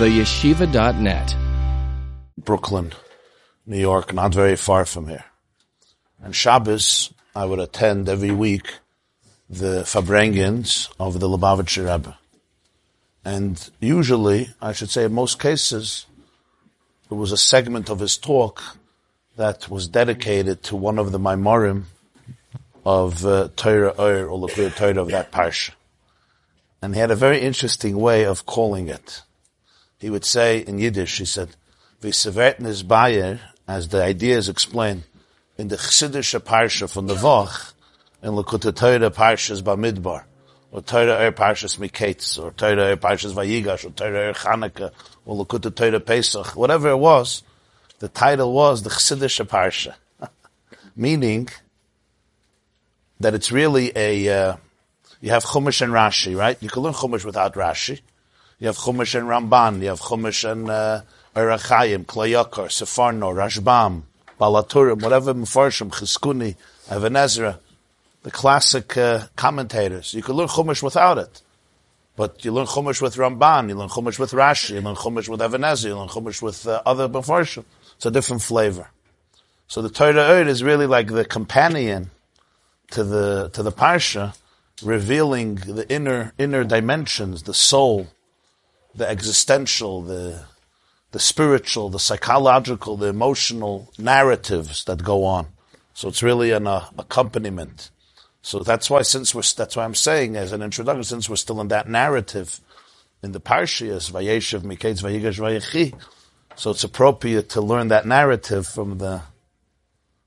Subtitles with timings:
[0.00, 1.36] theyeshiva.net.
[2.38, 2.92] Brooklyn,
[3.66, 5.26] New York, not very far from here.
[6.22, 8.78] And Shabbos, I would attend every week
[9.50, 12.16] the Farbrengens of the Lubavitcher Rebbe.
[13.26, 16.06] And usually, I should say in most cases,
[17.10, 18.62] it was a segment of his talk
[19.36, 21.84] that was dedicated to one of the Maimorim
[22.86, 25.72] of uh, Torah or the Torah of that parsha.
[26.80, 29.20] And he had a very interesting way of calling it.
[30.00, 31.50] He would say in Yiddish, he said,
[32.00, 33.38] V'severtnis Bayer,
[33.68, 35.04] as the idea is explained,
[35.58, 37.74] in the Chsidische Parsha from the Vach,
[38.22, 40.24] in Likutei Torah Parshas Bamidbar,
[40.72, 44.90] or Torah Er Parshas Miketz, or Torah Er Parshas Vayigash, or Torah Er Chanukah,
[45.26, 47.42] or Likutei Torah Pesach, whatever it was,
[47.98, 49.94] the title was the Chsidische Parsha.
[50.96, 51.50] Meaning
[53.20, 54.56] that it's really a, uh,
[55.20, 56.56] you have Chumash and Rashi, right?
[56.62, 58.00] You can learn Chumash without Rashi.
[58.60, 59.80] You have Chumash and Ramban.
[59.80, 61.00] You have Chumash and uh,
[61.34, 64.02] Ohr HaChaim, Klayakar, Sforno, Rashbam,
[64.38, 66.56] Baal HaTurim, whatever Mefarshim, Chizkuni,
[66.94, 67.58] Even HaEzra,
[68.22, 70.12] the classic uh, commentators.
[70.12, 71.40] You can learn Chumash without it.
[72.16, 75.40] But you learn Chumash with Ramban, you learn Chumash with Rashi, you learn Chumash with
[75.40, 77.64] Even HaEzra, you learn Chumash with uh, other Mefarshim.
[77.96, 78.90] It's a different flavor.
[79.68, 82.10] So the Torah is really like the companion
[82.90, 84.36] to the to the parsha,
[84.82, 88.08] revealing the inner inner dimensions, the soul,
[88.94, 90.44] the existential, the
[91.12, 95.48] the spiritual, the psychological, the emotional narratives that go on.
[95.92, 97.90] So it's really an uh, accompaniment.
[98.42, 101.60] So that's why, since we're that's why I'm saying as an introduction, since we're still
[101.60, 102.60] in that narrative
[103.22, 105.94] in the Parshias, Vayeshev, Miketz, Vayigash, Vayechi,
[106.56, 109.22] so it's appropriate to learn that narrative from the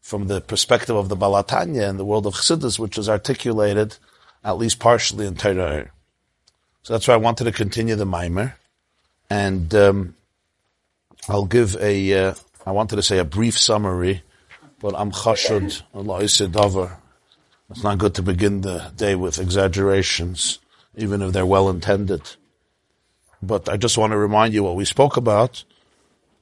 [0.02, 3.98] from the perspective of the Baal HaTanya and the world of Chassidus, which is articulated
[4.44, 5.90] at least partially in Torah.
[6.84, 8.56] So that's why I wanted to continue the Maimer,
[9.30, 10.16] and um,
[11.30, 12.14] I'll give a.
[12.14, 12.34] Uh,
[12.66, 14.22] I wanted to say a brief summary,
[14.82, 15.82] but I'm chashud.
[17.70, 20.60] It's not good to begin the day with exaggerations,
[20.98, 22.22] even if they're well intended.
[23.42, 25.64] But I just want to remind you what we spoke about,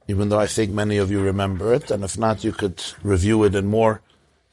[0.08, 3.44] even though I think many of you remember it, and if not, you could review
[3.44, 4.00] it in more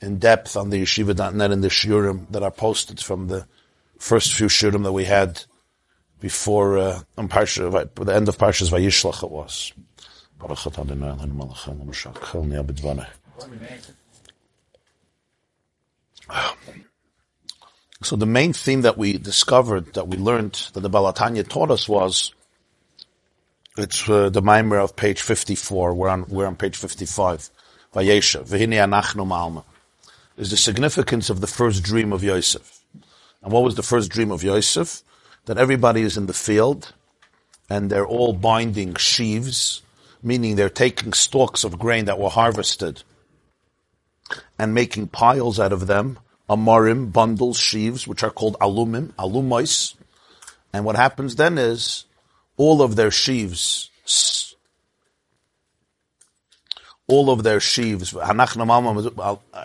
[0.02, 3.47] in depth on the yeshiva.net and the shiurim that are posted from the
[3.97, 5.46] first few shiurim that we had
[6.19, 9.74] before uh, Parsha, the end of Parshas Vayishlach it was.
[18.02, 21.72] So the main theme that we discovered, that we learned, that the Baal HaTanya taught
[21.72, 22.34] us was
[23.78, 25.94] it's uh, the mimer of page 54.
[25.94, 27.50] We're on, we're on page 55.
[27.94, 28.46] Vayesha.
[28.46, 29.63] V'hini anachnu ma'alma.
[30.38, 32.81] Is the significance of the first dream of Yosef.
[33.41, 35.03] And what was the first dream of Yosef?
[35.50, 36.94] That everybody is in the field
[37.72, 39.82] and they're all binding sheaves,
[40.22, 43.02] meaning they're taking stalks of grain that were harvested
[44.59, 49.96] and making piles out of them, amarim, bundles, sheaves, which are called alumim, alumais.
[50.72, 52.06] And what happens then is
[52.56, 53.90] all of their sheaves,
[57.08, 58.14] all of their sheaves,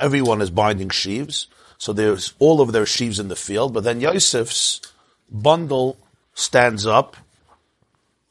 [0.01, 1.47] everyone is binding sheaves,
[1.77, 4.81] so there's all of their sheaves in the field, but then Yosef's
[5.31, 5.99] bundle
[6.35, 7.17] stands up,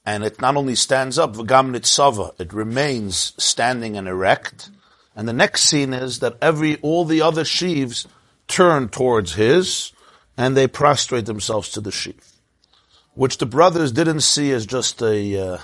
[0.05, 4.69] and it not only stands up, V'gam nitzava, it remains standing and erect,
[5.15, 8.07] and the next scene is that every, all the other sheaves
[8.47, 9.91] turn towards his,
[10.35, 12.33] and they prostrate themselves to the sheaf
[13.15, 15.57] which the brothers didn't see as just a, uh,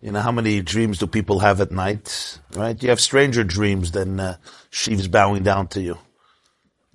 [0.00, 2.80] you know, how many dreams do people have at night, right?
[2.82, 4.36] You have stranger dreams than uh,
[4.70, 5.98] sheaves bowing down to you.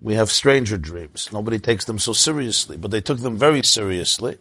[0.01, 1.29] We have stranger dreams.
[1.31, 4.37] Nobody takes them so seriously, but they took them very seriously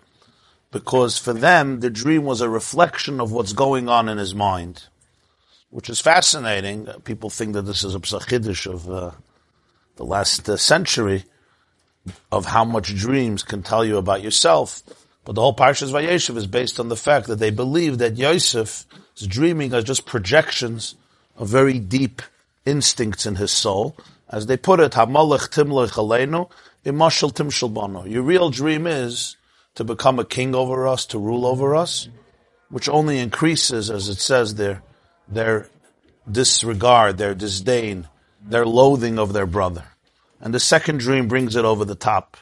[0.70, 4.84] because for them, the dream was a reflection of what's going on in his mind,
[5.70, 6.86] which is fascinating.
[7.04, 9.12] People think that this is a psachidish of uh,
[9.96, 11.24] the last uh, century
[12.30, 14.82] of how much dreams can tell you about yourself.
[15.24, 18.84] But the whole Parshas Vayeshev is based on the fact that they believe that Yosef's
[19.26, 20.96] dreaming are just projections
[21.36, 22.20] of very deep
[22.66, 23.96] instincts in his soul.
[24.28, 26.50] As they put it, Hamalach Timlech Aleinu,
[26.84, 28.10] Imashal Timshal.
[28.10, 29.36] Your real dream is
[29.74, 32.08] to become a king over us, to rule over us,
[32.68, 34.82] which only increases, as it says there,
[35.28, 35.68] their
[36.30, 38.08] disregard, their disdain,
[38.42, 39.84] their loathing of their brother.
[40.40, 42.36] And the second dream brings it over the top.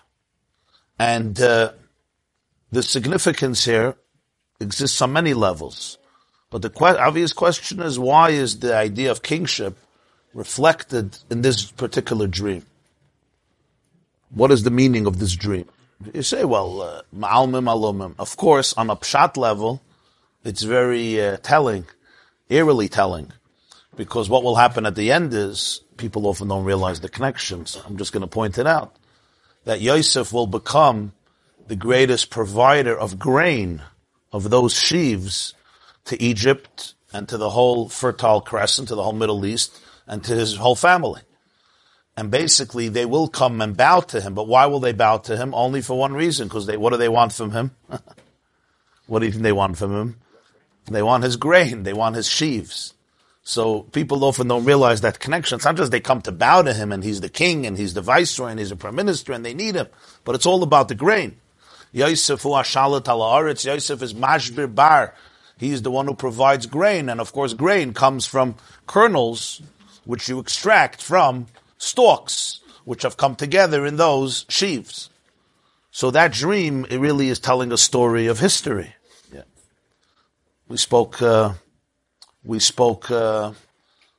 [0.98, 1.72] And uh,
[2.70, 3.96] the significance here
[4.60, 5.98] exists on many levels.
[6.50, 9.78] But the que- obvious question is why is the idea of kingship
[10.34, 12.64] reflected in this particular dream?
[14.30, 15.68] What is the meaning of this dream?
[16.12, 18.14] You say, well, uh.
[18.18, 19.82] Of course, on a pshat level,
[20.44, 21.86] it's very uh, telling,
[22.48, 23.32] eerily telling,
[23.96, 27.78] because what will happen at the end is people often don't realize the connections.
[27.86, 28.96] I'm just going to point it out
[29.64, 31.12] that Yosef will become
[31.68, 33.82] the greatest provider of grain
[34.32, 35.54] of those sheaves
[36.06, 39.78] to Egypt and to the whole Fertile Crescent, to the whole Middle East,
[40.12, 41.22] and to his whole family.
[42.18, 44.34] And basically, they will come and bow to him.
[44.34, 45.54] But why will they bow to him?
[45.54, 47.70] Only for one reason, because they, what do they want from him?
[49.06, 50.16] what do you think they want from him?
[50.84, 51.84] They want his grain.
[51.84, 52.92] They want his sheaves.
[53.42, 55.56] So people often don't realize that connection.
[55.56, 57.94] It's not just they come to bow to him and he's the king and he's
[57.94, 59.88] the viceroy and he's a prime minister and they need him,
[60.24, 61.40] but it's all about the grain.
[61.90, 65.14] Yosef ashalat ala Yosef is mashbir bar.
[65.62, 68.56] He's the one who provides grain, and of course, grain comes from
[68.88, 69.62] kernels,
[70.04, 71.46] which you extract from
[71.78, 75.10] stalks, which have come together in those sheaves.
[75.90, 78.94] So that dream, it really is telling a story of history.
[79.32, 79.42] Yeah.
[80.68, 81.20] We spoke.
[81.20, 81.54] Uh,
[82.44, 83.52] we spoke uh,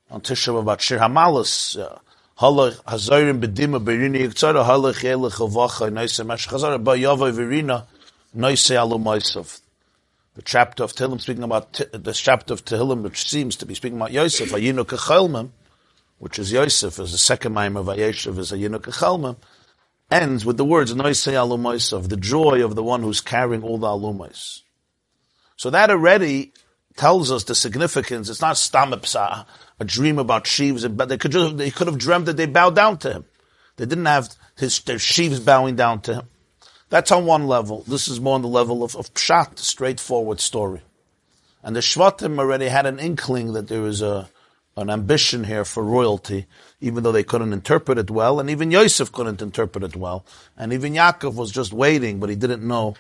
[0.10, 1.80] on Tisha about Shir Hamalis.
[1.80, 2.00] Uh,
[2.38, 7.86] Hazorim bedima berini yiktzara halach elech avacha noise mash chazara ba yavo verina.
[8.36, 9.62] The
[10.44, 14.12] chapter of Tehillim speaking about the chapter of Tehillim, which seems to be speaking about
[14.12, 14.50] Yosef,
[16.24, 19.36] which is Yosef, as the second mime of Ayeshev is Ayinu Kechelmim,
[20.10, 23.88] ends with the words Noise alumaisov, the joy of the one who's carrying all the
[23.88, 24.62] alumais.
[25.58, 26.54] So that already
[26.96, 28.30] tells us the significance.
[28.30, 29.46] It's not stamipsa,
[29.81, 32.74] a dream about sheaves, but they could just, they could have dreamt that they bowed
[32.74, 33.25] down to him.
[33.75, 36.30] They didn't have his their sheaves bowing down to him.
[36.88, 37.84] That's on one level.
[37.86, 40.84] This is more on the level of, of pshat, straightforward story.
[41.62, 44.30] And the Shvatim already had an inkling that there was a
[44.75, 46.48] an ambition here for royalty,
[46.81, 50.25] even though they couldn't interpret it well, and even Yosef couldn't interpret it well,
[50.58, 52.96] and even Yaakov was just waiting, but he didn't know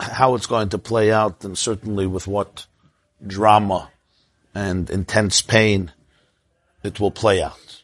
[0.00, 2.66] how it's going to play out, and certainly with what
[3.26, 3.90] drama
[4.54, 5.92] and intense pain
[6.82, 7.82] it will play out.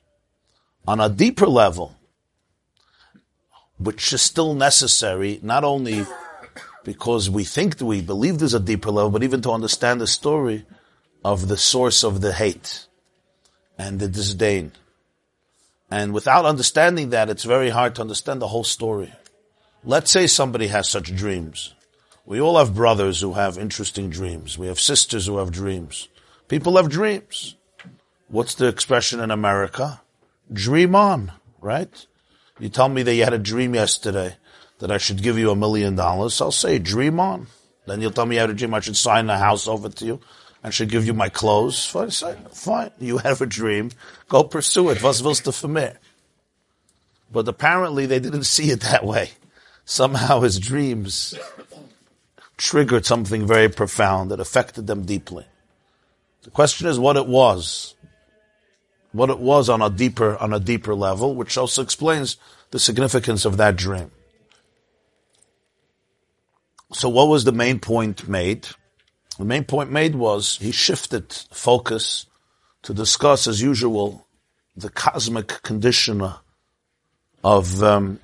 [0.86, 1.96] On a deeper level,
[3.78, 6.06] which is still necessary, not only
[6.84, 10.66] because we think we believe there's a deeper level, but even to understand the story
[11.24, 12.86] of the source of the hate
[13.78, 14.72] and the disdain.
[15.90, 19.12] And without understanding that, it's very hard to understand the whole story.
[19.84, 21.74] Let's say somebody has such dreams.
[22.26, 24.56] We all have brothers who have interesting dreams.
[24.58, 26.08] We have sisters who have dreams.
[26.48, 27.56] People have dreams.
[28.28, 30.00] What's the expression in America?
[30.52, 32.06] Dream on, right?
[32.58, 34.36] You tell me that you had a dream yesterday
[34.78, 36.40] that I should give you a million dollars.
[36.40, 37.48] I'll say, dream on.
[37.86, 40.06] Then you'll tell me you had a dream I should sign the house over to
[40.06, 40.20] you.
[40.64, 41.84] I should give you my clothes.
[41.84, 42.90] Fine, fine.
[42.98, 43.90] You have a dream.
[44.28, 45.02] Go pursue it.
[45.02, 45.90] Was willst du?
[47.30, 49.32] But apparently they didn't see it that way.
[49.84, 51.38] Somehow his dreams
[52.56, 55.44] triggered something very profound that affected them deeply.
[56.44, 57.94] The question is what it was.
[59.12, 62.38] What it was on a deeper, on a deeper level, which also explains
[62.70, 64.10] the significance of that dream.
[66.92, 68.68] So what was the main point made?
[69.38, 72.26] The main point made was he shifted focus
[72.82, 74.26] to discuss, as usual,
[74.76, 76.36] the cosmic conditioner
[77.42, 78.20] of um,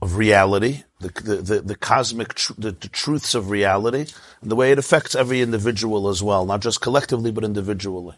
[0.00, 4.06] of reality, the, the, the, the cosmic, tr- the, the, truths of reality,
[4.40, 8.16] and the way it affects every individual as well, not just collectively, but individually.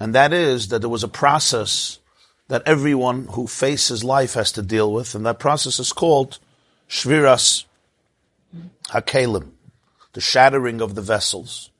[0.00, 2.00] And that is that there was a process
[2.48, 6.38] that everyone who faces life has to deal with, and that process is called
[6.88, 7.64] Shviras
[8.88, 9.50] Hakelim,
[10.12, 11.70] the shattering of the vessels.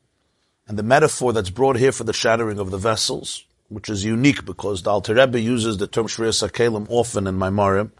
[0.66, 4.44] And the metaphor that's brought here for the shattering of the vessels, which is unique
[4.44, 7.90] because the Alter Rebbe uses the term Shviras Hakelim often in Maimorim,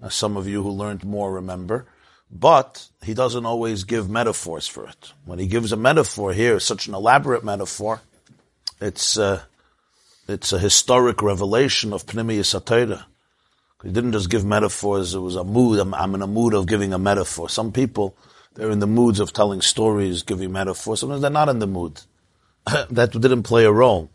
[0.00, 1.86] as some of you who learned more remember.
[2.30, 5.12] But he doesn't always give metaphors for it.
[5.24, 8.00] When he gives a metaphor here, such an elaborate metaphor,
[8.80, 9.42] it's uh,
[10.26, 13.04] it's a historic revelation of Pnimiyas HaTorah.
[13.84, 16.66] He didn't just give metaphors, it was a mood, I'm, I'm in a mood of
[16.66, 17.50] giving a metaphor.
[17.50, 18.16] Some people,
[18.54, 21.00] they're in the moods of telling stories, giving metaphors.
[21.00, 22.00] Sometimes they're not in the mood.
[22.90, 24.10] that didn't play a role.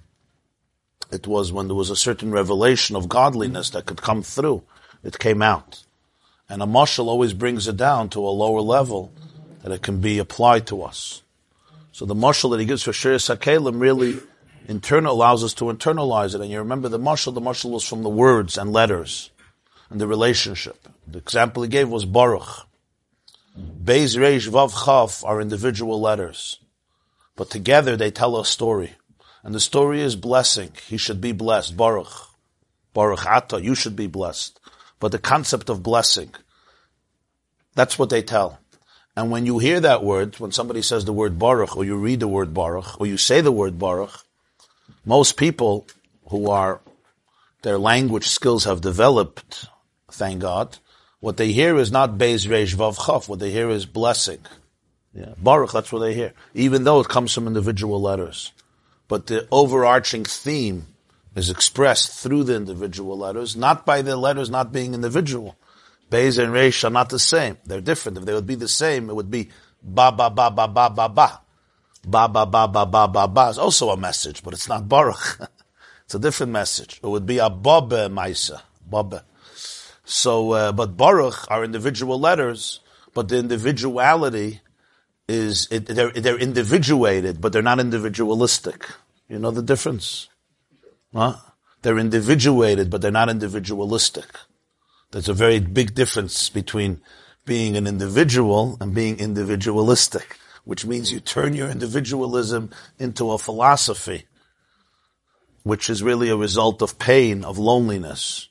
[1.11, 4.63] It was when there was a certain revelation of godliness that could come through
[5.03, 5.83] it came out.
[6.49, 9.13] And a mashal always brings it down to a lower level
[9.61, 11.21] that it can be applied to us.
[11.91, 14.19] So the mashal that he gives for Shviras HaKelim really
[14.67, 16.41] internal allows us to internalize it.
[16.41, 19.29] And you remember the mashal, the mashal was from the words and letters
[19.89, 20.87] and the relationship.
[21.07, 22.67] The example he gave was Baruch.
[23.57, 26.59] Beis Reish Vav Chaf are individual letters.
[27.35, 28.95] But together they tell a story.
[29.43, 30.71] And the story is blessing.
[30.87, 31.75] He should be blessed.
[31.75, 32.27] Baruch.
[32.93, 34.59] Baruch Ata, you should be blessed
[34.99, 36.31] but the concept of blessing.
[37.75, 38.59] That's what they tell.
[39.15, 42.19] And when you hear that word, when somebody says the word Baruch, or you read
[42.19, 44.23] the word Baruch, or you say the word Baruch,
[45.05, 45.87] most people
[46.29, 46.81] who are,
[47.61, 49.67] their language skills have developed,
[50.11, 50.77] thank God,
[51.19, 54.39] what they hear is not Beis Reish Vav Chaf, what they hear is blessing.
[55.13, 55.33] Yeah.
[55.37, 56.33] Baruch, that's what they hear.
[56.53, 58.51] Even though it comes from individual letters.
[59.07, 60.87] But the overarching theme
[61.35, 65.57] is expressed through the individual letters, not by the letters not being individual.
[66.09, 67.57] Beis and Reish are not the same.
[67.65, 68.17] They're different.
[68.17, 69.49] If they would be the same, it would be
[69.81, 71.41] ba ba ba ba ba ba ba.
[72.05, 75.39] Ba ba ba ba ba ba ba is also a message, but it's not Baruch.
[76.05, 76.99] it's a different message.
[77.03, 78.61] It would be a Bobe Maisa.
[78.89, 79.21] Bobe.
[80.09, 82.79] So, uh, but Baruch are individual letters,
[83.13, 84.61] but the individuality
[85.27, 88.89] is, it, they're, they're individuated, but they're not individualistic.
[89.27, 90.27] You know the difference?
[91.13, 91.35] Huh?
[91.83, 94.25] They're individuated, but they're not individualistic.
[95.11, 97.01] There's a very big difference between
[97.45, 104.25] being an individual and being individualistic, which means you turn your individualism into a philosophy,
[105.61, 108.48] which is really a result of pain, of loneliness.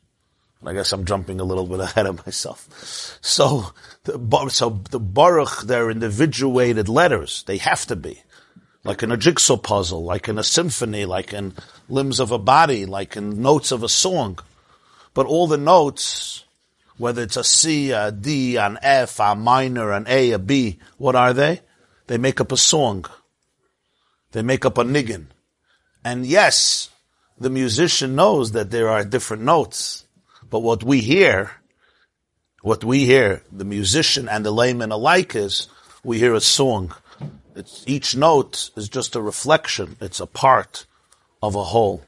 [0.65, 3.19] I guess I'm jumping a little bit ahead of myself.
[3.21, 3.73] So,
[4.05, 7.45] the, so the Baruch, they're individuated letters.
[7.47, 8.23] They have to be
[8.85, 11.55] like in a jigsaw puzzle, like in a symphony, like in
[11.89, 14.39] limbs of a body, like in notes of a song.
[15.15, 16.45] But all the notes,
[16.97, 21.15] whether it's a C, a D, an F, a minor, an A, a B, what
[21.15, 21.61] are they?
[22.07, 23.05] They make up a song.
[24.33, 25.27] They make up a niggin.
[26.05, 26.91] And yes,
[27.39, 30.07] the musician knows that there are different notes.
[30.51, 31.53] But what we hear,
[32.63, 35.69] what we hear, the musician and the layman alike is,
[36.03, 36.95] we hear a song.
[37.55, 39.97] It's, each note is just a reflection.
[40.01, 40.87] It's a part
[41.43, 42.05] of a whole.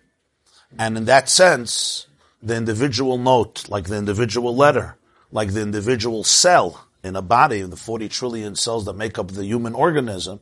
[0.79, 2.07] And in that sense,
[2.43, 4.97] the individual note, like the individual letter,
[5.33, 9.45] like the individual cell in a body, the 40 trillion cells that make up the
[9.45, 10.41] human organism,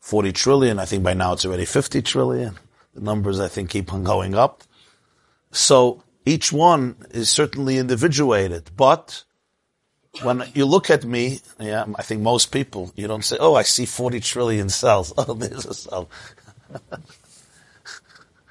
[0.00, 2.58] 40 trillion, I think by now it's already 50 trillion.
[2.94, 4.62] The numbers, I think, keep on going up.
[5.50, 9.24] So each one is certainly individuated, but
[10.22, 13.62] when you look at me, yeah, I think most people, you don't say, oh, I
[13.62, 15.12] see 40 trillion cells.
[15.18, 16.08] Oh, there's a cell.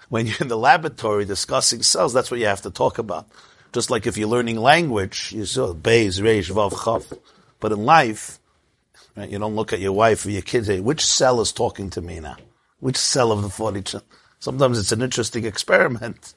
[0.10, 3.28] when you're in the laboratory discussing cells, that's what you have to talk about.
[3.72, 7.18] Just like if you're learning language, you say, oh, Beis, Reish, Vav, Chaf.
[7.60, 8.40] But in life,
[9.16, 11.90] right, you don't look at your wife or your kids, hey, which cell is talking
[11.92, 12.38] to me now?
[12.80, 14.08] Which cell of the 40 trillion?
[14.40, 16.34] Sometimes it's an interesting experiment.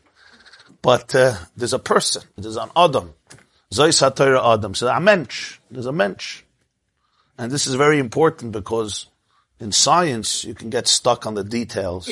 [0.83, 3.15] But uh, there's a person, there's an Adam.
[3.73, 4.75] Zois HaTorah Adam.
[4.75, 5.59] So a mensch.
[5.71, 6.43] There's a mensch.
[7.39, 9.07] And this is very important because
[9.61, 12.11] in science you can get stuck on the details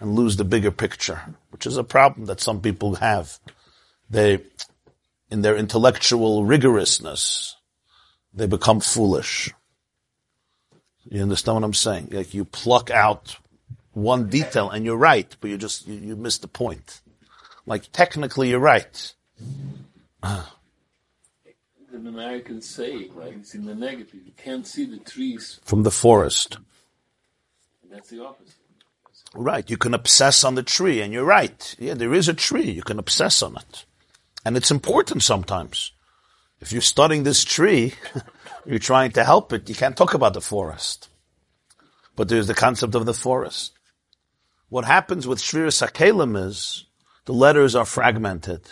[0.00, 1.20] and lose the bigger picture,
[1.50, 3.38] which is a problem that some people have.
[4.08, 4.40] They,
[5.30, 7.52] in their intellectual rigorousness,
[8.32, 9.52] they become foolish.
[11.08, 12.08] You understand what I'm saying?
[12.10, 13.36] Like you pluck out
[13.92, 17.00] one detail and you're right, but you just, you, you miss the point.
[17.66, 19.14] Like technically you're right.
[20.22, 20.44] the
[22.08, 23.34] Americans say, right?
[23.34, 24.20] It's in the negative.
[24.24, 26.58] You can't see the trees from the forest.
[27.82, 28.54] And that's the opposite.
[29.34, 29.68] Right.
[29.68, 31.74] You can obsess on the tree, and you're right.
[31.78, 32.70] Yeah, there is a tree.
[32.70, 33.84] You can obsess on it.
[34.44, 35.92] And it's important sometimes.
[36.60, 37.94] If you're studying this tree,
[38.66, 41.08] you're trying to help it, you can't talk about the forest.
[42.16, 43.72] But there's the concept of the forest.
[44.68, 46.86] What happens with Shviras HaKelim is
[47.24, 48.62] the letters are fragmented.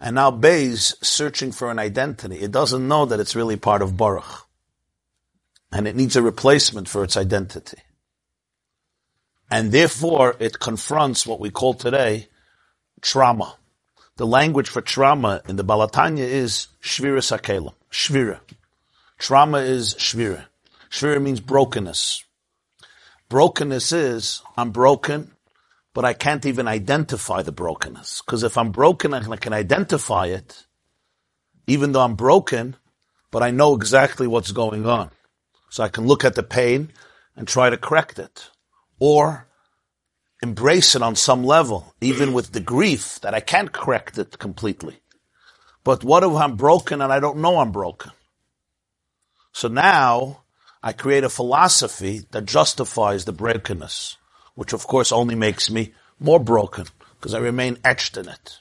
[0.00, 2.36] And now Bay's searching for an identity.
[2.36, 4.46] It doesn't know that it's really part of Baruch.
[5.72, 7.78] And it needs a replacement for its identity.
[9.50, 12.28] And therefore it confronts what we call today
[13.00, 13.56] trauma.
[14.16, 17.74] The language for trauma in the Baal HaTanya is Shviras HaKelim.
[17.90, 18.40] Shvira.
[19.18, 20.46] Trauma is Shvira.
[20.90, 22.24] Shvira means brokenness.
[23.28, 25.35] Brokenness is, I'm broken,
[25.96, 28.20] but I can't even identify the brokenness.
[28.20, 30.66] Because if I'm broken I can identify it,
[31.66, 32.76] even though I'm broken,
[33.30, 35.10] but I know exactly what's going on.
[35.70, 36.92] So I can look at the pain
[37.34, 38.50] and try to correct it.
[38.98, 39.48] Or
[40.42, 45.00] embrace it on some level, even with the grief that I can't correct it completely.
[45.82, 48.12] But what if I'm broken and I don't know I'm broken?
[49.54, 50.42] So now
[50.82, 54.18] I create a philosophy that justifies the brokenness,
[54.56, 58.58] which of course only makes me more broken because I remain etched in it.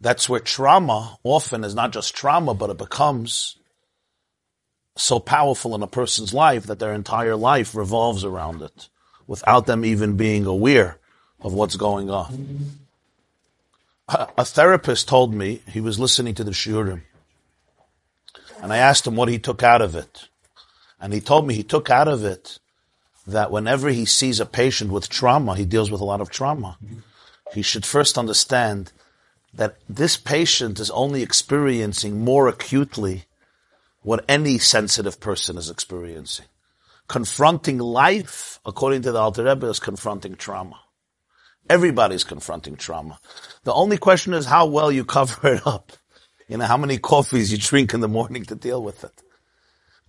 [0.00, 3.56] That's where trauma often is not just trauma, but it becomes
[4.96, 8.88] so powerful in a person's life that their entire life revolves around it
[9.26, 10.98] without them even being aware
[11.40, 12.78] of what's going on.
[14.08, 17.02] A, therapist told me he was listening to the shiurim,
[18.60, 20.28] and I asked him what he took out of it.
[21.00, 22.58] And he told me he took out of it
[23.26, 26.76] that whenever he sees a patient with trauma, he deals with a lot of trauma.
[27.52, 28.92] He should first understand
[29.52, 33.24] that this patient is only experiencing more acutely
[34.02, 36.46] what any sensitive person is experiencing.
[37.08, 40.80] Confronting life, according to the Alter Rebbe, is confronting trauma.
[41.68, 43.18] Everybody's confronting trauma.
[43.64, 45.92] The only question is how well you cover it up.
[46.48, 49.22] You know, how many coffees you drink in the morning to deal with it.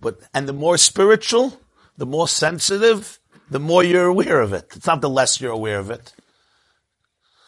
[0.00, 1.58] But, and the more spiritual,
[1.96, 3.18] the more sensitive,
[3.50, 4.68] the more you're aware of it.
[4.74, 6.12] It's not the less you're aware of it.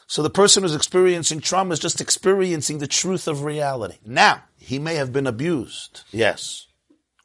[0.06, 3.98] So the person who's experiencing trauma is just experiencing the truth of reality.
[4.06, 6.02] Now, he may have been abused.
[6.10, 6.66] Yes.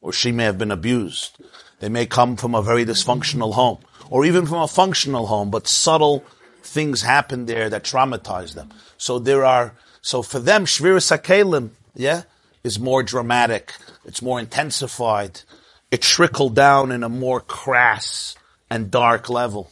[0.02, 1.42] Or she may have been abused.
[1.80, 3.78] They may come from a very dysfunctional home.
[4.10, 6.24] Or even from a functional home, but subtle
[6.62, 8.70] things happen there that traumatize them.
[8.98, 12.22] So there are, so for them, Shviras HaKelim, yeah,
[12.62, 13.72] is more dramatic.
[14.04, 15.40] It's more intensified.
[15.94, 18.34] It trickled down in a more crass
[18.68, 19.70] and dark level.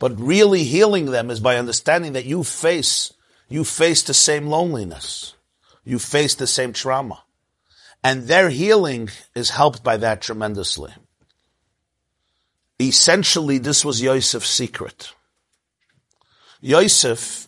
[0.00, 3.12] But really healing them is by understanding that you face,
[3.48, 5.34] you face the same loneliness.
[5.84, 7.22] You face the same trauma.
[8.02, 10.92] And their healing is helped by that tremendously.
[12.80, 15.12] Essentially, this was Yosef's secret.
[16.60, 17.46] Yosef,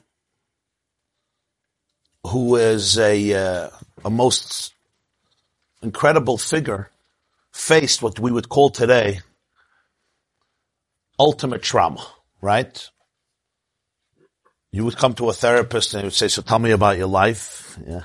[2.24, 3.70] who is a, uh,
[4.04, 4.72] a most
[5.82, 6.92] incredible figure,
[7.54, 9.20] faced what we would call today
[11.18, 12.04] ultimate trauma
[12.44, 12.90] right?
[14.70, 17.06] You would come to a therapist and he would say, so tell me about your
[17.06, 17.78] life.
[17.86, 18.02] Yeah.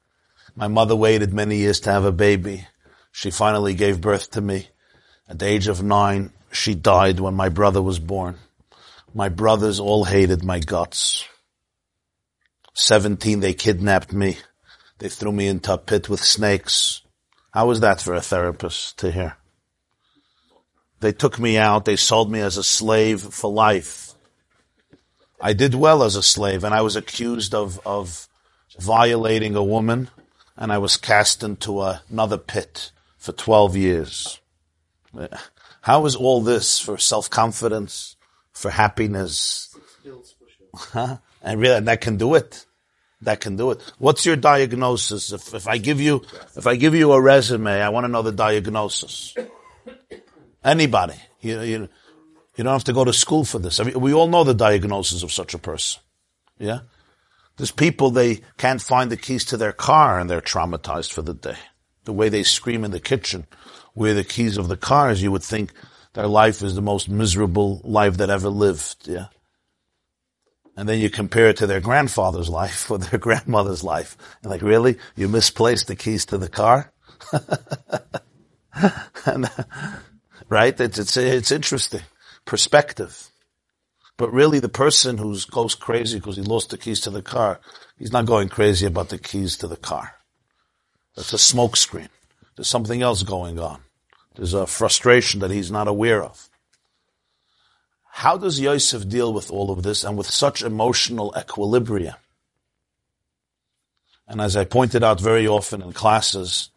[0.56, 2.66] My mother waited many years to have a baby.
[3.12, 4.68] She finally gave birth to me.
[5.28, 8.36] At the age of nine, she died when my brother was born.
[9.12, 11.24] My brothers all hated my guts.
[12.74, 14.36] Seventeen, they kidnapped me.
[14.98, 17.02] They threw me into a pit with snakes.
[17.54, 19.36] How was that for a therapist to hear?
[20.98, 21.84] They took me out.
[21.84, 24.12] They sold me as a slave for life.
[25.40, 28.26] I did well as a slave and I was accused of, of
[28.80, 30.10] violating a woman
[30.56, 34.40] and I was cast into another pit for 12 years.
[35.82, 38.16] How is all this for self-confidence,
[38.52, 39.76] for happiness?
[40.74, 41.18] Huh?
[41.40, 42.66] And really, that can do it.
[43.24, 43.80] That can do it.
[43.98, 45.32] What's your diagnosis?
[45.32, 46.22] If, if I give you,
[46.56, 49.34] if I give you a resume, I want to know the diagnosis.
[50.62, 51.14] Anybody.
[51.40, 51.88] You, you,
[52.56, 53.80] you don't have to go to school for this.
[53.80, 56.00] I mean, we all know the diagnosis of such a person.
[56.58, 56.80] Yeah?
[57.56, 61.34] There's people, they can't find the keys to their car and they're traumatized for the
[61.34, 61.56] day.
[62.04, 63.46] The way they scream in the kitchen,
[63.94, 65.72] where the keys of the cars, you would think
[66.12, 69.08] their life is the most miserable life that ever lived.
[69.08, 69.26] Yeah?
[70.76, 74.16] And then you compare it to their grandfather's life or their grandmother's life.
[74.42, 74.96] And like, really?
[75.16, 76.92] You misplaced the keys to the car?
[79.26, 79.50] and,
[80.48, 80.78] right?
[80.80, 82.02] It's, it's, it's interesting.
[82.44, 83.30] Perspective.
[84.16, 87.60] But really the person who goes crazy because he lost the keys to the car,
[87.98, 90.14] he's not going crazy about the keys to the car.
[91.16, 92.08] That's a smokescreen.
[92.56, 93.80] There's something else going on.
[94.36, 96.48] There's a frustration that he's not aware of.
[98.16, 102.14] How does Yosef deal with all of this and with such emotional equilibrium?
[104.28, 106.70] And as I pointed out very often in classes,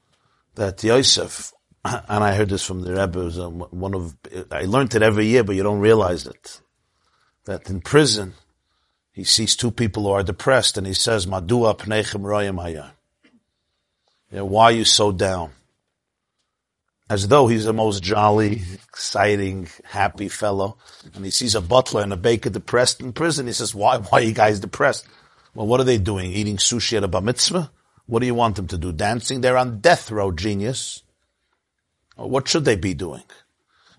[0.55, 1.53] that Yosef
[1.85, 3.19] and I heard this from the Rebbe.
[3.39, 4.17] Um, one of
[4.49, 6.59] I learned it every year, but you don't realize it.
[7.45, 8.33] That in prison,
[9.11, 12.91] he sees two people who are depressed, and he says, "Madua pneichem royam
[14.31, 15.51] yeah, Why are you so down?
[17.09, 20.77] As though he's the most jolly, exciting, happy fellow,
[21.13, 23.47] and he sees a butler and a baker depressed in prison.
[23.47, 23.97] He says, "Why?
[23.97, 25.07] Why are you guys depressed?
[25.55, 26.33] Well, what are they doing?
[26.33, 27.71] Eating sushi at a bar mitzvah?
[28.07, 28.91] What do you want them to do?
[28.91, 29.39] Dancing?
[29.39, 31.03] They're on death row, genius."
[32.17, 33.23] What should they be doing?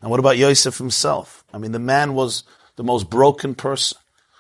[0.03, 1.45] And what about Yosef himself?
[1.53, 2.43] I mean, the man was
[2.77, 3.97] the most broken person.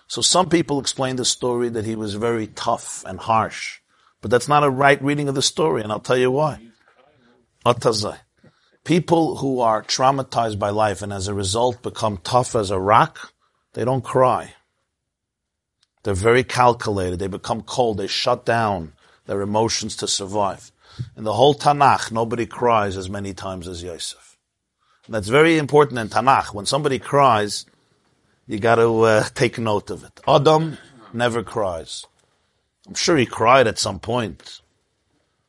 [0.09, 3.78] So some people explain the story that he was very tough and harsh.
[4.20, 6.61] But that's not a right reading of the story, and I'll tell you why.
[7.64, 8.18] Atazai.
[8.88, 13.35] People who are traumatized by life and as a result become tough as a rock,
[13.74, 14.55] they don't cry.
[16.03, 17.18] They're very calculated.
[17.18, 17.98] They become cold.
[17.98, 18.94] They shut down
[19.27, 20.72] their emotions to survive.
[21.18, 24.38] In the whole Tanakh, nobody cries as many times as Yosef.
[25.05, 26.55] And that's very important in Tanakh.
[26.55, 27.66] When somebody cries,
[28.46, 30.18] you got to uh, take note of it.
[30.27, 30.79] Adam
[31.12, 32.07] never cries.
[32.87, 34.62] I'm sure he cried at some point.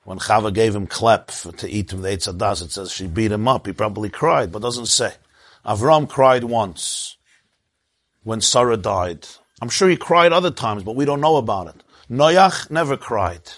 [0.10, 3.32] When Chava gave him klep to eat from the Eitz HaDaas, it says she beat
[3.32, 3.68] him up.
[3.68, 5.14] He probably cried, but doesn't say.
[5.64, 7.18] Avram cried once
[8.24, 9.28] when Sarah died.
[9.62, 11.84] I'm sure he cried other times, but we don't know about it.
[12.10, 13.52] Noach never cried.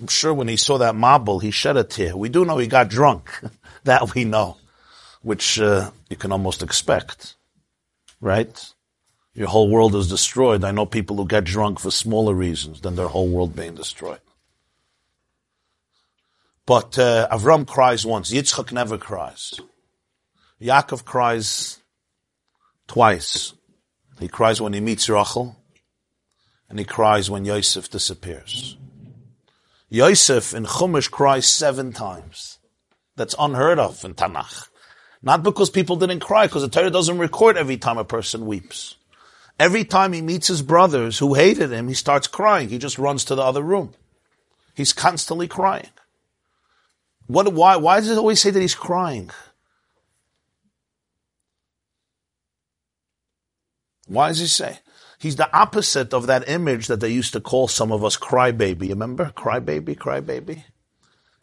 [0.00, 2.16] I'm sure when he saw that mabul, he shed a tear.
[2.16, 3.38] We do know he got drunk.
[3.84, 4.56] that we know,
[5.20, 7.36] which uh, you can almost expect,
[8.22, 8.72] right?
[9.34, 10.64] Your whole world is destroyed.
[10.64, 14.20] I know people who get drunk for smaller reasons than their whole world being destroyed.
[16.66, 18.32] But uh, Avram cries once.
[18.32, 19.60] Yitzchak never cries.
[20.60, 21.80] Yaakov cries
[22.86, 23.52] twice.
[24.18, 25.56] He cries when he meets Rachel,
[26.70, 28.76] and he cries when Yosef disappears.
[29.90, 32.58] Yosef in Chumash cries seven times.
[33.16, 34.68] That's unheard of in Tanakh.
[35.22, 38.96] Not because people didn't cry, because the Torah doesn't record every time a person weeps.
[39.58, 42.68] Every time he meets his brothers who hated him, he starts crying.
[42.68, 43.94] He just runs to the other room.
[44.74, 45.90] He's constantly crying.
[47.26, 49.30] What, why, why does it always say that he's crying?
[54.06, 54.80] Why does he say?
[55.18, 58.90] He's the opposite of that image that they used to call some of us crybaby.
[58.90, 59.32] Remember?
[59.34, 60.64] Crybaby, crybaby.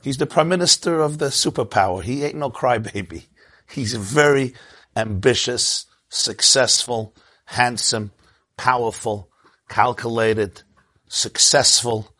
[0.04, 2.04] He's the prime minister of the superpower.
[2.04, 3.26] He ain't no crybaby.
[3.72, 4.54] He's a very
[4.96, 7.16] ambitious, successful,
[7.46, 8.12] handsome,
[8.58, 9.30] powerful,
[9.70, 10.62] calculated,
[11.08, 12.16] successful,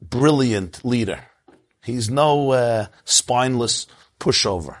[0.00, 1.26] brilliant leader.
[1.82, 3.86] He's no uh, spineless
[4.20, 4.78] pushover.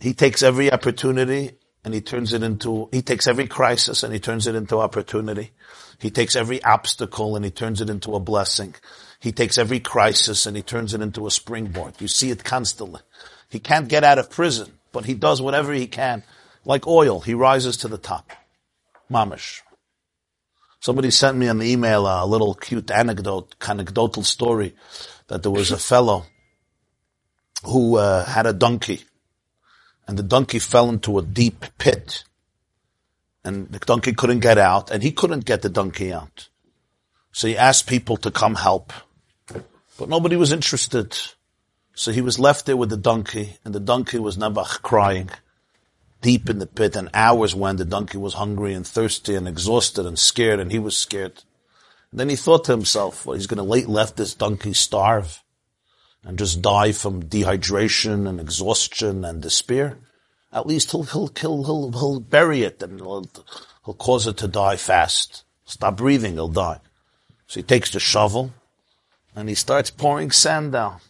[0.00, 1.52] He takes every opportunity
[1.84, 5.52] and he turns it into, he takes every crisis and he turns it into opportunity.
[5.98, 8.74] He takes every obstacle and he turns it into a blessing.
[9.20, 11.94] He takes every crisis and he turns it into a springboard.
[12.00, 13.00] You see it constantly.
[13.48, 16.22] He can't get out of prison, but he does whatever he can.
[16.64, 18.30] Like oil, he rises to the top.
[19.10, 19.62] Mamish.
[20.80, 24.74] Somebody sent me an email a little cute anecdote, anecdotal story
[25.28, 26.24] that there was a fellow
[27.64, 29.04] who uh, had a donkey,
[30.06, 32.24] and the donkey fell into a deep pit,
[33.44, 36.48] and the donkey couldn't get out, and he couldn't get the donkey out.
[37.32, 38.92] So he asked people to come help,
[39.98, 41.16] but nobody was interested.
[41.94, 45.30] So he was left there with the donkey, and the donkey was Nabach crying
[46.22, 50.06] deep in the pit, and hours when the donkey was hungry and thirsty and exhausted
[50.06, 51.42] and scared, and he was scared.
[52.16, 55.44] Then he thought to himself, well, he's going to let, this donkey starve
[56.24, 59.98] and just die from dehydration and exhaustion and despair.
[60.50, 63.26] At least he'll, he'll, he'll, he'll, he'll bury it and he'll,
[63.84, 65.44] he'll cause it to die fast.
[65.66, 66.80] Stop breathing, he'll die.
[67.48, 68.54] So he takes the shovel
[69.34, 71.00] and he starts pouring sand down.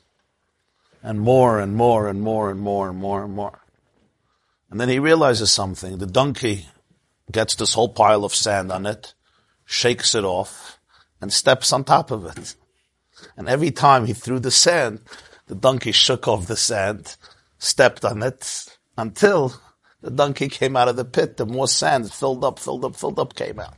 [1.05, 3.61] And more and more and more and more and more and more.
[4.73, 5.99] And then he realizes something.
[5.99, 6.67] The donkey
[7.31, 9.15] gets this whole pile of sand on it,
[9.65, 10.76] shakes it off,
[11.21, 12.55] and steps on top of it.
[13.37, 15.01] And every time he threw the sand,
[15.47, 17.17] the donkey shook off the sand,
[17.59, 19.55] stepped on it, until
[20.01, 21.37] the donkey came out of the pit.
[21.37, 23.75] The more sand filled up, filled up, filled up came out.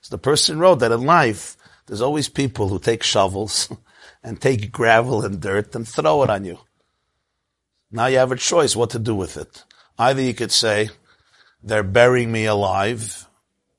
[0.00, 1.56] So the person wrote that in life,
[1.86, 3.68] there's always people who take shovels
[4.22, 6.58] and take gravel and dirt and throw it on you.
[7.90, 9.64] Now you have a choice what to do with it.
[9.98, 10.90] Either you could say,
[11.62, 13.26] they're burying me alive,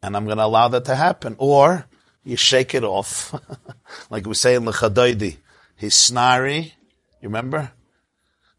[0.01, 1.35] and I'm going to allow that to happen.
[1.37, 1.85] Or,
[2.29, 3.33] you shake it off.
[4.09, 5.37] like we say in Lecha Dodi,
[5.75, 6.73] his snari,
[7.21, 7.71] you remember?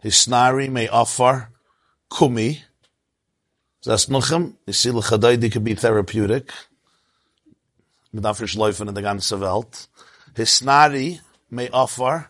[0.01, 1.49] His snari may offer
[2.11, 2.63] kumi.
[3.83, 6.51] Das nochem, you see Lecha Dodi could be therapeutic.
[8.13, 9.87] Mit afrisch laufen in the ganze Welt.
[10.35, 12.29] His snari may offer,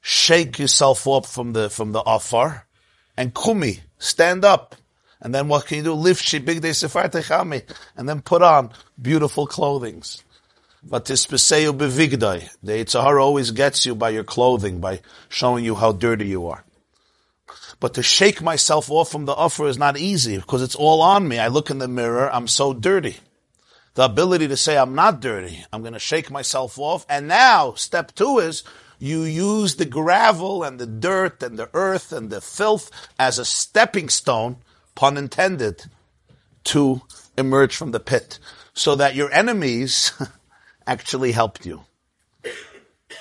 [0.00, 2.64] shake yourself up from the, from the offer,
[3.16, 4.74] and kumi, stand up.
[5.20, 5.94] And then what can you do?
[5.94, 7.62] Lift she big day sefar
[7.96, 8.70] and then put on
[9.00, 10.22] beautiful clothings.
[10.82, 12.48] But tispeseu bevigdai.
[12.62, 16.46] The Yetzer Hara always gets you by your clothing, by showing you how dirty you
[16.46, 16.64] are.
[17.80, 21.28] But to shake myself off from the offer is not easy because it's all on
[21.28, 21.38] me.
[21.38, 23.16] I look in the mirror, I'm so dirty.
[23.94, 27.04] The ability to say I'm not dirty, I'm going to shake myself off.
[27.08, 28.62] And now, step two is
[28.98, 33.44] you use the gravel and the dirt and the earth and the filth as a
[33.44, 34.56] stepping stone,
[34.94, 35.86] pun intended,
[36.64, 37.02] to
[37.36, 38.38] emerge from the pit.
[38.74, 40.12] So that your enemies
[40.88, 41.84] actually helped you.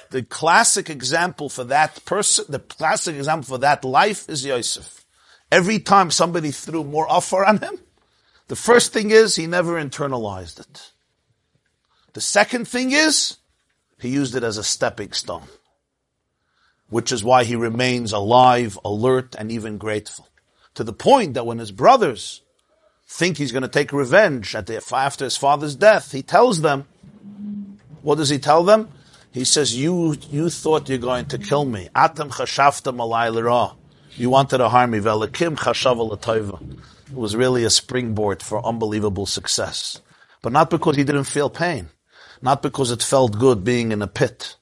[0.09, 5.05] The classic example for that person, the classic example for that life is Yosef.
[5.51, 7.79] Every time somebody threw more offer on him,
[8.47, 10.91] the first thing is he never internalized it.
[12.13, 13.37] The second thing is
[13.99, 15.47] he used it as a stepping stone
[16.89, 20.27] which is why he remains alive, alert, and even grateful.
[20.75, 22.41] To the point that when his brothers
[23.07, 26.87] think he's going to take revenge the, after his father's death, he tells them,
[28.01, 28.89] what does he tell them?
[29.31, 31.89] He says, you, you thought you're going to kill me.
[31.95, 33.75] Atam chashafta
[34.15, 34.99] You wanted to harm me.
[34.99, 35.57] Velakim
[37.09, 40.01] It was really a springboard for unbelievable success.
[40.41, 41.89] But not because he didn't feel pain.
[42.41, 44.57] Not because it felt good being in a pit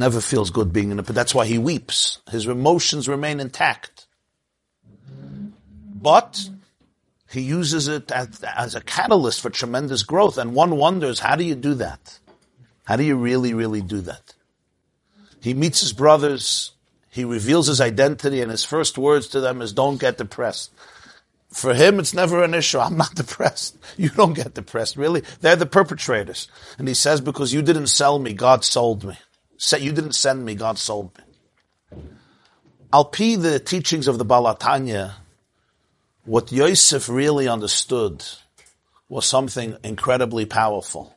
[0.00, 1.14] never feels good being in a pit.
[1.14, 2.20] That's why he weeps.
[2.30, 4.06] His emotions remain intact.
[5.94, 6.48] But
[7.30, 10.36] he uses it as, as, a catalyst for tremendous growth.
[10.36, 12.18] And one wonders, how do you do that?
[12.84, 14.34] How do you really, really do that?
[15.40, 16.72] He meets his brothers.
[17.08, 20.72] He reveals his identity and his first words to them is, don't get depressed.
[21.50, 22.78] For him, it's never an issue.
[22.80, 23.78] I'm not depressed.
[23.96, 25.22] You don't get depressed, really.
[25.40, 26.48] They're the perpetrators.
[26.78, 29.16] And he says, because you didn't sell me, God sold me.
[29.78, 31.24] You didn't send me, God sold me.
[32.92, 35.12] Al Pi, the teachings of the Baal HaTanya,
[36.24, 38.24] what Yosef really understood
[39.08, 41.16] was something incredibly powerful.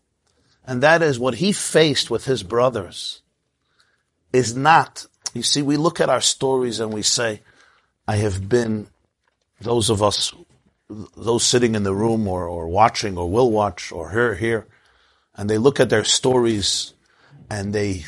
[0.65, 3.21] And that is what he faced with his brothers
[4.31, 7.41] is not, you see, we look at our stories and we say,
[8.07, 8.87] I have been,
[9.61, 10.33] those of us,
[11.15, 14.67] those sitting in the room or, or watching or will watch or hear here,
[15.35, 16.93] and they look at their stories
[17.49, 18.05] and they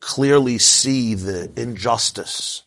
[0.00, 2.62] clearly see the injustice,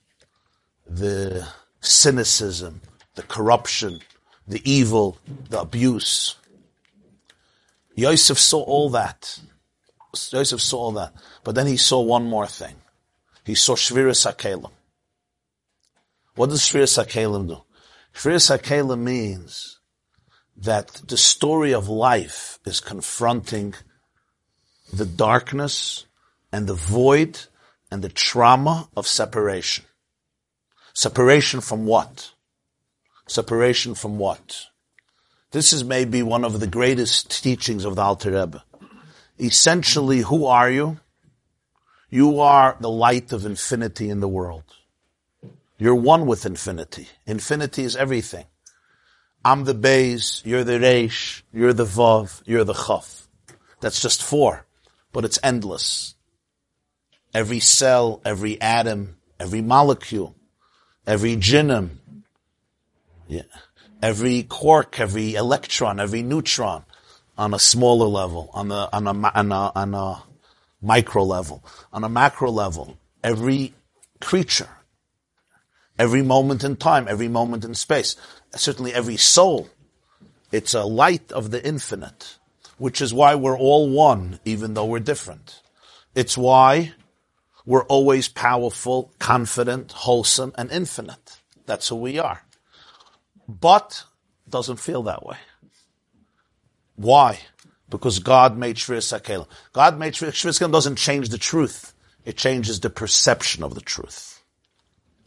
[0.88, 1.47] the
[1.81, 2.81] cynicism,
[3.15, 3.99] the corruption,
[4.47, 5.17] the evil,
[5.49, 6.36] the abuse.
[7.95, 9.39] Yosef saw all that.
[10.32, 11.13] Yosef saw all that.
[11.43, 12.76] But then he saw one more thing.
[13.45, 14.71] He saw Shviris HaKelim.
[16.36, 17.62] What does Shviris HaKelim do?
[18.13, 19.80] Shviris HaKelim means
[20.56, 23.73] that the story of life is confronting
[24.91, 26.06] the darkness
[26.52, 27.39] and the void
[27.91, 29.86] and the trauma of separation.
[30.93, 32.33] Separation from what?
[33.27, 34.65] Separation from what?
[35.51, 38.63] This is maybe one of the greatest teachings of the Alter Rebbe.
[39.39, 40.99] Essentially, who are you?
[42.09, 44.63] You are the light of infinity in the world.
[45.77, 47.07] You're one with infinity.
[47.25, 48.45] Infinity is everything.
[49.45, 53.27] I'm the Bays, you're the Reish, you're the Vav, you're the Chaf.
[53.81, 54.65] That's just four,
[55.12, 56.15] but it's endless.
[57.33, 60.36] Every cell, every atom, every molecule,
[61.05, 61.97] every genome,
[63.36, 63.60] yeah.
[64.02, 66.84] every quark, every electron, every neutron
[67.38, 70.24] on a smaller level, on on a, on a, on a
[70.82, 73.74] micro level, on a macro level, every
[74.19, 74.69] creature,
[75.98, 78.15] every moment in time, every moment in space,
[78.56, 79.69] certainly every soul,
[80.52, 82.38] it's a light of the infinite,
[82.78, 85.62] which is why we're all one, even though we're different.
[86.13, 86.93] It's why
[87.65, 91.39] we're always powerful, confident, wholesome, and infinite.
[91.65, 92.43] That's who we are.
[93.47, 94.03] But
[94.49, 95.38] doesn't feel that way.
[96.95, 97.39] Why?
[97.89, 99.47] Because God made Shviris HaKelim.
[99.71, 101.93] God made Shviris HaKelim doesn't change the truth.
[102.25, 104.41] It changes the perception of the truth.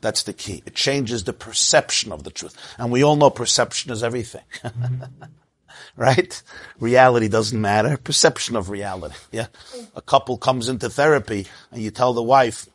[0.00, 0.62] That's the key.
[0.66, 2.56] It changes the perception of the truth.
[2.78, 4.42] And we all know perception is everything.
[5.96, 6.42] right?
[6.78, 7.96] Reality doesn't matter.
[7.96, 9.16] Perception of reality.
[9.32, 9.46] Yeah.
[9.94, 12.68] A couple comes into therapy and you tell the wife,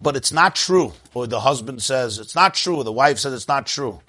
[0.00, 0.92] but it's not true.
[1.14, 2.82] Or the husband says, it's not true.
[2.82, 4.00] The wife says, it's not true.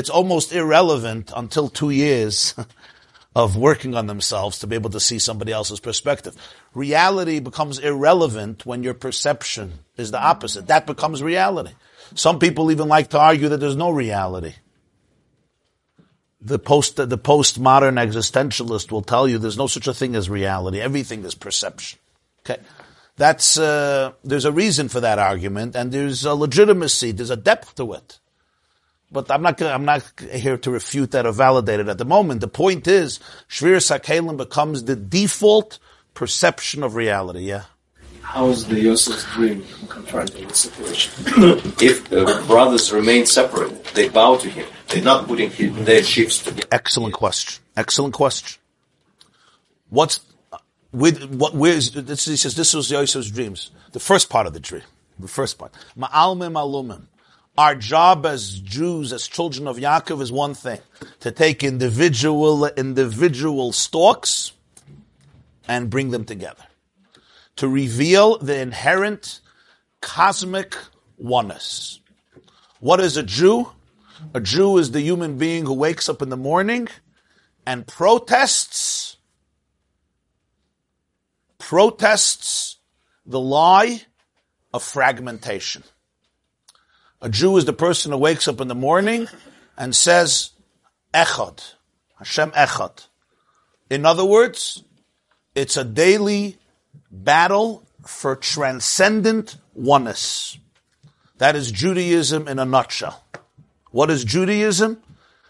[0.00, 2.54] It's almost irrelevant until two years
[3.36, 6.34] of working on themselves to be able to see somebody else's perspective.
[6.74, 10.66] Reality becomes irrelevant when your perception is the opposite.
[10.66, 11.74] That becomes reality.
[12.14, 14.54] Some people even like to argue that there's no reality
[16.40, 20.80] the post the postmodern existentialist will tell you there's no such a thing as reality.
[20.80, 21.98] Everything is perception.
[22.40, 22.60] Okay,
[23.16, 27.12] that's uh, there's a reason for that argument, and there's a legitimacy.
[27.12, 28.19] There's a depth to it.
[29.12, 32.40] But I'm not I'm not here to refute that or validate it at the moment.
[32.40, 33.18] The point is,
[33.48, 35.78] Shviras HaKelim becomes the default
[36.14, 37.40] perception of reality.
[37.40, 37.64] Yeah.
[38.22, 41.12] How is the Yosef's dream confronting the situation?
[41.80, 45.50] if the brothers remain separate, they bow to him they're not putting
[45.84, 46.68] their ships together.
[46.72, 47.62] Excellent question.
[47.76, 48.60] Excellent question.
[49.88, 50.20] What's
[50.92, 51.54] with what?
[51.54, 52.24] Where's this?
[52.26, 53.70] He says this was Yosef's dreams.
[53.92, 54.82] The first part of the dream.
[55.18, 55.72] The first part.
[55.96, 57.06] Ma'almim alumim.
[57.58, 60.80] Our job as Jews, as children of Yaakov, is one thing:
[61.20, 64.52] to take individual individual stalks
[65.68, 66.64] and bring them together,
[67.56, 69.40] to reveal the inherent
[70.00, 70.76] cosmic
[71.18, 72.00] oneness.
[72.78, 73.70] What is a Jew?
[74.32, 76.88] A Jew is the human being who wakes up in the morning
[77.66, 79.16] and protests,
[81.58, 82.76] protests
[83.26, 84.02] the lie
[84.72, 85.84] of fragmentation.
[87.22, 89.28] A Jew is the person who wakes up in the morning
[89.76, 90.52] and says,
[91.12, 91.74] Echad,
[92.16, 93.08] Hashem Echad.
[93.90, 94.84] In other words,
[95.54, 96.56] it's a daily
[97.10, 100.58] battle for transcendent oneness.
[101.38, 103.24] That is Judaism in a nutshell.
[103.90, 105.02] What is Judaism?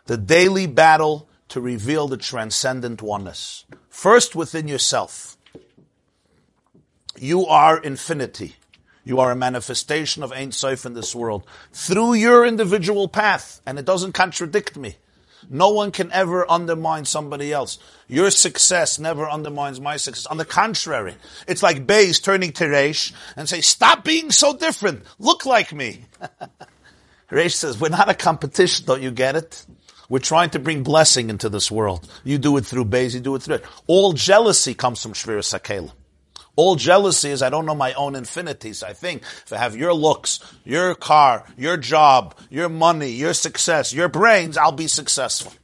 [0.07, 3.65] The daily battle to reveal the transcendent oneness.
[3.89, 5.37] First within yourself.
[7.17, 8.57] You are infinity.
[9.05, 13.79] You are a manifestation of Ein Sof in this world through your individual path, and
[13.79, 14.97] it doesn't contradict me.
[15.49, 17.79] No one can ever undermine somebody else.
[18.09, 20.27] Your success never undermines my success.
[20.27, 21.15] On the contrary,
[21.49, 25.05] it's like Bays turning to Reish and say, stop being so different.
[25.19, 26.05] Look like me.
[27.31, 29.65] Reish says, we're not a competition, don't you get it?
[30.09, 32.11] We're trying to bring blessing into this world.
[32.25, 33.65] You do it through Bays, you do it through it.
[33.87, 35.93] All jealousy comes from Shvira Sakela.
[36.61, 38.83] All jealousy is I don't know my own infinities.
[38.83, 43.95] I think if I have your looks, your car, your job, your money, your success,
[43.95, 45.55] your brains, I'll be successful.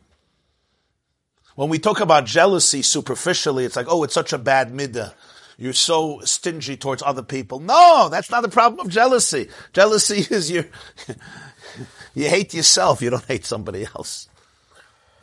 [1.55, 5.13] When we talk about jealousy superficially, it's like, oh, it's such a bad midah.
[5.59, 7.61] You're so stingy towards other people.
[7.61, 9.51] No, that's not the problem of jealousy.
[9.75, 10.65] Jealousy is you,
[12.15, 13.03] you hate yourself.
[13.03, 14.31] You don't hate somebody else.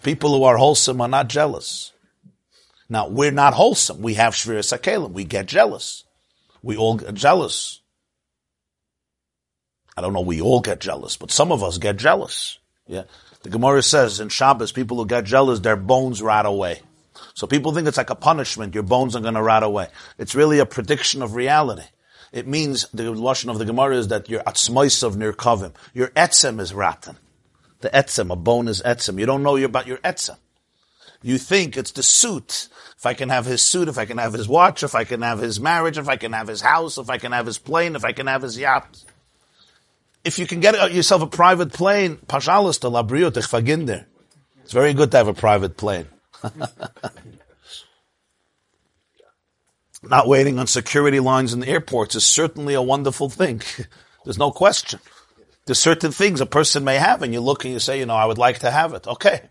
[0.03, 1.92] People who are wholesome are not jealous.
[2.93, 4.03] Now, we're not wholesome.
[4.03, 5.13] We have Shviras HaKelim.
[5.13, 6.03] We get jealous.
[6.61, 7.81] We all get jealous.
[9.97, 12.59] I don't know, we all get jealous, but some of us get jealous.
[12.85, 13.05] Yeah.
[13.41, 16.81] The Gemara says in Shabbos, people who get jealous, their bones rot away.
[17.33, 19.87] So people think it's like a punishment, your bones are going to rot away.
[20.19, 21.87] It's really a prediction of reality.
[22.31, 26.59] It means, the Lashon of the Gemara is that your atzmois of nirkavim, your etzem
[26.59, 27.17] is rotten.
[27.81, 29.19] The etzem, a bone is etzem.
[29.19, 30.37] You don't know about your etzem.
[31.23, 32.67] You think it's the suit.
[32.97, 35.21] If I can have his suit, if I can have his watch, if I can
[35.21, 37.95] have his marriage, if I can have his house, if I can have his plane,
[37.95, 39.03] if I can have his yacht.
[40.23, 44.05] If you can get yourself a private plane, pashalas to labriot faginder.
[44.63, 46.07] It's very good to have a private plane.
[50.03, 53.61] Not waiting on security lines in the airports is certainly a wonderful thing.
[54.25, 54.99] There's no question.
[55.65, 58.15] There's certain things a person may have and you look and you say, you know,
[58.15, 59.07] I would like to have it.
[59.07, 59.41] Okay.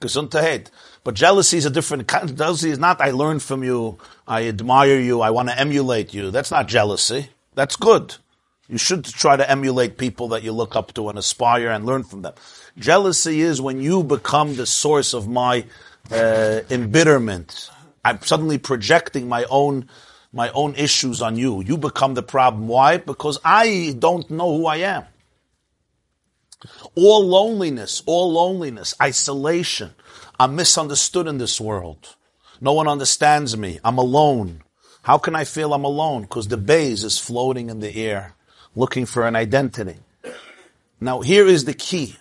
[0.00, 0.68] Gesundheit.
[1.04, 2.36] But jealousy is a different kind.
[2.36, 6.30] Jealousy is not, I learn from you, I admire you, I want to emulate you.
[6.30, 7.30] That's not jealousy.
[7.54, 8.16] That's good.
[8.68, 12.04] You should try to emulate people that you look up to and aspire and learn
[12.04, 12.34] from them.
[12.78, 15.64] Jealousy is when you become the source of my
[16.10, 17.70] uh, embitterment.
[18.04, 19.88] I'm suddenly projecting my own
[20.32, 21.62] my own issues on you.
[21.62, 22.66] You become the problem.
[22.66, 22.96] Why?
[22.96, 25.04] Because I don't know who I am.
[26.94, 29.94] All loneliness, all loneliness, isolation.
[30.38, 32.16] I'm misunderstood in this world.
[32.60, 33.80] No one understands me.
[33.84, 34.62] I'm alone.
[35.02, 36.22] How can I feel I'm alone?
[36.22, 38.34] Because the base is floating in the air,
[38.74, 39.96] looking for an identity.
[41.00, 42.16] Now here is the key.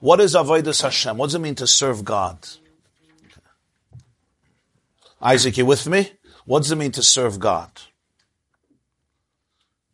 [0.00, 1.16] What is Avodah Hashem?
[1.16, 2.38] What does it mean to serve God?
[5.22, 6.12] Isaac, you with me?
[6.46, 7.70] What does it mean to serve God?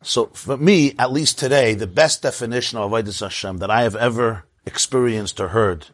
[0.01, 3.95] So for me, at least today, the best definition of Avodah Hashem that I have
[3.95, 5.87] ever experienced or heard,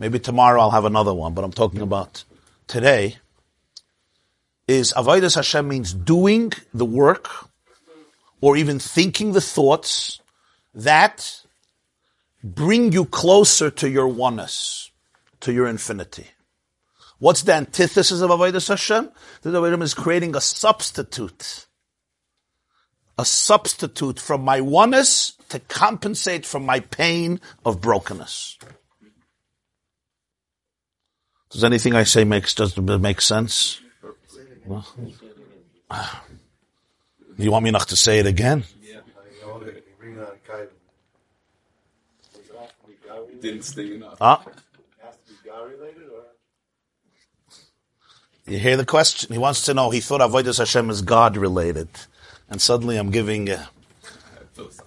[0.00, 2.24] maybe tomorrow I'll have another one, but I'm talking about
[2.66, 3.18] today,
[4.66, 7.28] is Avodah Hashem means doing the work
[8.40, 10.20] or even thinking the thoughts
[10.74, 11.42] that
[12.42, 14.90] bring you closer to your oneness,
[15.40, 16.26] to your infinity.
[17.18, 19.10] What's the antithesis of Avodah Hashem?
[19.42, 21.66] The Avodah is creating a substitute
[23.18, 28.56] a substitute from my oneness to compensate for my pain of brokenness.
[31.50, 33.80] Does anything I say makes does it make sense?
[34.66, 34.86] Well,
[37.36, 38.64] you want me not to say it again?
[43.40, 44.18] Didn't stay enough.
[44.20, 44.42] Ah.
[44.44, 44.50] Huh?
[48.46, 49.32] You hear the question?
[49.32, 49.90] He wants to know.
[49.90, 51.88] He thought Avodah Hashem is God related
[52.50, 53.68] and suddenly I'm giving a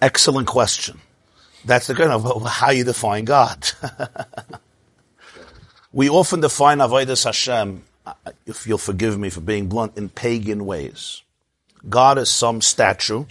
[0.00, 1.00] excellent question.
[1.64, 3.66] That's the kind of how you define God.
[5.94, 7.84] we often define Avodah Hashem,
[8.46, 11.22] if you'll forgive me for being blunt, in pagan ways.
[11.88, 13.26] God is some statue,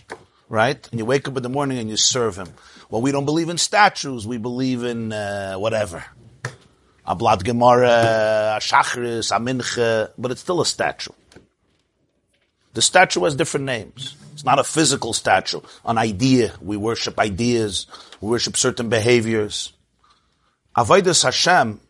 [0.47, 0.87] right?
[0.89, 2.47] And you wake up in the morning and you serve Him.
[2.89, 4.25] Well, we don't believe in statues.
[4.25, 6.05] We believe in uh, whatever.
[7.05, 11.11] A blood gemara, shachris, a but it's still a statue.
[12.73, 14.15] The statue has different names.
[14.31, 16.53] It's not a physical statue, an idea.
[16.61, 17.87] We worship ideas.
[18.21, 19.73] We worship certain behaviors.
[20.77, 21.81] Avodas Hashem.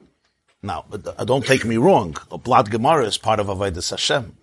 [0.64, 2.16] Now, uh, don't take me wrong.
[2.32, 4.38] A blood Gemara is part of Avodas Hashem.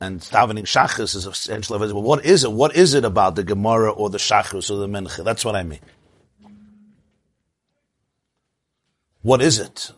[0.00, 2.52] And davening shachris is essentially, well, what is it?
[2.52, 5.24] What is it about the Gemara or the shachris or the mincha?
[5.24, 5.80] That's what I mean.
[9.22, 9.90] What is it?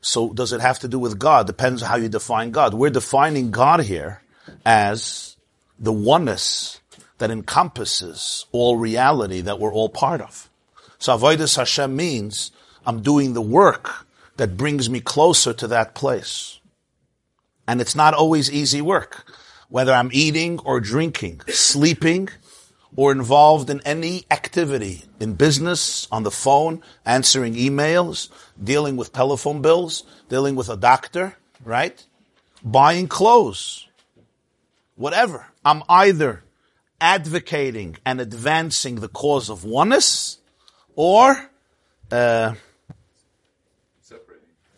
[0.00, 1.48] So does it have to do with God?
[1.48, 2.72] Depends how you define God.
[2.72, 4.22] We're defining God here
[4.64, 5.36] as
[5.80, 6.80] the oneness
[7.18, 10.48] that encompasses all reality that we're all part of.
[10.98, 12.52] So Avodah Hashem means
[12.86, 14.06] I'm doing the work
[14.40, 16.60] that brings me closer to that place.
[17.68, 19.26] And it's not always easy work.
[19.70, 22.28] whether I'm eating or drinking, sleeping,
[22.96, 28.28] or involved in any activity in business, on the phone, answering emails,
[28.62, 32.04] dealing with telephone bills, dealing with a doctor, right?
[32.64, 33.86] Buying clothes,
[34.96, 35.46] whatever.
[35.64, 36.42] I'm either
[37.00, 40.38] advocating and advancing the cause of oneness
[40.96, 41.50] or
[42.10, 42.54] uh,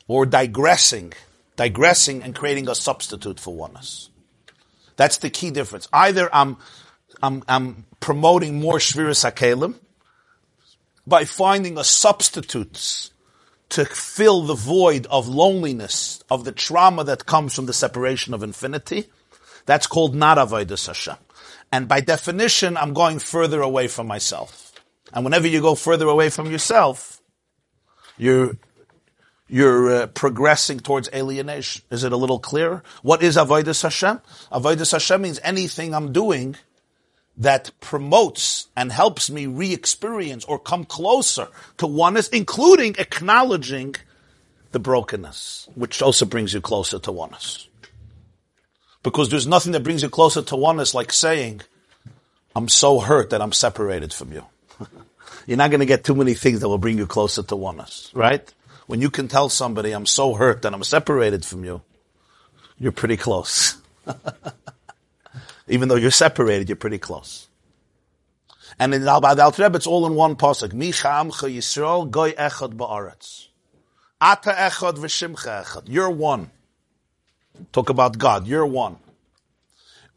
[0.09, 1.12] or digressing,
[1.57, 4.11] digressing and creating a substitute for oneness.
[4.96, 5.88] That's the key difference.
[5.92, 6.57] Either I'm,
[7.22, 9.74] I'm, I'm promoting more Shviras HaKelim
[11.07, 13.11] by finding a substitute
[13.70, 18.42] to fill the void of loneliness, of the trauma that comes from the separation of
[18.42, 19.07] infinity.
[19.64, 21.16] That's called not Avodah Hashem.
[21.72, 24.72] And by definition, I'm going further away from myself.
[25.12, 27.22] And whenever you go further away from yourself,
[28.18, 28.57] you're
[29.49, 31.82] you're uh, progressing towards alienation.
[31.90, 32.82] Is it a little clearer?
[33.03, 34.20] What is avodas Hashem?
[34.51, 36.57] Avodas Hashem means anything I'm doing
[37.36, 43.95] that promotes and helps me re-experience or come closer to oneness, including acknowledging
[44.72, 47.68] the brokenness, which also brings you closer to oneness.
[49.03, 51.62] Because there's nothing that brings you closer to oneness like saying,
[52.55, 54.45] I'm so hurt that I'm separated from you.
[55.47, 58.11] You're not going to get too many things that will bring you closer to oneness,
[58.14, 58.53] right?
[58.93, 61.80] When you can tell somebody, I'm so hurt that I'm separated from you,
[62.78, 63.78] you're pretty close.
[65.66, 67.49] Even though you're separated, you're pretty close.
[68.78, 70.74] And in Al Alter it's all in one pasuk.
[70.74, 73.47] Mi Amcha Yisrael goy echad ba'aretz.
[74.20, 75.84] Ata echad v'shimcha echad.
[75.86, 76.51] You're one.
[77.72, 78.47] Talk about God.
[78.47, 78.99] You're one.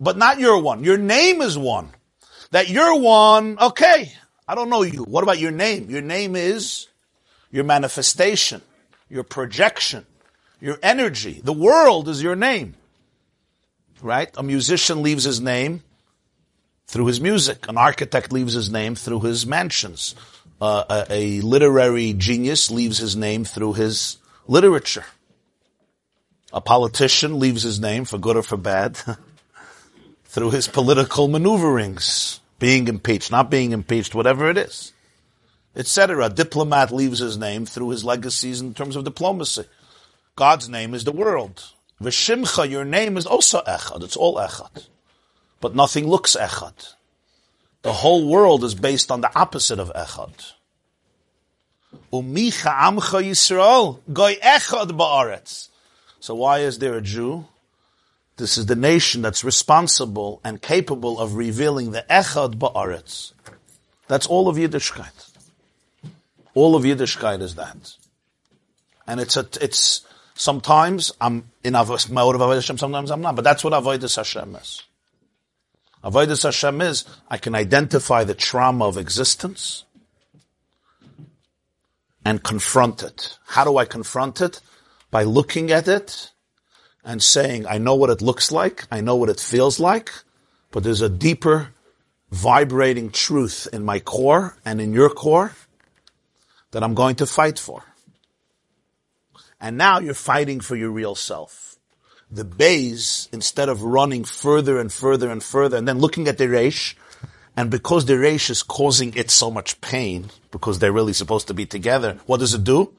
[0.02, 0.84] But not you're one.
[0.84, 1.92] Your name is one.
[2.52, 4.12] That you're one, okay.
[4.46, 5.04] I don't know you.
[5.06, 5.90] What about your name?
[5.90, 6.90] Your name is
[7.56, 8.62] your manifestation,
[9.08, 10.06] your projection,
[10.60, 11.40] your energy.
[11.42, 12.76] The world is your name.
[14.02, 14.30] Right?
[14.36, 15.82] A musician leaves his name
[16.86, 17.70] through his music.
[17.70, 20.16] An architect leaves his name through his mansions.
[20.60, 25.06] Uh, a, a literary genius leaves his name through his literature.
[26.52, 28.98] A politician leaves his name for good or for bad
[30.26, 34.92] through his political maneuverings, being impeached, not being impeached, whatever it is
[35.76, 36.26] etc.
[36.26, 39.66] A Diplomat leaves his name through his legacies in terms of diplomacy.
[40.36, 41.72] God's name is the world.
[42.02, 44.04] V'shimcha, your name is also echad.
[44.04, 44.88] It's all echad.
[45.62, 46.94] But nothing looks echad.
[47.84, 50.54] The whole world is based on the opposite of echad.
[52.12, 55.70] Umicha amcha Yisrael, goy echad ba'aretz.
[56.20, 57.46] So why is there a Jew?
[58.38, 63.32] This is the nation that's responsible and capable of revealing the echad ba'aretz.
[64.08, 65.25] That's all of Yiddishkeit.
[66.56, 67.96] All of Yiddishkeit is that.
[69.06, 70.02] And it's a, it's,
[70.34, 74.84] sometimes I'm in Avodah Hashem, sometimes I'm not, but that's what Avodah Hashem is.
[76.04, 79.84] Avodah Hashem is, I can identify the trauma of existence
[82.24, 83.38] and confront it.
[83.48, 84.62] How do I confront it?
[85.12, 86.32] By looking at it
[87.04, 90.12] and saying, I know what it looks like, I know what it feels like,
[90.72, 91.70] but there's a deeper
[92.32, 95.54] vibrating truth in my core and in your core
[96.76, 97.84] that I'm going to fight for.
[99.62, 101.78] And now you're fighting for your real self.
[102.30, 106.48] The bays, instead of running further and further and further, and then looking at the
[106.48, 106.96] reish,
[107.56, 111.54] and because the reish is causing it so much pain, because they're really supposed to
[111.54, 112.92] be together, what does it do?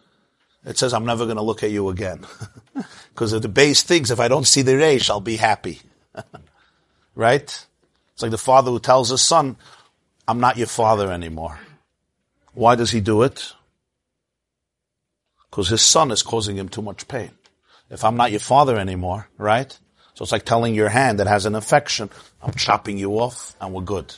[0.65, 2.25] It says, I'm never going to look at you again.
[3.13, 5.81] Because the base thinks if I don't see the reish, I'll be happy.
[7.15, 7.67] right?
[8.13, 9.57] It's like the father who tells his son,
[10.27, 11.59] I'm not your father anymore.
[12.53, 13.53] Why does he do it?
[15.57, 17.31] Because his son is causing him too much pain.
[17.89, 19.73] If I'm not your father anymore, right?
[20.13, 22.11] So it's like telling your hand that has an infection,
[22.43, 24.15] I'm chopping you off and we're good.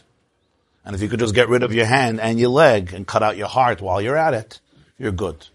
[0.84, 3.22] And if you could just get rid of your hand and your leg and cut
[3.22, 4.58] out your heart while you're at it,
[4.98, 5.46] you're good.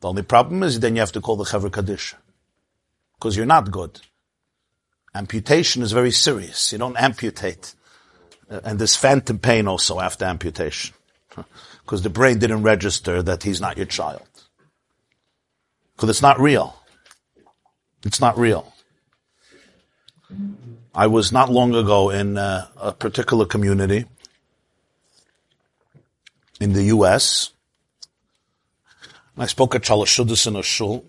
[0.00, 2.14] The only problem is then you have to call the Chevra Kadisha.
[3.16, 4.00] Because you're not good.
[5.14, 6.72] Amputation is very serious.
[6.72, 7.72] You don't amputate.
[8.50, 10.92] Uh, and there's phantom pain also after amputation.
[11.84, 14.26] Because the brain didn't register that he's not your child.
[15.96, 16.76] Because it's not real.
[18.04, 18.72] It's not real.
[20.94, 24.04] I was not long ago in uh, a particular community
[26.60, 27.50] in the U.S.
[29.34, 31.04] And I spoke at Shalashudas in a shul.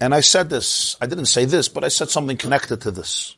[0.00, 3.36] And I said this, I didn't say this, but I said something connected to this.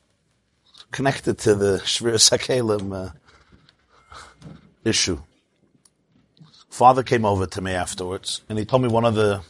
[0.91, 3.11] Connected to the Shviras HaKelim uh,
[4.83, 5.19] issue.
[6.69, 9.41] Father came over to me afterwards and he told me one of the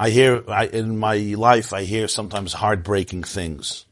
[0.00, 3.84] I hear, I, in my life, I hear sometimes heartbreaking things.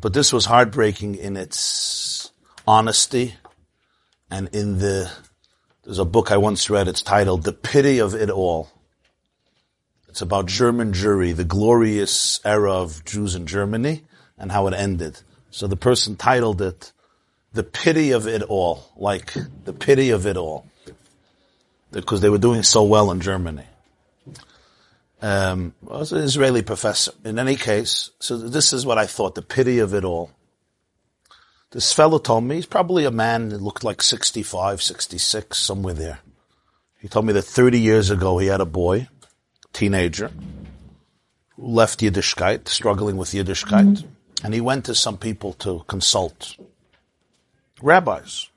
[0.00, 2.30] But this was heartbreaking in its
[2.64, 3.34] honesty
[4.30, 5.10] and in the,
[5.82, 8.70] there's a book I once read, it's titled The Pity of It All.
[10.08, 14.04] It's about German Jewry, the glorious era of Jews in Germany
[14.38, 15.18] and how it ended.
[15.50, 16.92] So the person titled it,
[17.52, 19.34] The Pity of It All, like
[19.64, 20.66] the pity of it all.
[21.90, 23.64] Because they were doing so well in Germany
[25.24, 27.12] um, was an Israeli professor.
[27.24, 30.30] In any case, so this is what I thought, the pity of it all.
[31.70, 36.18] This fellow told me, he's probably a man that looked like 65, 66, somewhere there.
[37.00, 39.08] He told me that 30 years ago he had a boy,
[39.72, 40.30] teenager,
[41.56, 44.44] who left Yiddishkeit, struggling with Yiddishkeit, mm-hmm.
[44.44, 46.54] and he went to some people to consult.
[47.80, 48.50] Rabbis.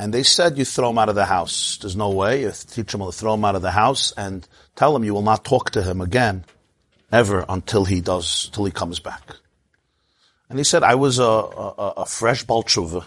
[0.00, 1.76] And they said you throw him out of the house.
[1.76, 2.40] There's no way.
[2.40, 5.20] You teach him to throw him out of the house and tell him you will
[5.20, 6.46] not talk to him again,
[7.12, 9.36] ever until he does, till he comes back.
[10.48, 13.04] And he said, I was a, a, a fresh Baal Teshuva.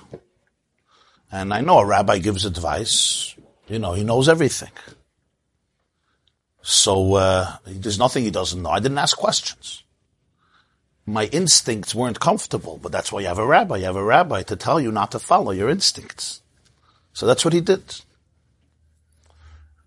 [1.32, 3.36] And I know a rabbi gives advice.
[3.68, 4.72] You know, he knows everything.
[6.62, 8.70] So, uh, there's nothing he doesn't know.
[8.70, 9.82] I didn't ask questions.
[11.08, 13.78] My instincts weren't comfortable, but that's why you have a rabbi.
[13.78, 16.43] You have a rabbi to tell you not to follow your instincts.
[17.14, 18.02] So that's what he did.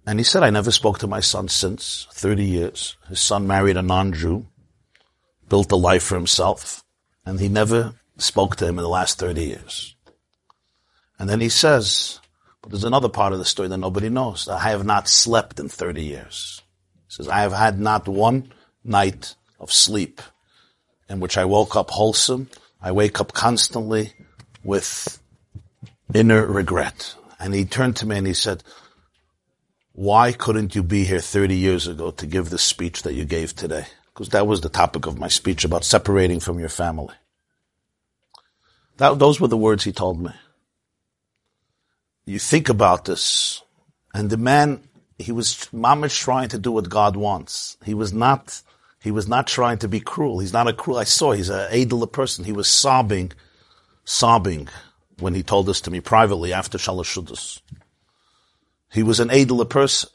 [0.07, 2.97] And he said, I never spoke to my son since 30 years.
[3.09, 4.47] His son married a non-Jew,
[5.49, 6.85] built a life for himself,
[7.25, 9.97] and he never spoke to him in the last 30 years.
[11.19, 12.21] And then he says,
[12.63, 14.49] but there's another part of the story that nobody knows.
[14.49, 16.63] I have not slept in 30 years.
[17.09, 18.53] He says, I have had not one
[18.85, 20.21] night of sleep
[21.09, 22.49] in which I woke up wholesome.
[22.81, 24.13] I wake up constantly
[24.63, 25.21] with
[26.15, 27.15] inner regret.
[27.39, 28.63] And he turned to me and he said,
[29.97, 33.57] why couldn't you be here 30 years ago to give the speech that you gave
[33.57, 33.87] today?
[34.13, 37.15] Because that was the topic of my speech about separating from your family.
[38.99, 40.33] That, those were the words he told me.
[42.27, 43.63] You think about this,
[44.13, 44.83] and the man,
[45.19, 47.79] he was mamish trying to do what God wants.
[47.83, 48.61] He was not,
[49.01, 50.41] he was not trying to be cruel.
[50.41, 52.45] He's not a cruel, I saw, he's an edel person.
[52.45, 53.33] He was sobbing,
[54.05, 54.69] sobbing
[55.19, 57.61] when he told this to me privately after Shalashudas.
[58.93, 60.11] He was an edler person.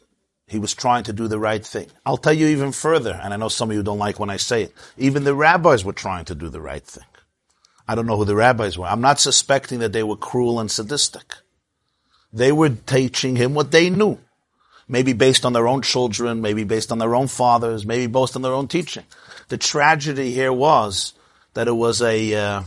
[0.48, 1.88] He was trying to do the right thing.
[2.06, 4.38] I'll tell you even further, and I know some of you don't like when I
[4.38, 4.74] say it.
[4.98, 7.06] Even the rabbis were trying to do the right thing.
[7.88, 8.86] I don't know who the rabbis were.
[8.86, 11.36] I'm not suspecting that they were cruel and sadistic.
[12.34, 14.20] They were teaching him what they knew.
[14.88, 18.42] Maybe based on their own children, maybe based on their own fathers, maybe based on
[18.42, 19.06] their own teaching.
[19.48, 21.14] The tragedy here was
[21.54, 22.64] that it was a, uh,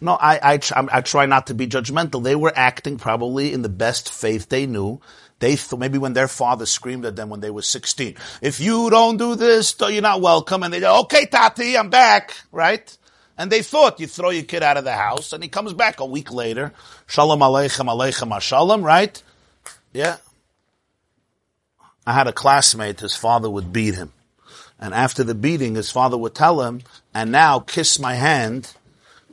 [0.00, 0.60] no, I, I,
[0.92, 2.22] I try not to be judgmental.
[2.22, 5.00] They were acting probably in the best faith they knew.
[5.38, 8.90] They th- maybe when their father screamed at them when they were 16, if you
[8.90, 10.62] don't do this, you're not welcome.
[10.62, 12.96] And they go, okay, Tati, I'm back, right?
[13.36, 16.00] And they thought you throw your kid out of the house and he comes back
[16.00, 16.72] a week later.
[17.06, 19.20] Shalom aleichem aleichem shalom, right?
[19.92, 20.16] Yeah.
[22.06, 24.12] I had a classmate, his father would beat him.
[24.78, 26.82] And after the beating, his father would tell him,
[27.14, 28.74] and now kiss my hand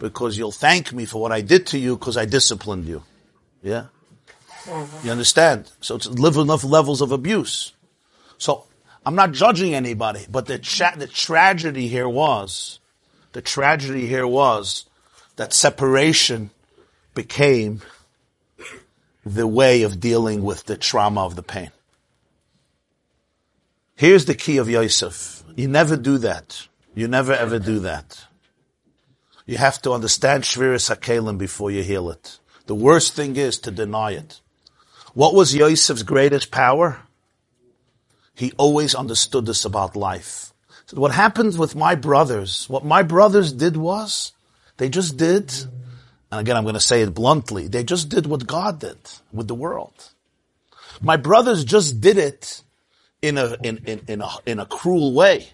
[0.02, 3.04] because you'll thank me for what I did to you because I disciplined you.
[3.62, 3.86] Yeah?
[5.04, 5.72] You understand?
[5.80, 7.74] So it's live enough levels of abuse.
[8.40, 8.66] So
[9.06, 12.80] I'm not judging anybody, but the cha- the tragedy here was,
[13.34, 14.86] the tragedy here was
[15.36, 16.50] that separation
[17.14, 17.84] became
[19.24, 21.70] the way of dealing with the trauma of the pain.
[23.96, 25.44] Here's the key of Yosef.
[25.56, 26.68] You never do that.
[26.96, 28.26] You never ever do that.
[29.52, 32.40] You have to understand Shviras HaKelim before you heal it.
[32.68, 34.40] The worst thing is to deny it.
[35.14, 37.02] What was Yosef's greatest power?
[38.34, 40.54] He always understood this about life.
[40.86, 44.32] So what happened with my brothers, what my brothers did was,
[44.78, 45.52] they just did,
[46.32, 49.00] and again I'm going to say it bluntly, they just did what God did
[49.34, 50.12] with the world.
[51.02, 52.64] My brothers just did it
[53.22, 55.50] in a, in, in, in a, in a cruel way.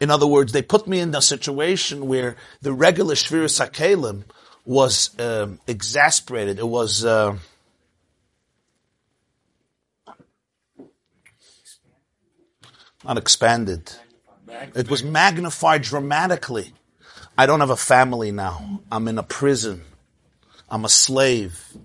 [0.00, 4.24] In other words, they put me in a situation where the regular Shviras HaKelim
[4.64, 6.58] was um, exasperated.
[6.58, 7.36] It was uh,
[13.04, 13.92] not expanded.
[14.74, 16.72] It was magnified dramatically.
[17.36, 18.80] I don't have a family now.
[18.90, 19.82] I'm in a prison.
[20.68, 21.76] I'm a slave.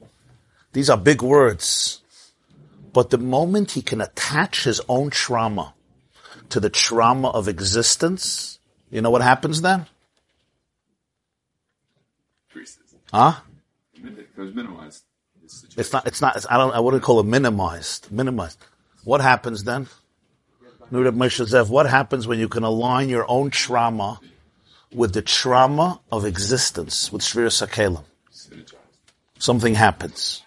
[0.74, 2.02] These are big words.
[2.94, 5.75] But the moment he can attach his own trauma
[6.50, 8.60] to the trauma of existence,
[8.92, 9.86] you know what happens then?
[13.12, 13.36] Huh?
[14.04, 15.04] It was minimized.
[15.78, 18.12] It's not, it's not, it's, I don't, I wouldn't call it minimized.
[18.12, 18.58] Minimized.
[19.04, 19.88] What happens then?
[20.92, 24.20] Nurab what happens when you can align your own trauma
[24.94, 28.04] with the trauma of existence, with Shviras HaKelim?
[29.40, 30.44] Something happens.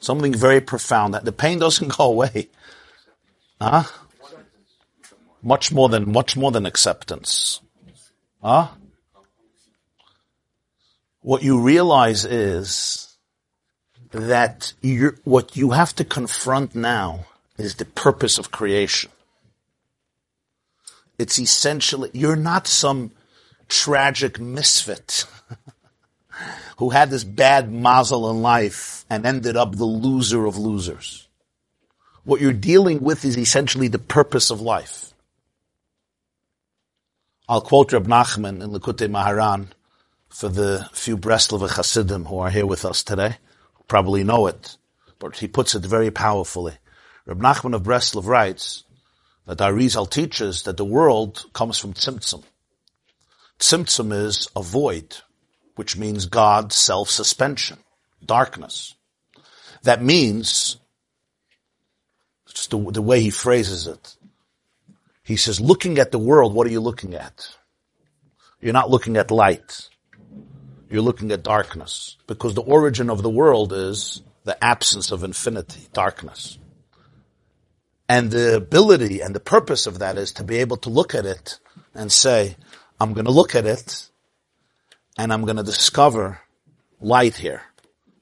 [0.00, 1.14] Something very profound.
[1.14, 2.48] That the pain doesn't go away.
[3.60, 3.84] Huh?
[5.42, 7.60] Much more than, much more than acceptance.
[8.42, 8.68] Huh?
[11.20, 13.16] What you realize is
[14.10, 14.72] that
[15.24, 17.26] what you have to confront now
[17.56, 19.10] is the purpose of creation.
[21.18, 23.12] It's essentially, you're not some
[23.68, 25.24] tragic misfit
[26.78, 31.28] who had this bad mazel in life and ended up the loser of losers.
[32.24, 35.11] What you're dealing with is essentially the purpose of life.
[37.48, 39.66] I'll quote Reb Nachman in Likutei Moharan
[40.28, 43.36] for the few Breslov Hasidim who are here with us today.
[43.88, 44.76] Probably know it,
[45.18, 46.74] but he puts it very powerfully.
[47.26, 48.84] Reb Nachman of Breslov writes
[49.46, 52.44] that Arizal teaches that the world comes from Tzimtzum.
[53.58, 55.16] Tzimtzum is a void,
[55.74, 57.78] which means God self-suspension,
[58.24, 58.94] darkness.
[59.82, 60.76] That means,
[62.48, 64.16] just the, the way he phrases it,
[65.32, 67.48] he says, looking at the world, what are you looking at?
[68.60, 69.88] You're not looking at light.
[70.90, 72.18] You're looking at darkness.
[72.26, 76.58] Because the origin of the world is the absence of infinity, darkness.
[78.10, 81.24] And the ability and the purpose of that is to be able to look at
[81.24, 81.58] it
[81.94, 82.56] and say,
[83.00, 84.10] I'm going to look at it
[85.16, 86.42] and I'm going to discover
[87.00, 87.62] light here.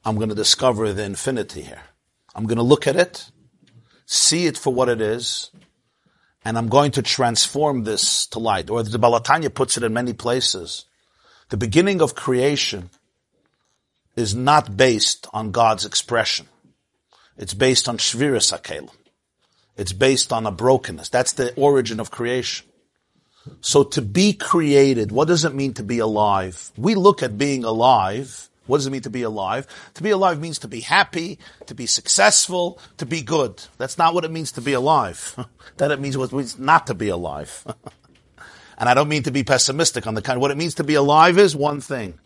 [0.04, 1.82] I'm going to discover the infinity here.
[2.36, 3.32] I'm going to look at it,
[4.06, 5.50] see it for what it is,
[6.44, 8.70] and I'm going to transform this to light.
[8.70, 10.86] Or the Baal HaTanya puts it in many places.
[11.50, 12.90] The beginning of creation
[14.16, 16.46] is not based on God's expression.
[17.36, 18.94] It's based on Shviras HaKelim.
[19.76, 21.08] It's based on a brokenness.
[21.08, 22.66] That's the origin of creation.
[23.62, 26.70] So to be created, what does it mean to be alive?
[26.76, 28.49] We look at being alive.
[28.70, 29.66] What does it mean to be alive?
[29.94, 33.62] To be alive means to be happy, to be successful, to be good.
[33.78, 35.36] That's not what it means to be alive.
[35.78, 37.64] that it means what it means not to be alive.
[38.78, 40.40] and I don't mean to be pessimistic on the kind.
[40.40, 42.18] What it means to be alive is one thing.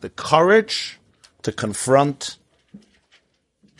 [0.00, 0.98] The courage
[1.42, 2.36] to confront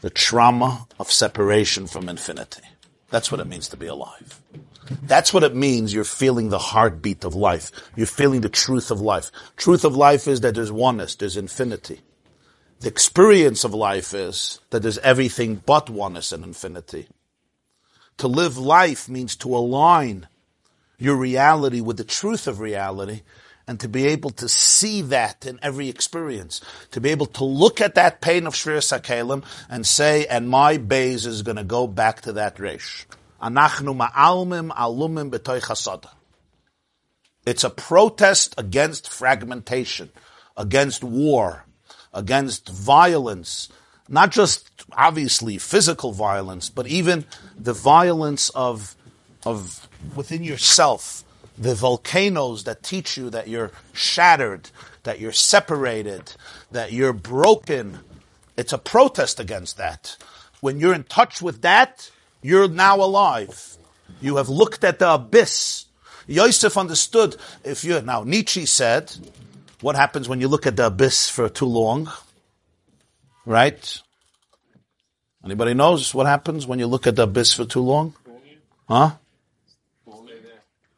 [0.00, 2.62] the trauma of separation from infinity.
[3.10, 4.40] That's what it means to be alive.
[5.02, 7.70] That's what it means you're feeling the heartbeat of life.
[7.96, 9.30] You're feeling the truth of life.
[9.56, 12.00] Truth of life is that there's oneness, there's infinity.
[12.80, 17.08] The experience of life is that there's everything but oneness and infinity.
[18.18, 20.28] To live life means to align
[20.98, 23.22] your reality with the truth of reality
[23.66, 26.60] and to be able to see that in every experience,
[26.90, 30.78] to be able to look at that pain of Shviras HaKelim and say, and my
[30.78, 33.06] base is going to go back to that resh.
[33.42, 36.10] Anachnu ma'almim alumim chasada.
[37.46, 40.10] It's a protest against fragmentation,
[40.56, 41.64] against war,
[42.12, 43.68] against violence,
[44.08, 47.24] not just obviously physical violence, but even
[47.58, 48.96] the violence of,
[49.46, 51.24] of within yourself,
[51.56, 54.70] the volcanoes that teach you that you're shattered,
[55.04, 56.32] that you're separated,
[56.70, 58.00] that you're broken.
[58.56, 60.16] It's a protest against that.
[60.60, 62.10] When you're in touch with that,
[62.42, 63.76] you're now alive.
[64.20, 65.86] You have looked at the abyss.
[66.26, 69.12] Yosef understood if you now Nietzsche said,
[69.80, 72.10] what happens when you look at the abyss for too long?
[73.46, 74.00] Right?
[75.44, 78.14] Anybody knows what happens when you look at the abyss for too long?
[78.88, 79.12] Huh?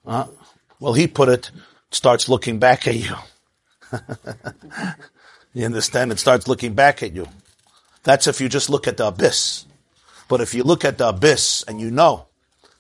[0.05, 0.27] Huh?
[0.81, 1.51] Well, he put it,
[1.91, 3.15] starts looking back at you.
[5.53, 6.11] you understand?
[6.11, 7.29] It starts looking back at you.
[8.03, 9.67] That's if you just look at the abyss.
[10.31, 12.29] But if you look at the abyss and you know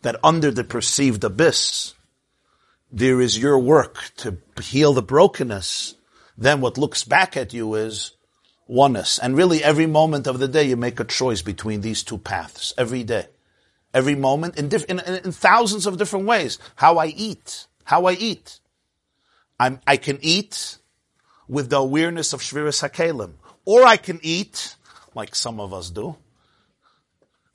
[0.03, 1.94] that under the perceived abyss,
[2.92, 5.96] there is your work to heal the brokenness,
[6.38, 8.12] then what looks back at you is
[8.68, 9.18] oneness.
[9.18, 12.72] And really every moment of the day you make a choice between these two paths.
[12.78, 13.26] Every day.
[13.92, 16.61] Every moment in, diff- in, in, thousands of different ways.
[16.76, 17.66] How I eat.
[17.82, 18.61] How I eat.
[19.59, 20.78] I'm, I can eat
[21.48, 23.32] with the awareness of Shviras HaKelim.
[23.64, 24.76] Or I can eat,
[25.16, 26.14] like some of us do,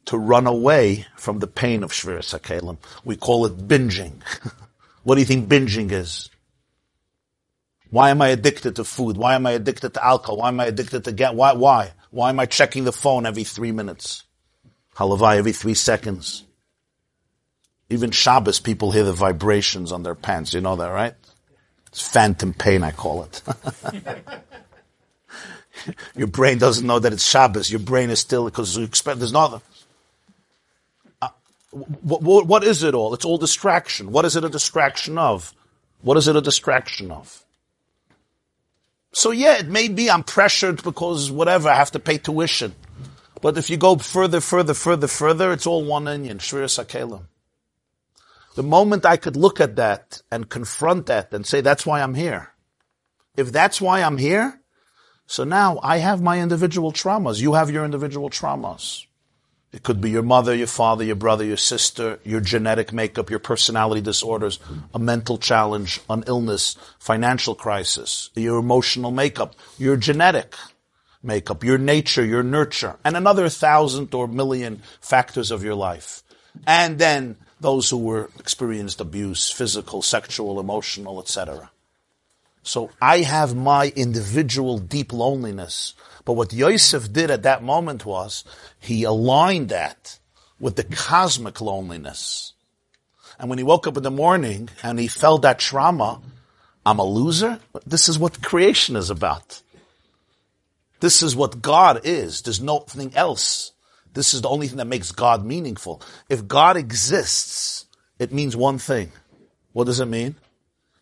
[0.05, 2.77] to run away from the pain of Shviras HaKelim.
[3.03, 4.21] We call it binging.
[5.03, 6.29] what do you think binging is?
[7.89, 9.17] Why am I addicted to food?
[9.17, 10.37] Why am I addicted to alcohol?
[10.37, 11.91] Why am I addicted to get, why, why?
[12.11, 14.23] Why am I checking the phone every three minutes?
[14.95, 16.43] Halavai every three seconds.
[17.89, 20.53] Even Shabbos, people hear the vibrations on their pants.
[20.53, 21.13] You know that, right?
[21.87, 23.41] It's phantom pain, I call it.
[26.15, 27.69] Your brain doesn't know that it's Shabbos.
[27.69, 29.61] Your brain is still, because you expect, there's no,
[31.75, 33.13] what, what, what is it all?
[33.13, 34.11] It's all distraction.
[34.11, 35.53] What is it a distraction of?
[36.01, 37.43] What is it a distraction of?
[39.11, 42.75] So yeah, it may be I'm pressured because whatever, I have to pay tuition.
[43.41, 47.23] But if you go further, further, further, further, it's all one onion, Shviras HaKelim.
[48.55, 52.13] The moment I could look at that and confront that and say, that's why I'm
[52.13, 52.53] here.
[53.35, 54.61] If that's why I'm here,
[55.27, 57.41] so now I have my individual traumas.
[57.41, 59.05] You have your individual traumas.
[59.75, 63.39] It could be your mother, your father, your brother, your sister, your genetic makeup, your
[63.39, 64.57] personality disorders,
[64.93, 70.55] a mental challenge, an illness, financial crisis, your emotional makeup, your genetic
[71.21, 76.23] makeup, your nature, your nurture, and another thousand or million factors of your life.
[76.65, 81.69] And then those who were experienced abuse, physical, sexual, emotional, etc.
[82.65, 85.93] So I have my individual deep loneliness.
[86.25, 88.43] But what Yosef did at that moment was
[88.79, 90.17] he aligned that
[90.59, 92.53] with the cosmic loneliness.
[93.37, 96.21] And when he woke up in the morning and he felt that trauma,
[96.83, 97.59] I'm a loser.
[97.85, 99.61] This is what creation is about.
[101.01, 102.41] This is what God is.
[102.41, 103.73] There's nothing else.
[104.15, 106.01] This is the only thing that makes God meaningful.
[106.29, 107.85] If God exists,
[108.17, 109.11] it means one thing.
[109.73, 110.35] What does it mean?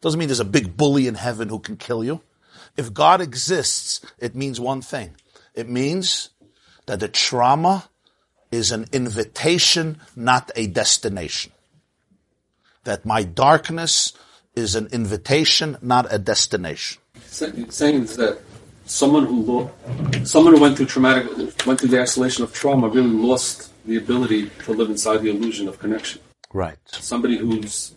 [0.04, 2.22] Doesn't mean there's a big bully in heaven who can kill you.
[2.76, 5.16] If God exists, it means one thing.
[5.56, 6.30] It means
[6.88, 7.89] that the trauma
[8.51, 11.54] is an invitation, not a destination.
[12.84, 14.12] That my darkness
[14.58, 17.01] is an invitation, not a destination.
[17.30, 18.39] Saying that
[18.86, 19.72] someone who lo-
[20.26, 21.32] someone who went through traumatic
[21.66, 25.70] went through the isolation of trauma really lost the ability to live inside the illusion
[25.70, 26.22] of connection.
[26.51, 26.78] Right.
[26.88, 27.95] Somebody who's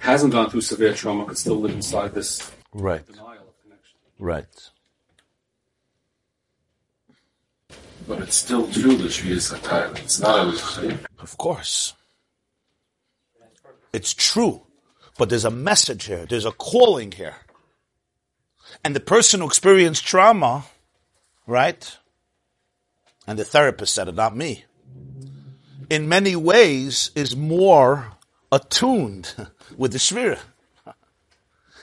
[0.00, 3.06] hasn't gone through severe trauma could still live inside this Right.
[3.06, 3.98] denial of connection.
[4.18, 4.70] Right.
[8.08, 9.98] But it's still true that she is a tyrant.
[10.00, 10.98] It's not a child.
[11.20, 11.94] Of course.
[13.92, 14.66] It's true.
[15.18, 16.26] But there's a message here.
[16.26, 17.36] There's a calling here.
[18.82, 20.64] And the person who experienced trauma,
[21.46, 21.96] right?
[23.26, 24.64] And the therapist said it, not me.
[25.90, 28.12] In many ways is more
[28.52, 29.34] attuned
[29.76, 30.38] with the Shvira.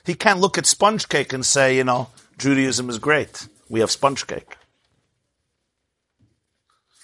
[0.05, 3.47] He can't look at sponge cake and say, you know, Judaism is great.
[3.70, 4.55] We have sponge cake.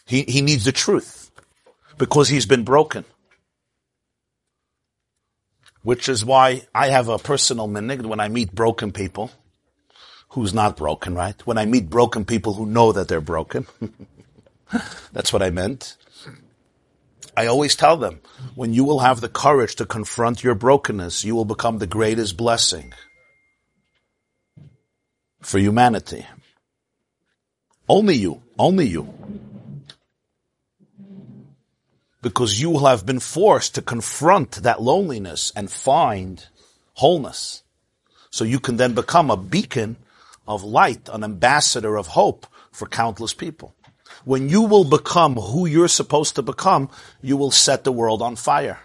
[0.06, 1.32] He, he needs the truth
[1.98, 3.06] because he's been broken.
[5.82, 9.32] Which is why I have a personal minig when I meet broken people,
[10.30, 11.36] who's not broken, right?
[11.46, 13.68] When I meet broken people who know that they're broken,
[15.12, 15.98] that's what I meant.
[17.36, 18.22] I always tell them,
[18.56, 22.38] when you will have the courage to confront your brokenness, you will become the greatest
[22.38, 22.94] blessing
[25.42, 26.26] for humanity.
[27.90, 29.14] Only you, only you
[32.24, 36.48] because you will have been forced to confront that loneliness and find
[36.94, 37.62] wholeness.
[38.32, 39.98] So you can then become a beacon
[40.48, 43.76] of light, an ambassador of hope for countless people.
[44.26, 46.90] When you will become who you're supposed to become,
[47.22, 48.80] you will set the world on fire.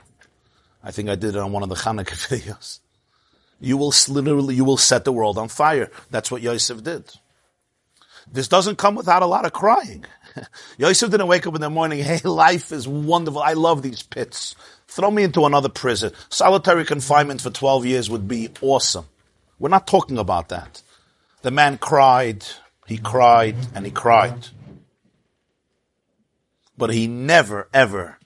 [0.83, 2.81] I think I did it on one of the Hanukkah videos.
[3.61, 5.91] You will literally, you will set the world on fire.
[6.11, 7.13] That's what Yosef did.
[8.31, 10.05] This doesn't come without a lot of crying.
[10.79, 13.41] Yosef didn't wake up in the morning, hey, life is wonderful.
[13.41, 14.55] I love these pits.
[14.87, 16.13] Throw me into another prison.
[16.29, 19.07] Solitary confinement for 12 years would be awesome.
[19.59, 20.83] We're not talking about that.
[21.43, 22.45] The man cried,
[22.87, 24.49] he cried, and he cried.
[26.79, 28.19] But he never, ever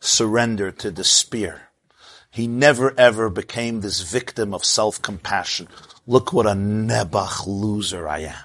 [0.00, 1.68] surrendered to despair.
[2.30, 5.68] He never, ever became this victim of self-compassion.
[6.06, 8.44] Look what a Nebuch loser I am.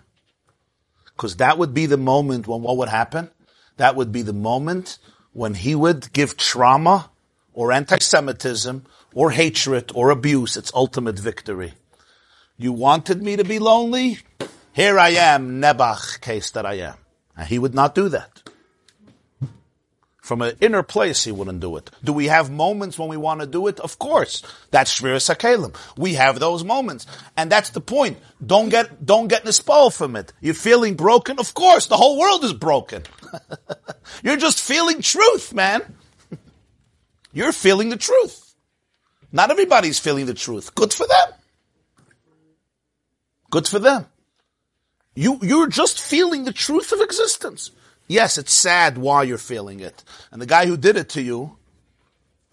[1.05, 3.30] Because that would be the moment when what would happen?
[3.78, 4.97] That would be the moment
[5.32, 7.09] when he would give trauma
[7.53, 11.74] or anti-Semitism or hatred or abuse its ultimate victory.
[12.57, 14.20] You wanted me to be lonely?
[14.74, 16.95] Here I am, Nebuch case that I am.
[17.38, 18.41] And he would not do that.
[20.24, 21.91] From an inner place, he wouldn't do it.
[22.01, 23.78] Do we have moments when we want to do it?
[23.82, 24.41] Of course.
[24.71, 25.76] That's Shviras HaKelim.
[25.97, 27.05] We have those moments.
[27.36, 28.19] And that's the point.
[28.43, 30.32] Don't get, don't get nispal from it.
[30.39, 31.39] You're feeling broken?
[31.39, 31.88] Of course.
[31.88, 33.03] The whole world is broken.
[34.24, 35.82] You're just feeling truth, man.
[37.34, 38.55] You're feeling the truth.
[39.34, 40.74] Not everybody's feeling the truth.
[40.74, 41.38] Good for them.
[43.49, 44.05] Good for them.
[45.15, 47.71] You, you're just feeling the truth of existence.
[48.08, 50.04] Yes, it's sad why you're feeling it.
[50.32, 51.58] And the guy who did it to you,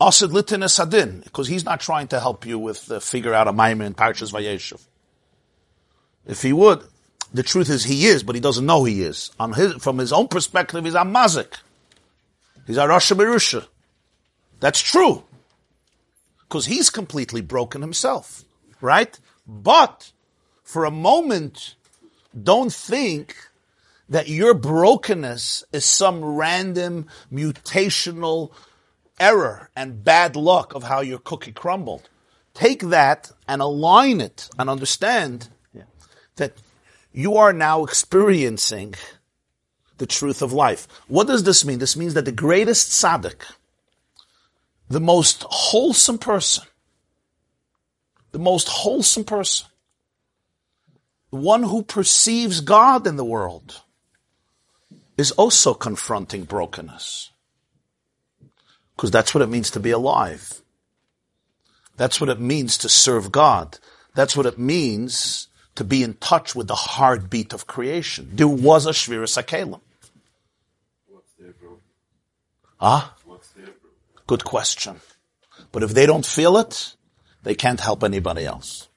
[0.01, 3.53] Asad Litin Sadin, because he's not trying to help you with uh, figure out a
[3.53, 4.80] Maimon in Parshas Vayeshev.
[6.26, 6.82] If he would,
[7.32, 9.30] the truth is he is, but he doesn't know he is.
[9.55, 11.55] His, from his own perspective, he's a mazik.
[12.66, 13.66] He's a Rasha Berusha.
[14.61, 15.24] That's true.
[16.40, 18.44] Because he's completely broken himself,
[18.80, 19.18] right?
[19.46, 20.12] But
[20.62, 21.74] for a moment,
[22.40, 23.36] don't think
[24.11, 28.52] that your brokenness is some random mutational
[29.18, 32.08] error and bad luck of how your cookie crumbled.
[32.52, 35.48] Take that and align it and understand
[36.36, 36.54] that
[37.12, 38.94] you are now experiencing
[39.98, 40.88] the truth of life.
[41.06, 41.78] What does this mean?
[41.78, 43.42] This means that the greatest tzaddik,
[44.88, 46.64] the most wholesome person,
[48.32, 49.66] the most wholesome person,
[51.30, 53.82] the one who perceives God in the world,
[55.20, 57.30] is also confronting brokenness.
[58.96, 60.62] Because that's what it means to be alive.
[61.96, 63.78] That's what it means to serve God.
[64.14, 68.30] That's what it means to be in touch with the heartbeat of creation.
[68.32, 69.80] There was a Shviras HaKelim.
[71.06, 71.78] What's there, bro?
[72.80, 73.90] Ah, What's there, bro?
[74.26, 75.00] good question.
[75.70, 76.96] But if they don't feel it,
[77.42, 78.88] they can't help anybody else.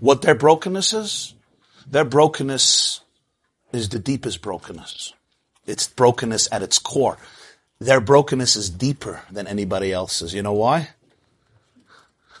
[0.00, 1.33] What their brokenness is?
[1.94, 3.02] Their brokenness
[3.72, 5.12] is the deepest brokenness.
[5.64, 7.18] It's brokenness at its core.
[7.78, 10.34] Their brokenness is deeper than anybody else's.
[10.34, 10.88] You know why?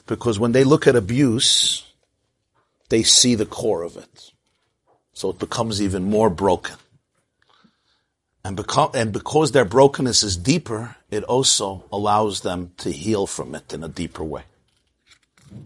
[0.08, 1.88] Because when they look at abuse,
[2.88, 4.32] they see the core of it.
[5.12, 6.74] So it becomes even more broken.
[8.44, 13.54] And, become, and because their brokenness is deeper, it also allows them to heal from
[13.54, 14.42] it in a deeper way.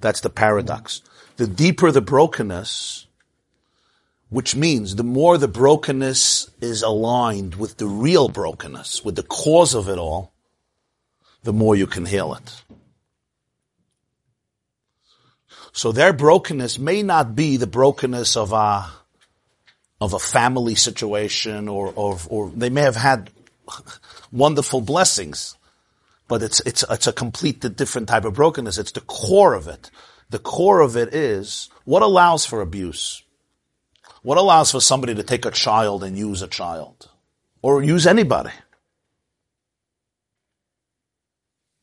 [0.03, 1.01] That's the paradox.
[1.39, 3.07] The deeper the brokenness,
[4.31, 9.75] which means the more the brokenness is aligned with the real brokenness, with the cause
[9.75, 10.33] of it all,
[11.43, 12.63] the more you can heal it.
[15.73, 18.91] So their brokenness may not be the brokenness of a,
[20.01, 23.31] of a family situation or, or, or they may have had
[24.33, 25.57] wonderful blessings,
[26.27, 28.77] but it's, it's, it's a completely different type of brokenness.
[28.77, 29.91] It's the core of it.
[30.31, 33.23] The core of it is what allows for abuse?
[34.23, 37.09] What allows for somebody to take a child and use a child?
[37.63, 38.51] Or use anybody?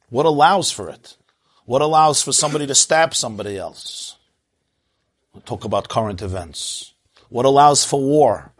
[0.10, 1.18] What allows for it?
[1.66, 4.18] What allows for somebody to stab somebody else?
[5.34, 6.94] We'll talk about current events.
[7.30, 8.54] What allows for war?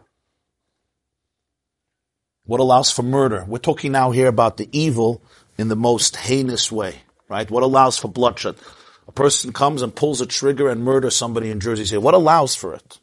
[2.44, 3.44] What allows for murder?
[3.46, 5.22] We're talking now here about the evil
[5.56, 7.50] in the most heinous way, right?
[7.50, 8.56] What allows for bloodshed?
[9.08, 11.98] A person comes and pulls a trigger and murders somebody in Jersey City.
[11.98, 12.98] What allows for it?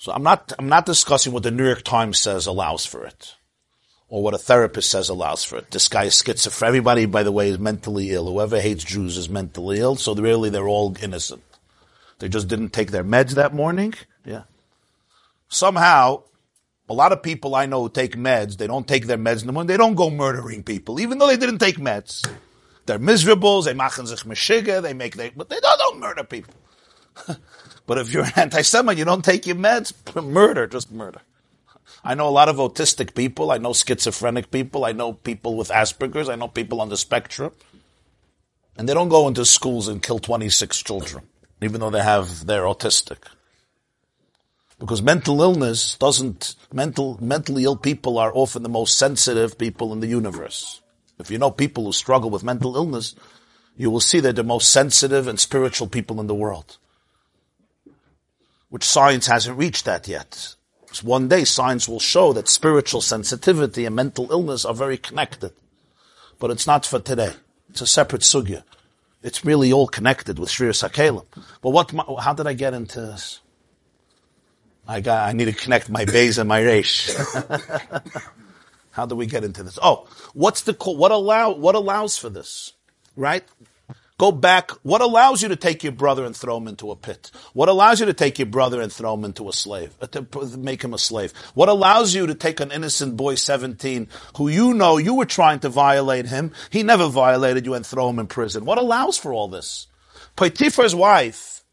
[0.00, 3.34] So I'm not, I'm not discussing what the New York Times says allows for it.
[4.08, 5.70] Or what a therapist says allows for it.
[5.70, 6.68] This guy is schizophrenic.
[6.70, 8.32] Everybody, by the way, is mentally ill.
[8.32, 9.96] Whoever hates Jews is mentally ill.
[9.96, 11.42] So really, they're all innocent.
[12.18, 13.92] They just didn't take their meds that morning.
[14.24, 14.44] Yeah.
[15.48, 16.22] Somehow,
[16.88, 19.48] a lot of people I know who take meds, they don't take their meds in
[19.48, 19.68] the morning.
[19.68, 22.26] They don't go murdering people, even though they didn't take meds.
[22.86, 23.60] They're miserable.
[23.60, 24.80] They machen sich meshiga.
[24.80, 26.54] They make they, but they don't, don't murder people.
[27.90, 29.92] but if you're an anti-Semite, you don't take your meds.
[30.24, 31.22] Murder, just murder.
[32.04, 33.50] I know a lot of autistic people.
[33.50, 34.84] I know schizophrenic people.
[34.84, 36.28] I know people with Asperger's.
[36.28, 37.50] I know people on the spectrum.
[38.76, 41.24] And they don't go into schools and kill 26 children,
[41.60, 43.24] even though they have, they're autistic.
[44.78, 49.98] Because mental illness doesn't, mental, mentally ill people are often the most sensitive people in
[49.98, 50.80] the universe.
[51.18, 53.16] If you know people who struggle with mental illness,
[53.76, 56.76] you will see they're the most sensitive and spiritual people in the world.
[58.70, 60.54] Which science hasn't reached that yet.
[60.92, 65.52] So one day science will show that spiritual sensitivity and mental illness are very connected.
[66.38, 67.32] But it's not for today.
[67.68, 68.62] It's a separate sugya.
[69.22, 71.26] It's really all connected with Shviras HaKelim.
[71.60, 73.40] But what, how did I get into this?
[74.88, 77.10] I got, I need to connect my bays and my resh.
[78.92, 79.78] how do we get into this?
[79.82, 82.72] Oh, what's the, what allow, what allows for this?
[83.14, 83.44] Right?
[84.20, 84.72] Go back.
[84.82, 87.30] What allows you to take your brother and throw him into a pit?
[87.54, 90.58] What allows you to take your brother and throw him into a slave, uh, to
[90.58, 91.32] make him a slave?
[91.54, 95.60] What allows you to take an innocent boy, 17, who you know you were trying
[95.60, 98.66] to violate him, he never violated you and throw him in prison?
[98.66, 99.86] What allows for all this?
[100.36, 101.64] Potiphar's wife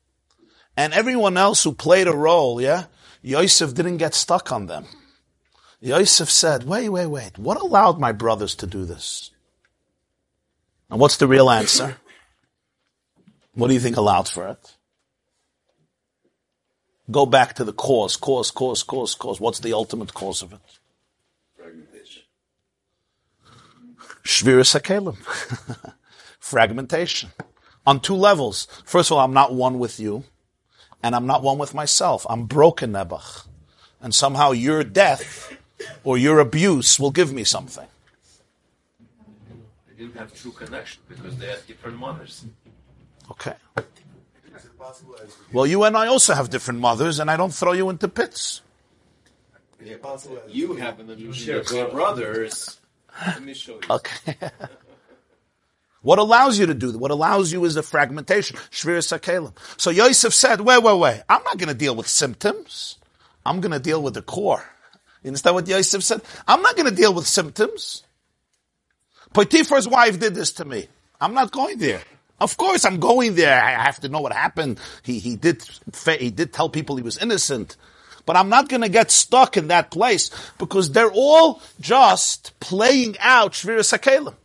[0.77, 2.85] and everyone else who played a role, yeah?
[3.21, 4.85] Yosef didn't get stuck on them.
[5.81, 7.37] Yosef said, wait, wait, wait.
[7.37, 9.31] What allowed my brothers to do this?
[10.89, 11.97] And what's the real answer?
[13.57, 14.75] What do you think allowed for it?
[17.09, 19.39] Go back to the cause, cause, cause, cause, cause.
[19.39, 20.59] What's the ultimate cause of it?
[21.57, 22.23] Fragmentation.
[24.23, 25.17] Shviras HaKelim.
[26.39, 27.31] Fragmentation.
[27.87, 28.67] On two levels.
[28.85, 30.23] First of all, I'm not one with you,
[31.01, 32.27] and I'm not one with myself.
[32.29, 33.47] I'm broken, Nebuch.
[33.99, 35.51] And somehow your death
[36.03, 37.87] or your abuse will give me something.
[39.87, 42.45] They didn't have true connection because they had different mothers.
[43.31, 43.53] Okay.
[45.51, 48.61] Well, you and I also have different mothers, and I don't throw you into pits.
[50.49, 52.79] You have an illusion of your brothers.
[53.25, 53.81] Let me show you.
[53.89, 54.35] Okay.
[56.01, 56.97] what allows you to do that?
[56.97, 58.57] What allows you is the fragmentation.
[58.71, 59.53] Shviras HaKelim.
[59.77, 61.21] So Yosef said, wait, wait, wait.
[61.29, 62.97] I'm not going to deal with symptoms.
[63.45, 64.63] I'm going to deal with the core.
[65.23, 66.21] You understand what Yosef said?
[66.47, 68.03] I'm not going to deal with symptoms.
[69.33, 70.87] Potiphar's wife did this to me.
[71.19, 72.01] I'm not going there.
[72.39, 73.61] Of course, I'm going there.
[73.61, 74.79] I have to know what happened.
[75.03, 75.63] He, he did,
[76.19, 77.77] he did tell people he was innocent.
[78.25, 83.15] But I'm not going to get stuck in that place because they're all just playing
[83.19, 84.35] out Shviras HaKelim.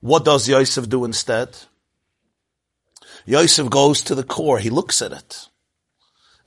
[0.00, 1.56] What does Yosef do instead?
[3.24, 4.58] Yosef goes to the core.
[4.58, 5.48] He looks at it.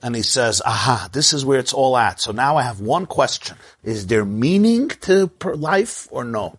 [0.02, 2.20] And he says, aha, this is where it's all at.
[2.20, 3.56] So now I have one question.
[3.82, 6.58] Is there meaning to life or no?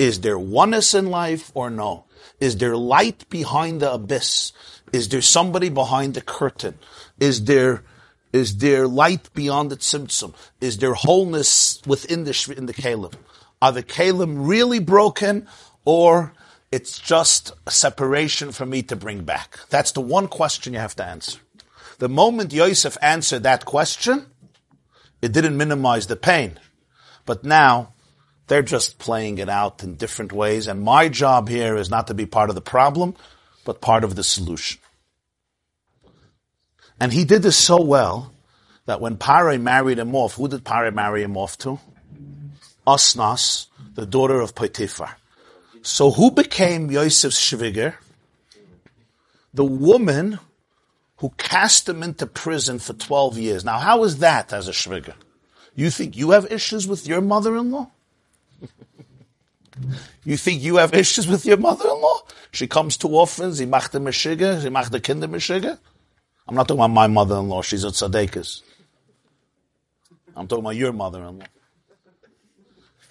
[0.00, 2.06] Is there oneness in life or no?
[2.40, 4.52] Is there light behind the abyss?
[4.92, 6.78] Is there somebody behind the curtain?
[7.18, 7.82] Is there,
[8.32, 10.34] is there light beyond the tzimtzum?
[10.60, 13.14] Is there wholeness within the, in the kalim?
[13.60, 15.46] Are the kalim really broken
[15.84, 16.32] or
[16.70, 19.58] it's just a separation for me to bring back?
[19.70, 21.38] That's the one question you have to answer.
[21.98, 24.26] The moment Yosef answered that question,
[25.20, 26.58] it didn't minimize the pain.
[27.24, 27.92] But now,
[28.46, 30.66] they're just playing it out in different ways.
[30.66, 33.14] And my job here is not to be part of the problem,
[33.64, 34.80] but part of the solution.
[37.00, 38.32] And he did this so well
[38.86, 41.78] that when Pare married him off, who did Pare marry him off to?
[42.86, 45.16] Asnas, the daughter of Potiphar.
[45.82, 47.94] So who became Yosef's shviger?
[49.54, 50.38] The woman
[51.16, 53.64] who cast him into prison for 12 years.
[53.64, 55.14] Now, how is that as a shviger?
[55.74, 57.90] You think you have issues with your mother-in-law?
[60.24, 62.20] You think you have issues with your mother-in-law?
[62.52, 65.78] She comes too often, sie macht the sie macht the kinder meshiga.
[66.46, 68.62] I'm not talking about my mother-in-law, she's a tzaddikas.
[70.36, 71.46] I'm talking about your mother-in-law.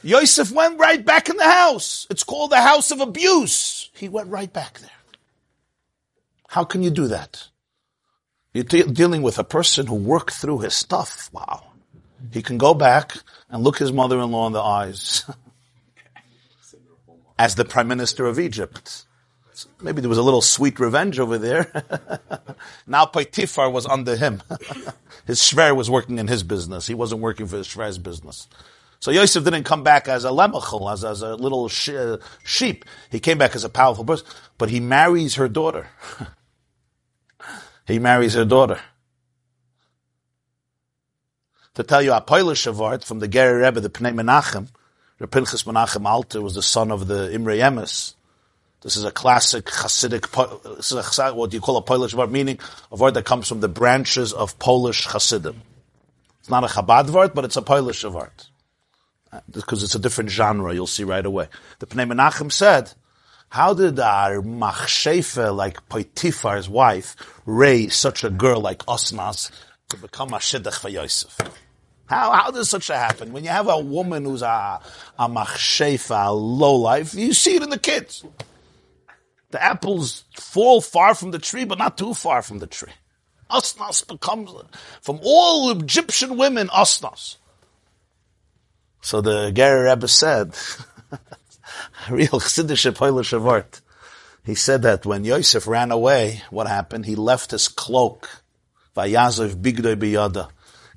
[0.03, 2.07] Yosef went right back in the house.
[2.09, 3.89] It's called the house of abuse.
[3.93, 4.89] He went right back there.
[6.47, 7.47] How can you do that?
[8.53, 11.29] You're dealing with a person who worked through his stuff.
[11.31, 11.63] Wow.
[12.31, 13.15] He can go back
[13.49, 15.23] and look his mother-in-law in the eyes.
[17.41, 19.05] as the prime minister of Egypt.
[19.81, 21.65] Maybe there was a little sweet revenge over there.
[22.87, 24.43] now Potiphar was under him.
[25.25, 26.85] his shver was working in his business.
[26.85, 28.47] He wasn't working for his shver's business.
[28.99, 32.85] So Yosef didn't come back as a lemachel, as, as a little uh, sheep.
[33.09, 34.27] He came back as a powerful person.
[34.59, 35.87] But he marries her daughter.
[37.87, 38.79] he marries her daughter.
[41.73, 44.67] To tell you a Polish Avart from the Gerer Rebbe, the Pnei Menachem,
[45.27, 48.15] Pinchas Menachem Alter was the son of the Imrei Emes.
[48.81, 52.57] This is a classic Hasidic, this is a, what you call a Polish word, meaning
[52.91, 55.61] a word that comes from the branches of Polish Hasidim.
[56.39, 58.31] It's not a Chabad word, but it's a Polish word.
[59.31, 61.47] Uh, because it's a different genre, you'll see right away.
[61.77, 62.91] The Pnei Menachem said,
[63.49, 67.15] how did our Machshefe, like Potiphar's wife,
[67.45, 69.51] raise such a girl like Osnas
[69.89, 71.37] to become a Shidduch for Yosef?
[72.11, 73.31] How, how does such a happen?
[73.31, 74.81] When you have a woman who's a,
[75.17, 78.25] a machshefa, a low life, you see it in the kids.
[79.51, 82.91] The apples fall far from the tree, but not too far from the tree.
[83.49, 84.51] Asnas becomes,
[85.01, 87.37] from all Egyptian women, Asnas.
[88.99, 90.53] So the Gerer Rebbe said,
[92.09, 93.33] real Chassidish Polish.
[94.43, 97.05] He said that when Yosef ran away, what happened?
[97.05, 98.29] He left his cloak.
[98.97, 100.49] Vayazov bigdoi biyada.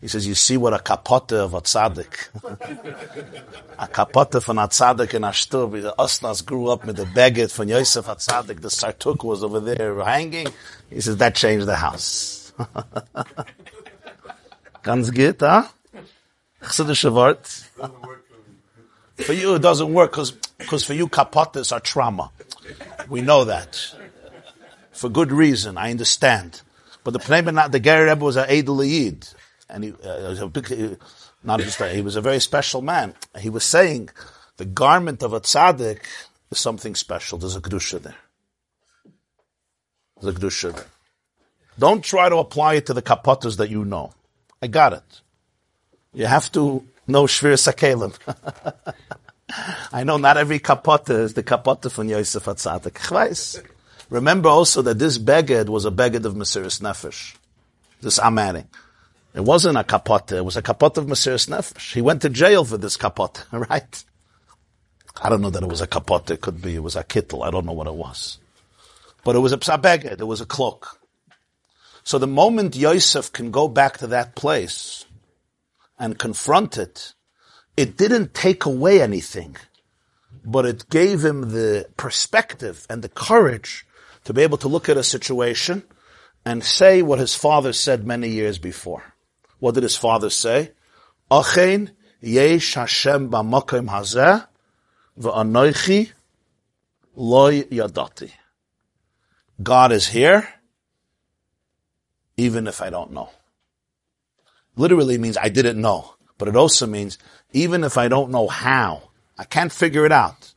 [0.05, 2.29] He says, you see what a kapote of a tzaddik.
[3.79, 5.81] a kapote von a tzaddik in Ashtub.
[5.81, 8.61] The Osnas grew up with the beged from Yosef a tzaddik.
[8.61, 10.49] The sartuk was over there hanging.
[10.91, 12.53] He says, that changed the house.
[14.83, 15.69] Ganz gut, huh?
[17.11, 17.47] Wort.
[19.15, 22.31] For you, it doesn't work because for you, kapotes are trauma.
[23.09, 23.95] We know that.
[24.93, 26.61] For good reason, I understand.
[27.05, 28.85] But the Pnei the Gerer Rebbe was an Eidel
[29.69, 30.99] and he, uh, was a big,
[31.43, 33.15] not just that, he was a very special man.
[33.39, 34.11] He was saying
[34.57, 36.01] the garment of a tzaddik
[36.51, 37.39] is something special.
[37.39, 38.17] There's a kedusha there.
[40.21, 40.87] There's a kedusha there.
[41.79, 44.13] Don't try to apply it to the kapotas that you know.
[44.63, 45.21] I got it.
[46.13, 48.15] You have to know Shviras HaKelim.
[49.93, 53.65] I know not every kapota is the kapota from Yosef Atzadik.
[54.11, 57.37] Remember also that this beged was a beged of Mesiris Nefesh.
[58.01, 58.69] This adding.
[59.35, 60.31] It wasn't a kapot.
[60.31, 61.93] It was a kapot of Mesiris Nefesh.
[61.93, 64.05] He went to jail for this kapot, right?
[65.21, 66.31] I don't know that it was a kapot.
[66.31, 66.77] It could be.
[66.77, 67.45] It was a kittel.
[67.45, 68.39] I don't know what it was.
[69.25, 70.21] But it was a psabeged.
[70.21, 71.01] It was a cloak.
[72.05, 75.07] So the moment Yosef can go back to that place
[75.99, 77.15] and confront it,
[77.77, 79.57] it didn't take away anything,
[80.45, 83.87] but it gave him the perspective and the courage
[84.25, 85.83] to be able to look at a situation
[86.45, 89.14] and say what his father said many years before.
[89.59, 90.73] What did his father say?
[91.31, 91.91] Achein
[92.21, 94.47] yesh Hashem b'makom hazeh
[95.19, 96.13] v'anoichi
[97.17, 98.31] loy yadati.
[99.63, 100.49] God is here,
[102.37, 103.31] even if I don't know.
[104.77, 107.19] Literally means I didn't know, but it also means
[107.53, 110.53] even if I don't know how, I can't figure it out.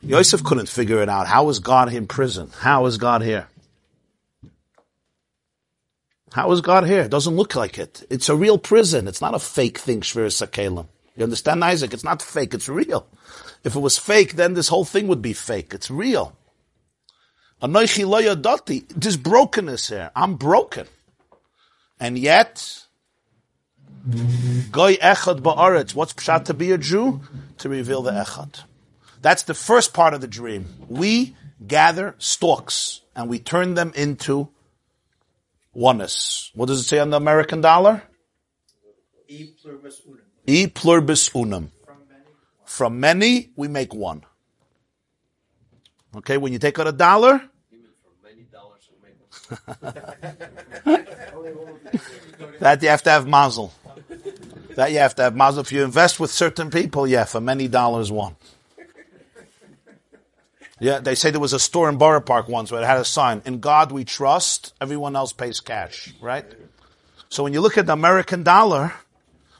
[0.00, 1.26] Yosef couldn't figure it out.
[1.26, 2.50] How is God in prison?
[2.58, 3.48] How is God here?
[6.32, 7.02] How is God here?
[7.02, 8.04] It doesn't look like it.
[8.08, 9.06] It's a real prison.
[9.06, 10.86] It's not a fake thing, Shvir.
[11.14, 11.92] You understand, Isaac?
[11.92, 12.54] It's not fake.
[12.54, 13.06] It's real.
[13.64, 15.74] If it was fake, then this whole thing would be fake.
[15.74, 16.34] It's real.
[17.62, 18.88] Anoichi lo yadati.
[18.88, 20.10] There's brokenness here.
[20.16, 20.86] I'm broken.
[22.00, 22.86] And yet,
[24.72, 25.94] goy echad ba'aretz.
[25.94, 27.20] What's pshat to be a Jew?
[27.58, 28.62] To reveal the echad.
[29.20, 30.66] That's the first part of the dream.
[30.88, 34.48] We gather stalks and we turn them into
[35.72, 36.50] oneness.
[36.54, 38.02] What does it say on the American dollar?
[39.28, 40.20] E pluribus unum.
[40.46, 41.72] E pluribus unum.
[42.64, 44.24] From many, we make one.
[46.16, 47.42] Okay, when you take out a dollar,
[48.22, 49.18] Many dollars will make
[52.60, 53.72] that you have to have mazel.
[54.76, 55.60] That you have to have mazel.
[55.62, 58.36] If you invest with certain people, yeah, for many dollars one.
[60.82, 63.04] Yeah, they say there was a store in Borough Park once where it had a
[63.04, 66.44] sign, in God we trust, everyone else pays cash, right?
[67.28, 68.92] So when you look at the American dollar,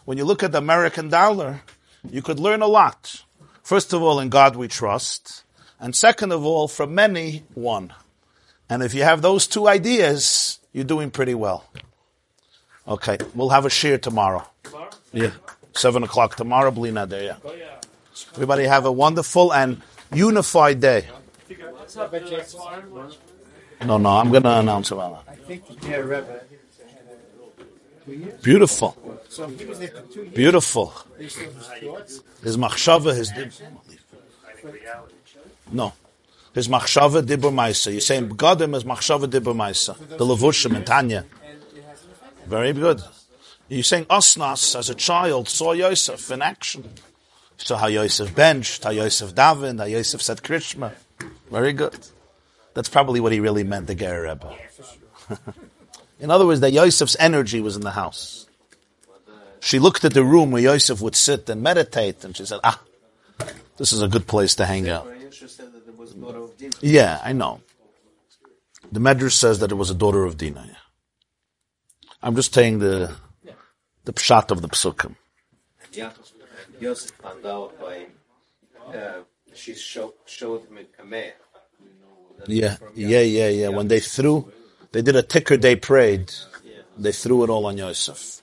[0.05, 1.63] when you look at the American dollar,
[2.11, 3.23] you could learn a lot.
[3.63, 5.45] First of all, in God we trust.
[5.79, 7.95] And second of all, from many, one.
[8.69, 11.71] And if you have those two ideas, you're doing pretty well.
[12.89, 14.45] Okay, we'll have a share tomorrow.
[15.13, 15.31] Yeah.
[15.73, 17.79] Seven o'clock tomorrow, Blina Day, oh, yeah.
[18.35, 19.83] Everybody have a wonderful and
[20.15, 21.07] unified day.
[23.85, 25.39] No, no, I'm going to announce about that.
[28.43, 28.97] Beautiful.
[30.35, 30.93] Beautiful.
[31.19, 33.33] His machshava, his.
[35.71, 35.93] No.
[36.55, 37.93] His machshava dibur maisa.
[37.93, 39.97] You're saying Begadim is machshava dibur maisa.
[40.09, 41.25] The levushim in Tanya.
[42.47, 43.03] Very good.
[43.69, 46.91] You're saying Osnas, as a child, saw Yosef in action.
[47.65, 50.93] Saw how Yosef benched, how Yosef davened, how Yosef said Krishma.
[51.51, 51.99] Very good.
[52.75, 54.57] That's probably what he really meant, the Ger Rebbe.
[56.21, 58.47] in other words, that Yosef's energy was in the house.
[59.61, 62.81] She looked at the room where Yosef would sit and meditate, and she said, ah,
[63.77, 65.07] this is a good place to hang out.
[66.81, 67.61] Yeah, I know.
[68.91, 70.65] The Medrash says that it was a daughter of Dinah.
[70.67, 70.75] Yeah.
[72.23, 73.15] I'm just saying the
[74.05, 75.17] the pshat of the psukim.
[76.83, 76.89] Yeah.
[76.89, 78.07] Yosef found out by,
[78.93, 79.23] uh,
[79.55, 81.35] she show, showed him a mare.
[82.47, 83.69] Yeah, yeah, yeah, yeah.
[83.69, 84.51] When they threw,
[84.91, 86.33] they did a ticker They prayed.
[86.99, 88.43] They threw it all on Yosef.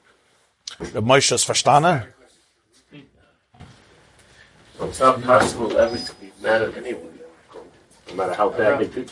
[0.79, 2.07] Reb Moshe's verstanden?
[4.81, 7.19] It's not possible ever to be mad at anyone,
[8.07, 9.11] no matter how bad they did.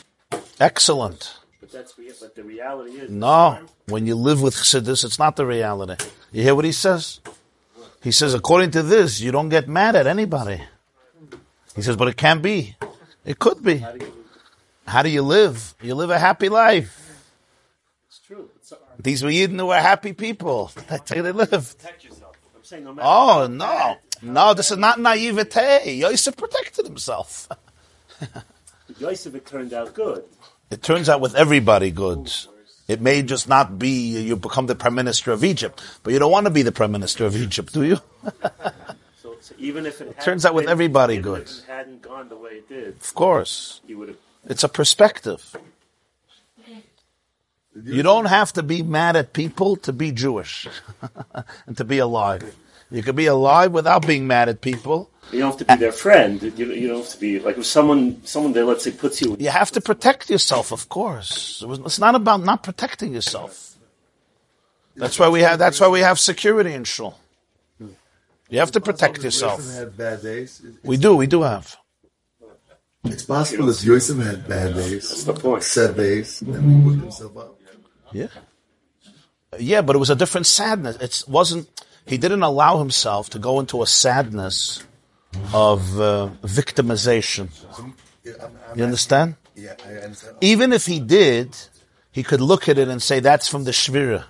[0.62, 1.36] Excellent.
[1.60, 5.36] But that's rea- but the reality is No, when you live with Chassidus, it's not
[5.36, 6.02] the reality.
[6.32, 7.20] You hear what he says?
[8.02, 10.62] He says, according to this, you don't get mad at anybody.
[11.76, 12.76] He says, but it can be.
[13.26, 13.84] It could be.
[14.88, 15.76] How do you live?
[15.82, 17.24] You live a happy life.
[18.08, 18.50] it's true.
[18.56, 20.72] It's, These were Yidden who were happy people.
[20.88, 21.78] That's how they lived.
[21.78, 22.36] protect yourself.
[22.56, 23.08] I'm saying no matter.
[23.08, 23.98] Oh, no.
[24.22, 25.96] No, this is not naivete.
[25.96, 27.50] Yosef protected himself.
[29.00, 30.24] Yosef, it turned out good.
[30.72, 32.32] It turns out with everybody good.
[32.88, 36.32] It may just not be you become the prime minister of Egypt, but you don't
[36.32, 37.98] want to be the prime minister of Egypt, do you?
[39.22, 41.42] So, so even if it, turns out with been- everybody good.
[41.42, 43.82] it hadn't gone the way it did, Of course.
[43.90, 44.18] would have.
[44.46, 45.56] It's a perspective.
[47.84, 50.68] You don't have to be mad at people to be Jewish
[51.68, 52.56] and to be alive.
[52.90, 55.10] You can be alive without being mad at people.
[55.32, 56.42] You don't have to be their friend.
[56.42, 59.36] You, you don't have to be like if someone someone there, let's say, puts you.
[59.40, 61.62] You have to protect yourself, of course.
[61.62, 63.76] It was- It's not about not protecting yourself.
[64.96, 65.60] That's why we have.
[65.60, 67.20] That's why we have security in shul.
[68.50, 69.60] You have to protect yourself.
[69.60, 70.62] Yosef had bad days.
[70.64, 71.16] It- We do.
[71.16, 71.76] We do have.
[73.04, 75.64] It's possible that Yosef had bad days, That's the point.
[75.64, 77.60] sad days, and he worked himself up.
[78.12, 78.28] Yeah.
[79.60, 80.96] Yeah, but it was a different sadness.
[80.98, 81.68] It wasn't.
[82.06, 84.84] He didn't allow himself to go into a sadness
[85.54, 87.50] of uh, victimization.
[88.24, 89.36] Yeah, I'm, I'm You understand?
[89.56, 90.38] Yeah, I understand.
[90.42, 91.56] Even if he did,
[92.12, 94.26] he could look at it and say, "That's from the shvira."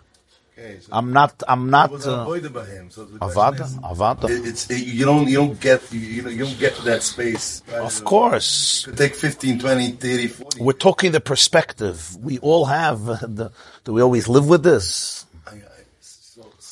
[0.57, 1.43] Okay, so I'm not.
[1.47, 1.91] I'm not.
[2.05, 2.89] Uh, by him.
[2.89, 4.27] So avada, is, avada.
[4.29, 6.81] it- it's it, you don't you don't get you, you know you don't get to
[6.83, 7.61] that space.
[7.67, 7.81] Right?
[7.81, 10.61] Of course, could take 15, 20, 30, 40.
[10.63, 12.17] we're talking the perspective.
[12.23, 12.99] We all have.
[13.37, 13.51] The,
[13.83, 15.26] do we always live with this?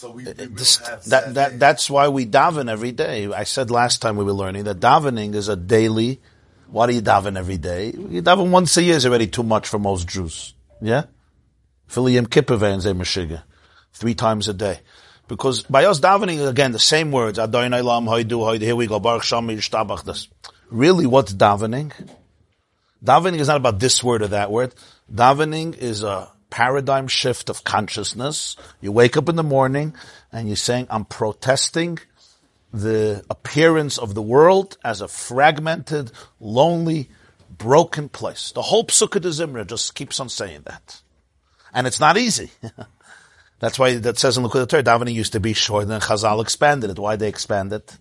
[0.06, 3.26] So, we, we will This- have that, that, that's why we daven every day.
[3.34, 6.22] I said last time we were learning that davening is a daily.
[6.68, 7.88] Why do you daven every day?
[7.88, 10.54] You daven once a year is already too much for most Jews.
[10.80, 11.06] Yeah?
[11.96, 13.42] Yom Kippur Meshiga.
[13.94, 14.82] Three times a day.
[15.28, 19.24] Because by us davening, again, the same words, Adon Olam, Haidu, here we go, Baruch
[19.24, 20.28] Shem, Yishtabach.
[20.70, 21.92] Really, what's davening?
[23.04, 24.76] Davening is not about this word or that word.
[25.12, 28.56] Davening is a paradigm shift of consciousness.
[28.82, 29.96] You wake up in the morning
[30.32, 32.00] and you're saying, I'm protesting
[32.74, 37.10] the appearance of the world as a fragmented, lonely,
[37.58, 38.52] broken place.
[38.52, 41.02] The whole Psukkah de Zimra just keeps on saying that.
[41.74, 42.52] And it's not easy.
[43.60, 46.90] That's why that says in Likutei Torah, davening used to be short, then Chazal expanded
[46.90, 47.00] it.
[47.00, 47.98] Why they expanded it?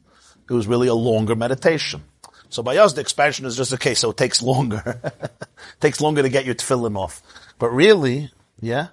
[0.50, 2.02] It was really a longer meditation.
[2.50, 5.00] So by us, the expansion is just okay, so it takes longer.
[5.22, 5.32] it
[5.80, 7.22] takes longer to get your tefillin off.
[7.58, 8.88] But really, yeah,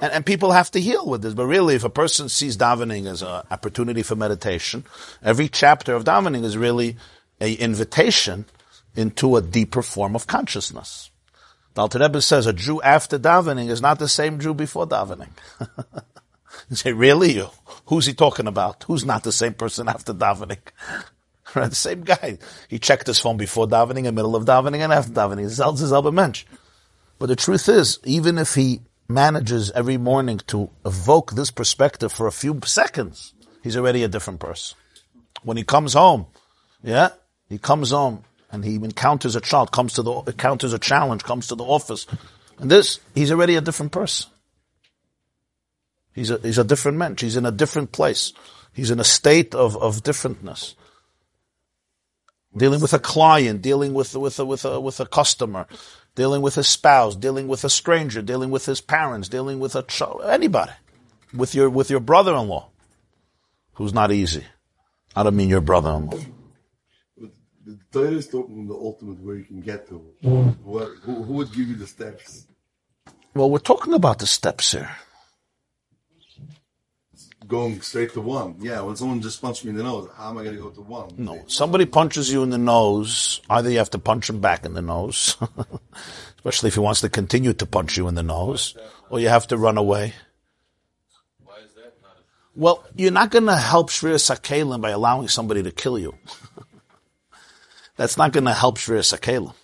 [0.00, 1.34] and, and people have to heal with this.
[1.34, 4.84] But really, if a person sees davening as an opportunity for meditation,
[5.22, 6.96] every chapter of davening is really
[7.40, 8.46] a invitation
[8.96, 11.10] into a deeper form of consciousness.
[11.74, 15.30] The Alter Rebbe says a Jew after davening is not the same Jew before davening.
[16.70, 17.42] you say, really?
[17.86, 18.84] Who's he talking about?
[18.84, 20.58] Who's not the same person after davening?
[21.54, 22.38] Right, the same guy.
[22.68, 25.42] He checked his phone before davening, in the middle of davening, and after davening.
[25.42, 26.44] He's his elbow mensch.
[27.18, 32.26] But the truth is, even if he manages every morning to evoke this perspective for
[32.26, 34.76] a few seconds, he's already a different person.
[35.42, 36.26] When he comes home,
[36.82, 37.10] yeah,
[37.48, 41.48] he comes home and he encounters a child, comes to the, encounters a challenge, comes
[41.48, 42.06] to the office,
[42.58, 44.30] and this, he's already a different person.
[46.14, 47.16] He's a, he's a different man.
[47.18, 48.32] He's in a different place.
[48.72, 50.74] He's in a state of, of differentness.
[52.56, 55.66] Dealing with a client, dealing with, with, a, with, a, with a customer,
[56.14, 59.82] dealing with his spouse, dealing with a stranger, dealing with his parents, dealing with a
[59.82, 60.72] child, anybody.
[61.32, 62.68] With your, with your brother-in-law,
[63.74, 64.44] who's not easy.
[65.16, 66.18] I don't mean your brother-in-law.
[67.66, 69.96] The Torah is talking the ultimate where you can get to.
[70.22, 70.48] Hmm.
[70.62, 72.46] What, who, who would give you the steps?
[73.34, 74.90] Well, we're talking about the steps here.
[77.54, 78.56] Going straight to one.
[78.58, 80.70] Yeah, when someone just punched me in the nose, how am I going to go
[80.70, 81.14] to one?
[81.16, 83.40] No, somebody punches you in the nose.
[83.48, 85.36] Either you have to punch him back in the nose,
[86.38, 88.76] especially if he wants to continue to punch you in the nose,
[89.08, 90.14] or you have to run away.
[91.44, 92.24] Why is that not a-
[92.56, 96.18] well, you're not going to help Shviras HaKelim by allowing somebody to kill you.
[97.96, 99.54] That's not going to help Shviras HaKelim.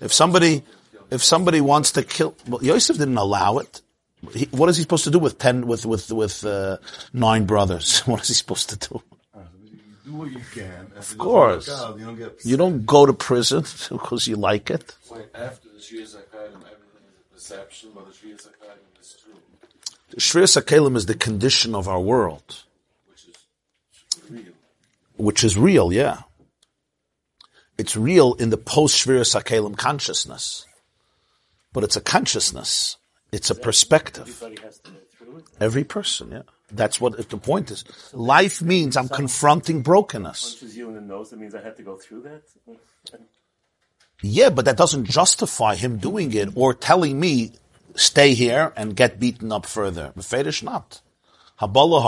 [0.00, 0.64] If somebody,
[1.12, 3.82] if somebody wants to kill, well, Yosef didn't allow it.
[4.32, 6.78] He, what is he supposed to do with ten, with with with uh,
[7.12, 8.00] nine brothers?
[8.06, 9.02] What is he supposed to do?
[10.04, 10.92] Do what you can.
[10.96, 11.66] Of course.
[11.68, 14.94] you don't get You don't go to prison because you like it.
[15.10, 19.34] Wait, after the Shia Zakaitim, everything is a perception, but the Shia Zakaitim is true,
[20.10, 22.62] The Shviras HaKelim is the condition of our world,
[23.08, 23.36] which is
[24.30, 24.52] real.
[25.16, 26.22] which is real, yeah.
[27.76, 30.64] It's real in the post Shviras HaKelim consciousness.
[31.72, 32.96] But it's a consciousness.
[33.36, 34.42] It's a perspective.
[35.60, 36.42] Every person, yeah.
[36.72, 37.84] That's what the point is.
[38.14, 40.54] Life means I'm confronting brokenness.
[40.54, 41.32] Punches you in the nose.
[41.34, 42.42] Means I had to go through that.
[44.22, 47.52] Yeah, but that doesn't justify him doing it or telling me,
[47.94, 50.12] stay here and get beaten up further.
[50.16, 51.02] Befedish not.
[51.60, 52.00] Habala.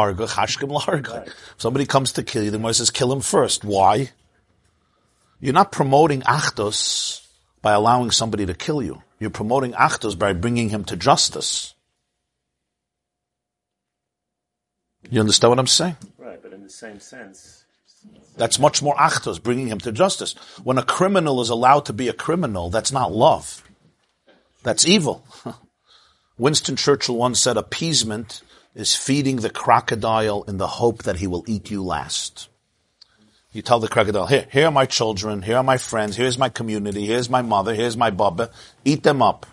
[1.55, 3.65] If somebody comes to kill you, the Gemara says, kill him first.
[3.65, 4.13] Why?
[5.41, 7.21] You're not promoting achdos
[7.61, 9.03] by allowing somebody to kill you.
[9.19, 11.75] You're promoting achdos by bringing him to justice.
[15.11, 15.97] You understand what I'm saying?
[16.19, 17.65] Right, but in the same sense,
[18.37, 20.35] That's much more achdos, bringing him to justice.
[20.63, 23.63] When a criminal is allowed to be a criminal, that's not love.
[24.63, 25.27] That's evil.
[26.39, 28.43] Winston Churchill once said appeasement
[28.75, 32.49] is feeding the crocodile in the hope that he will eat you last.
[33.53, 36.49] You tell the crocodile, here, here are my children, here are my friends, here's my
[36.49, 38.51] community, here's my mother, here's my baba,
[38.85, 39.47] eat them up.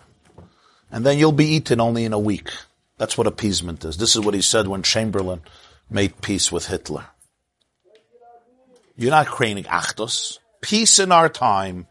[0.90, 2.50] And then you'll be eaten only in a week.
[2.98, 3.96] That's what appeasement is.
[3.96, 5.40] This is what he said when Chamberlain
[5.90, 7.06] made peace with Hitler.
[8.96, 10.38] You're not creating achdos.
[10.60, 11.86] Peace in our time.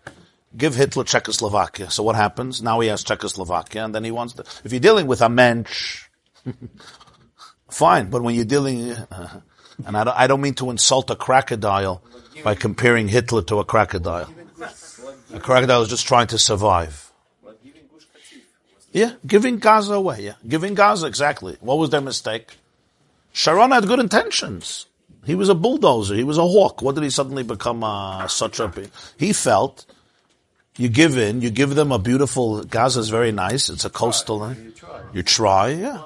[0.56, 1.92] Give Hitler Czechoslovakia.
[1.92, 2.62] So what happens?
[2.62, 4.46] Now he has Czechoslovakia, and then he wants to.
[4.64, 6.06] If you're dealing with a mensch,
[7.70, 8.96] Fine, but when you're dealing,
[9.86, 12.02] and I don't, I don't mean to insult a crocodile
[12.44, 14.30] by comparing Hitler to a crocodile.
[15.34, 17.12] A crocodile is just trying to survive.
[18.92, 20.22] Yeah, giving Gaza away.
[20.22, 21.58] Yeah, giving Gaza exactly.
[21.60, 22.56] What was their mistake?
[23.34, 24.86] Sharon had good intentions.
[25.26, 26.16] He was a bulldozer.
[26.16, 26.82] He was a hawk.
[26.82, 28.72] What did he suddenly become uh, such a?
[29.18, 29.86] He felt
[30.78, 31.42] you give in.
[31.42, 32.64] You give them a beautiful.
[32.64, 33.70] Gaza is very nice.
[33.70, 34.54] It's a coastal.
[34.54, 35.02] You try.
[35.14, 35.70] You try.
[35.70, 36.04] Yeah.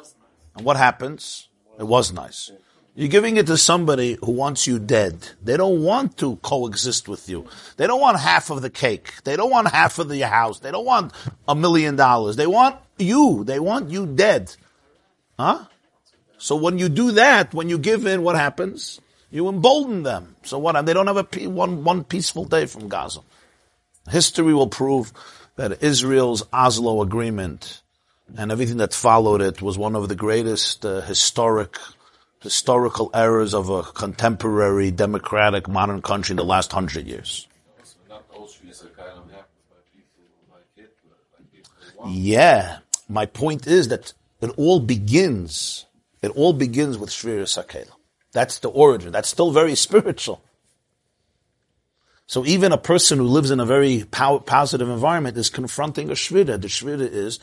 [0.55, 1.47] And what happens?
[1.77, 2.51] It was nice.
[2.95, 5.29] You're giving it to somebody who wants you dead.
[5.41, 7.47] They don't want to coexist with you.
[7.77, 9.23] They don't want half of the cake.
[9.23, 10.59] They don't want half of the house.
[10.59, 11.13] They don't want
[11.47, 12.35] a million dollars.
[12.35, 13.43] They want you.
[13.45, 14.53] They want you dead.
[15.37, 15.65] Huh?
[16.37, 18.99] So when you do that, when you give in, what happens?
[19.31, 20.35] You embolden them.
[20.43, 20.75] So what?
[20.75, 23.21] And they don't have a one, one peaceful day from Gaza.
[24.09, 25.13] History will prove
[25.55, 27.81] that Israel's Oslo agreement
[28.37, 31.77] and everything that followed it was one of the greatest uh, historic
[32.41, 37.47] historical errors of a contemporary democratic modern country in the last hundred years.
[42.07, 42.79] Yeah,
[43.09, 45.85] my point is that it all begins.
[46.21, 47.91] It all begins with Shviras HaKelim.
[48.31, 49.11] That's the origin.
[49.11, 50.41] That's still very spiritual.
[52.25, 56.13] So even a person who lives in a very pow- positive environment is confronting a
[56.13, 56.61] Shvira.
[56.61, 57.39] The Shvira is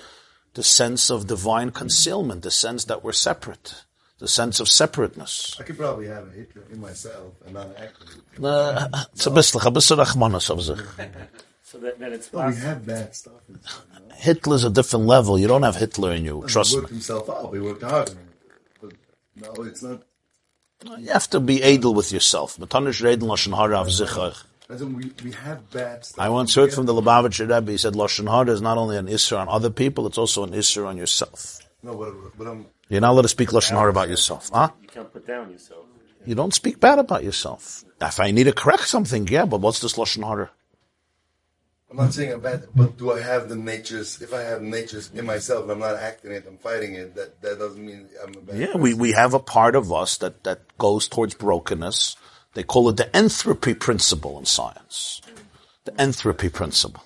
[0.54, 3.84] the sense of divine concealment, the sense that we're separate,
[4.18, 5.56] the sense of separateness.
[5.60, 8.44] I could probably have a Hitler in myself and not act with it.
[8.44, 10.78] Uh, it's a bisschen- a bisschen Rachmanis of sich.
[11.62, 13.72] So that, then it's No, we have bad stuff inside.
[13.94, 14.14] You know?
[14.14, 15.36] Hitler's a different level.
[15.38, 16.44] You don't have Hitler in you.
[16.46, 16.80] Trust he me.
[16.82, 17.52] worked himself out.
[17.52, 18.10] He worked hard.
[18.80, 18.92] But
[19.34, 20.02] no, it's not.
[20.98, 22.56] You have to be edel with yourself.
[22.58, 24.44] Matanish reden lashon hara av zichach.
[24.68, 26.18] We, we have bad stuff.
[26.24, 29.08] I once heard from the Lubavitcher Rebbe, he said lashon hara is not only an
[29.08, 31.60] issur on other people, it's also an issur on yourself.
[31.82, 32.66] No, but, but I'm.
[32.88, 34.70] You're not allowed to speak lashon hara about yourself, huh?
[34.80, 35.86] You can't put down yourself.
[36.24, 37.84] You don't speak bad about yourself.
[38.00, 40.50] If I need to correct something, yeah, but what's this lashon hara?
[41.90, 44.20] I'm not saying I'm bad, but do I have the natures?
[44.20, 47.14] If I have natures in myself and I'm not acting it, I'm fighting it.
[47.14, 48.58] That that doesn't mean I'm a bad.
[48.58, 52.16] Yeah, we, we have a part of us that, that goes towards brokenness.
[52.54, 55.20] They call it the entropy principle in science.
[55.84, 57.04] The entropy principle.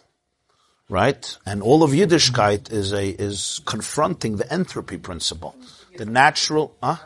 [0.91, 1.39] Right?
[1.47, 5.55] And all of Yiddishkeit is a, is confronting the entropy principle.
[5.97, 6.97] The natural, huh?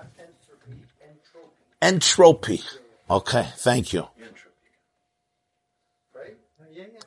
[1.83, 2.63] Entropy.
[3.11, 4.09] Okay, thank you.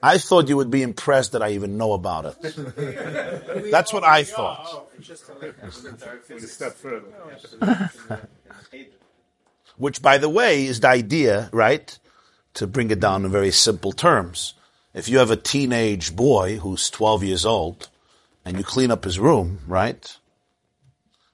[0.03, 3.71] I thought you would be impressed that I even know about it.
[3.71, 4.87] That's what I thought.
[9.77, 11.97] Which, by the way, is the idea, right?
[12.55, 14.53] To bring it down in very simple terms.
[14.93, 17.89] If you have a teenage boy who's 12 years old
[18.43, 20.17] and you clean up his room, right?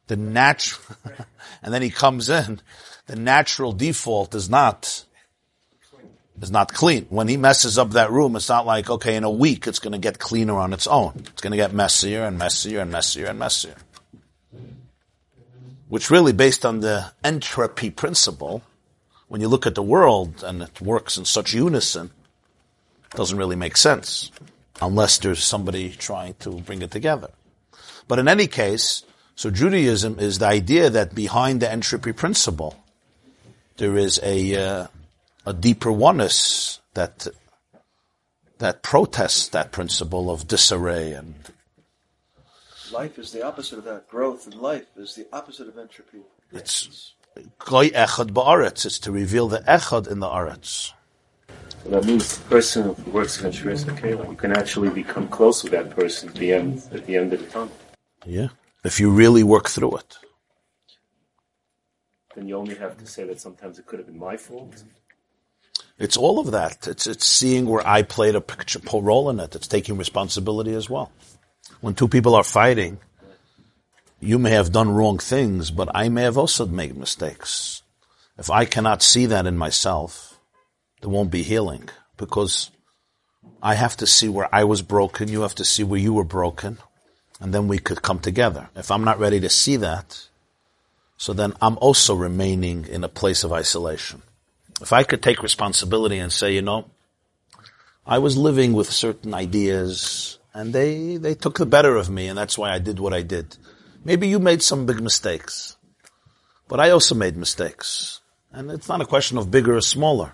[0.08, 0.98] The natural,
[1.64, 2.60] and then he comes in,
[3.08, 5.06] the natural default is not,
[6.42, 7.06] is not clean.
[7.10, 9.94] When he messes up that room, it's not like, okay, in a week it's going
[9.94, 11.14] to get cleaner on its own.
[11.28, 13.76] It's going to get messier and messier and messier and messier
[15.94, 18.64] which really based on the entropy principle,
[19.28, 22.10] when you look at the world and it works in such unison,
[23.16, 24.32] doesn't really make sense
[24.82, 27.30] unless there's somebody trying to bring it together.
[28.08, 29.04] But in any case,
[29.36, 32.76] so Judaism is the idea that behind the entropy principle,
[33.78, 34.88] there is a uh,
[35.46, 37.28] a deeper oneness that
[38.60, 41.36] that protests that principle of disarray and
[42.94, 44.08] Life is the opposite of that.
[44.08, 46.20] Growth in life is the opposite of entropy.
[46.52, 47.14] It's
[47.58, 48.86] goy echad ba'aretz.
[48.86, 50.94] It's to reveal the echad in the aretz.
[51.84, 55.64] So that means the person who works in Shviras HaKelim, you can actually become close
[55.64, 57.72] with that person at the end, at the end of the tunnel.
[58.26, 58.48] Yeah.
[58.86, 60.18] If you really work through it.
[62.36, 64.84] Then you only have to say that sometimes it could have been my fault.
[66.00, 66.88] It's all of that.
[66.88, 69.56] It's, it's seeing where I played a picture, role in it.
[69.56, 71.12] It's taking responsibility as well.
[71.82, 73.00] When two people are fighting,
[74.20, 77.84] you may have done wrong things, but I may have also made mistakes.
[78.38, 80.33] If I cannot see that in myself,
[81.04, 82.72] there won't be healing because
[83.62, 85.28] I have to see where I was broken.
[85.28, 86.78] You have to see where you were broken
[87.42, 88.70] and then we could come together.
[88.74, 90.30] If I'm not ready to see that,
[91.18, 94.22] so then I'm also remaining in a place of isolation.
[94.82, 96.90] If I could take responsibility and say, you know,
[98.08, 102.38] I was living with certain ideas and they, they took the better of me and
[102.38, 103.58] that's why I did what I did.
[104.06, 105.76] Maybe you made some big mistakes,
[106.70, 108.22] but I also made mistakes.
[108.54, 110.32] And it's not a question of bigger or smaller.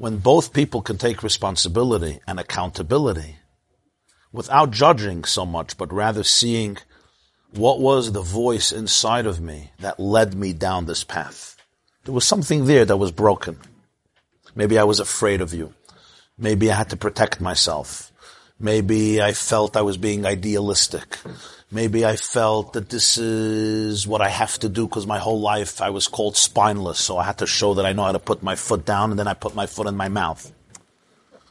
[0.00, 3.36] When both people can take responsibility and accountability
[4.32, 6.78] without judging so much, but rather seeing
[7.52, 11.54] what was the voice inside of me that led me down this path?
[12.04, 13.58] There was something there that was broken.
[14.54, 15.74] Maybe I was afraid of you.
[16.38, 18.10] Maybe I had to protect myself.
[18.58, 21.18] Maybe I felt I was being idealistic.
[21.72, 25.80] Maybe I felt that this is what I have to do because my whole life
[25.80, 28.42] I was called spineless, so I had to show that I know how to put
[28.42, 30.52] my foot down and then I put my foot in my mouth.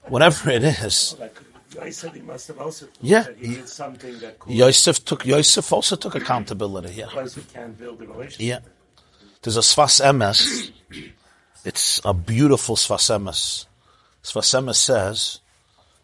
[0.09, 1.15] Whatever it is.
[1.73, 3.27] Yosef, he must have also Yeah.
[3.37, 7.05] he did something that Yosef took, Yosef also took accountability, yeah.
[7.05, 8.41] because he can't build a relationship.
[8.41, 8.59] Yeah.
[9.41, 10.71] There's a Sfas Emes.
[11.63, 13.67] It's a beautiful Sfas Emes.
[14.23, 15.39] Sfas Emes says,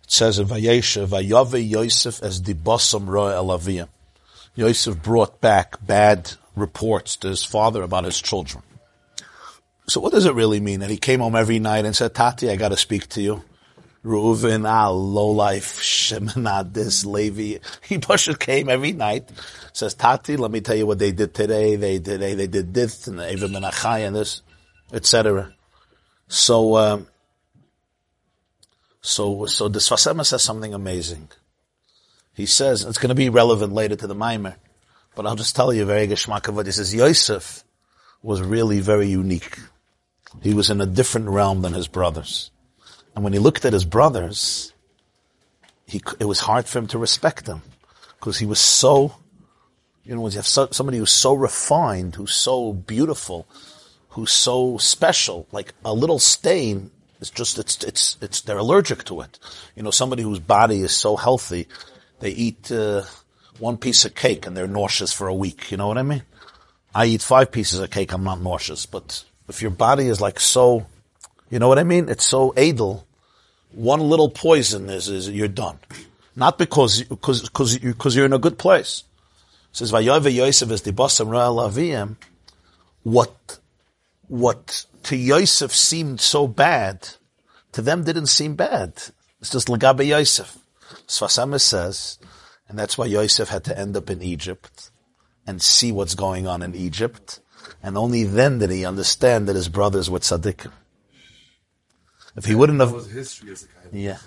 [0.04, 3.90] it says in Vayesha, Vayave Yosef as the bosom roa elaviyah.
[4.56, 8.64] Yosef brought back bad reports to his father about his children.
[9.88, 10.80] So what does it really mean?
[10.80, 13.44] That he came home every night and said, Tati, I gotta speak to you.
[14.04, 17.60] Reuven, ah, low life, Shimon, this, Levi.
[17.82, 19.30] He Pasha came every night,
[19.74, 21.76] says, Tati, let me tell you what they did today.
[21.76, 24.44] They did, they, they did this, and Eva Menachai, and this,
[24.94, 25.54] etc.
[26.28, 27.08] So, um,
[29.02, 31.30] so, so the Sfas Emes says something amazing.
[32.36, 34.56] He says, it's going to be relevant later to the Maimer,
[35.16, 36.94] but I'll just tell you very geschmack of what he says.
[36.94, 37.64] Yosef
[38.22, 39.58] was really very unique.
[40.42, 42.52] He was in a different realm than his brothers.
[43.16, 44.74] And when he looked at his brothers,
[45.86, 47.62] he, it was hard for him to respect them
[48.20, 49.16] because he was so,
[50.04, 53.48] you know, when you have so, somebody who's so refined, who's so beautiful,
[54.10, 56.92] who's so special, like a little stain,
[57.22, 59.40] it's just, it's, it's, it's, they're allergic to it.
[59.76, 61.68] You know, somebody whose body is so healthy,
[62.26, 63.04] they eat, uh,
[63.60, 65.70] one piece of cake and they're nauseous for a week.
[65.70, 66.24] You know what I mean?
[66.96, 70.40] I eat five pieces of cake, I'm not nauseous, but if your body is like
[70.40, 70.88] so,
[71.52, 72.10] you know what I mean?
[72.10, 73.06] It's so idle.
[73.74, 75.78] One little poison is, is you're done.
[76.36, 79.04] Not because, because, because, because you're in a good place.
[79.70, 82.16] It says, Vayove Yosef is the basam ra'al.
[83.04, 83.60] What,
[84.28, 87.08] what to Yosef seemed so bad,
[87.74, 88.94] to them didn't seem bad.
[89.40, 90.58] It's just Lagabe Yosef.
[91.08, 92.20] Sfas Emes says,
[92.68, 94.92] and that's why Yosef had to end up in Egypt
[95.46, 97.40] and see what's going on in Egypt.
[97.82, 100.72] And only then did he understand that his brothers were tzaddikim.
[102.36, 104.18] If he wouldn't have, was history as a kind of yeah.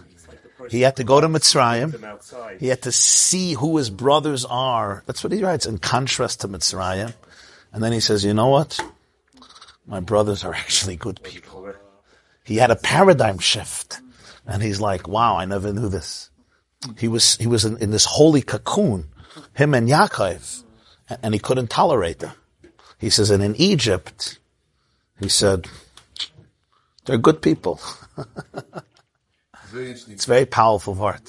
[0.70, 2.58] He had to go to Mitzrayim.
[2.58, 5.04] He had to see who his brothers are.
[5.06, 7.14] That's what he writes in contrast to Mitzrayim.
[7.72, 8.80] And then he says, you know what?
[9.86, 11.72] My brothers are actually good people.
[12.44, 14.00] He had a paradigm shift.
[14.46, 16.27] And he's like, wow, I never knew this.
[16.96, 19.08] He was, he was in, in this holy cocoon,
[19.54, 20.62] him and Yaakov,
[21.22, 22.32] and he couldn't tolerate them.
[22.98, 24.38] He says, and in Egypt,
[25.20, 25.68] he said,
[27.04, 27.80] they're good people.
[29.68, 29.90] very.
[29.92, 31.22] It's very powerful word.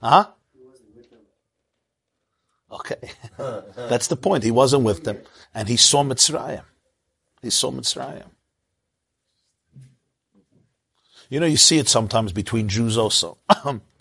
[0.00, 0.28] Huh?
[2.70, 3.10] Okay.
[3.36, 4.44] That's the point.
[4.44, 5.18] He wasn't with them.
[5.54, 6.62] And he saw Mitzrayim.
[7.42, 8.30] He saw Mitzrayim.
[11.28, 13.38] You know, you see it sometimes between Jews also.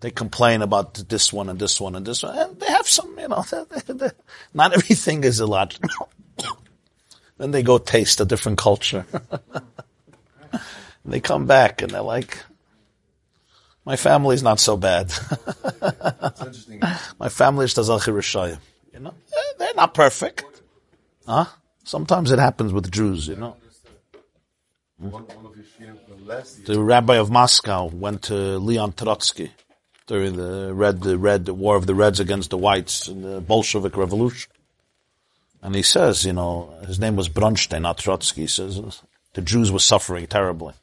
[0.00, 2.36] they complain about this one and this one and this one.
[2.38, 3.42] And they have some, you know,
[3.86, 4.10] they- they-
[4.54, 6.08] not everything is illogical.
[7.38, 9.06] then they go taste a different culture.
[11.04, 12.42] they come back and they're like,
[13.84, 15.12] my family's not so bad.
[17.20, 18.58] My family is Tazal Rishayim.
[18.92, 20.44] You know, Eh, they're not perfect.
[21.26, 21.44] Huh?
[21.84, 23.56] Sometimes it happens with Jews, you know.
[24.98, 26.66] One, one of your shiurim from last year.
[26.66, 29.52] The rabbi of Moscow went to Leon Trotsky
[30.06, 33.40] during the Red, the Red, the War of the Reds against the Whites in the
[33.40, 34.50] Bolshevik Revolution.
[35.62, 38.42] And he says, you know, his name was Bronstein, not Trotsky.
[38.42, 39.02] He says
[39.34, 40.74] the Jews were suffering terribly.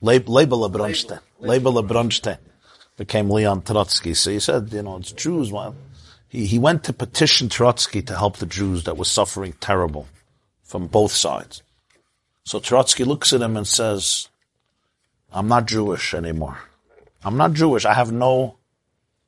[0.00, 1.20] Lab- Label Bronstein.
[1.40, 2.38] Label Bronstein
[2.96, 4.14] became Leon Trotsky.
[4.14, 5.52] So he said, you know, it's Jews.
[5.52, 5.76] Well,
[6.28, 10.08] he, he went to petition Trotsky to help the Jews that were suffering terrible
[10.64, 11.62] from both sides.
[12.44, 14.28] So Trotsky looks at him and says,
[15.32, 16.58] I'm not Jewish anymore.
[17.26, 17.84] I'm not Jewish.
[17.84, 18.56] I have no,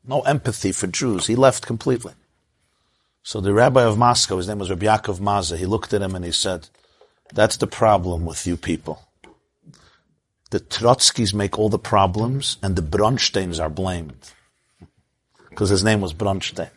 [0.06, 1.26] no empathy for Jews.
[1.26, 2.12] He left completely.
[3.24, 6.14] So the rabbi of Moscow, his name was Rabbi Yaakov Mazeh, he looked at him
[6.14, 6.68] and he said,
[7.34, 9.02] that's the problem with you people.
[10.50, 14.30] The Trotskys make all the problems and the Bronsteins are blamed.
[15.50, 16.70] Because his name was Bronstein.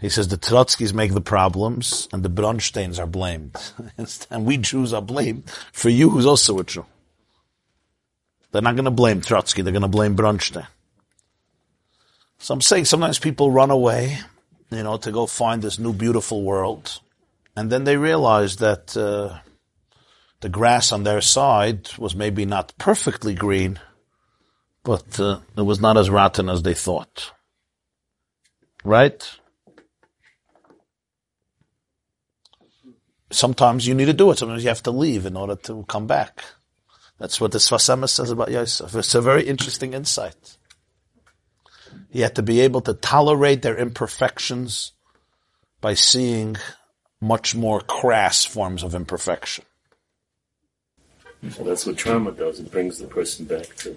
[0.00, 3.56] He says the Trotskys make the problems and the Bronsteins are blamed.
[4.30, 6.86] and we Jews are blamed for you who's also a Jew.
[8.50, 9.62] They're not going to blame Trotsky.
[9.62, 10.66] They're going to blame Bronstein.
[12.38, 14.18] So I'm saying sometimes people run away,
[14.70, 17.00] you know, to go find this new beautiful world.
[17.56, 19.40] And then they realize that uh,
[20.40, 23.80] the grass on their side was maybe not perfectly green,
[24.84, 27.32] but uh, it was not as rotten as they thought.
[28.84, 29.28] Right?
[33.30, 34.38] Sometimes you need to do it.
[34.38, 36.44] Sometimes you have to leave in order to come back.
[37.18, 38.94] That's what the Sfas Emes says about Yosef.
[38.94, 40.56] It's a very interesting insight.
[42.10, 44.92] He had to be able to tolerate their imperfections
[45.80, 46.56] by seeing
[47.20, 49.64] much more crass forms of imperfection.
[51.50, 52.60] So that's what trauma does.
[52.60, 53.96] It brings the person back to.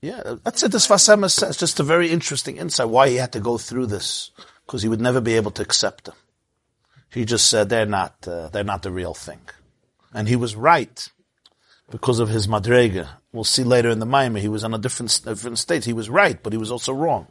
[0.00, 0.72] Yeah, that's it.
[0.72, 3.86] This Sfas Emes says just a very interesting insight why he had to go through
[3.86, 4.30] this
[4.66, 6.16] because he would never be able to accept them.
[7.10, 9.40] He just said they're not uh, they're not the real thing,
[10.12, 11.08] and he was right
[11.92, 13.06] because of his madrega.
[13.32, 15.84] We'll see later in the Maimah, he was on a different different state.
[15.84, 17.28] He was right, but he was also wrong.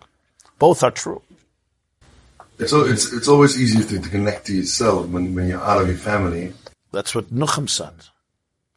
[0.59, 1.21] Both are true.
[2.59, 5.87] It's, it's, it's always easier to, to connect to yourself when, when you're out of
[5.87, 6.53] your family.
[6.91, 8.05] That's what Nuchem said.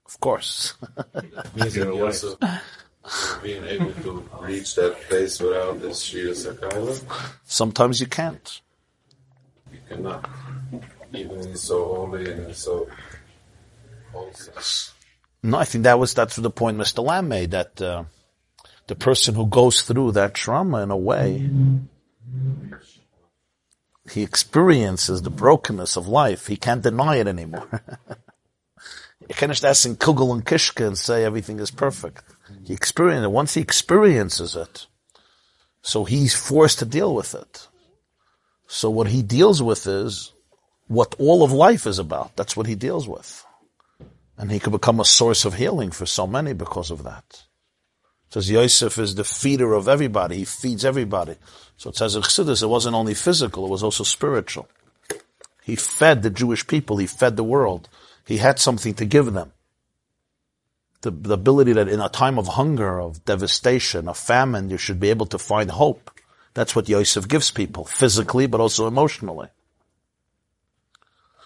[0.06, 0.73] Of course.
[1.55, 2.39] Meaning Yosef
[3.43, 7.05] being able to reach that place without this Shviras HaKelim,
[7.44, 8.62] Sometimes you can't.
[9.70, 10.28] you cannot.
[11.12, 12.89] Even so holy and so
[14.12, 14.94] wholesome.
[15.45, 17.05] No, I think that was that's the point Mr.
[17.05, 18.05] Lamb made that uh,
[18.87, 21.51] the person who goes through that trauma in a way,
[24.11, 26.47] he experiences the brokenness of life.
[26.47, 27.69] He can't deny it anymore.
[29.29, 32.25] you can't just ask in Kugel and Kishka and say everything is perfect.
[32.65, 33.31] He experiences it.
[33.31, 34.87] Once he experiences it,
[35.83, 37.69] so he's forced to deal with it.
[38.66, 40.33] So what he deals with is
[40.87, 42.35] what all of life is about.
[42.35, 43.45] That's what he deals with.
[44.36, 47.44] And he could become a source of healing for so many because of that.
[48.28, 50.39] It says Yosef is the feeder of everybody.
[50.39, 51.36] He feeds everybody.
[51.77, 54.69] So it says in it wasn't only physical, it was also spiritual.
[55.65, 56.98] He fed the Jewish people.
[56.98, 57.89] He fed the world.
[58.27, 59.52] He had something to give them.
[61.01, 65.01] The, the ability that in a time of hunger, of devastation, of famine, you should
[65.01, 66.11] be able to find hope.
[66.52, 69.48] That's what Yosef gives people, physically, but also emotionally.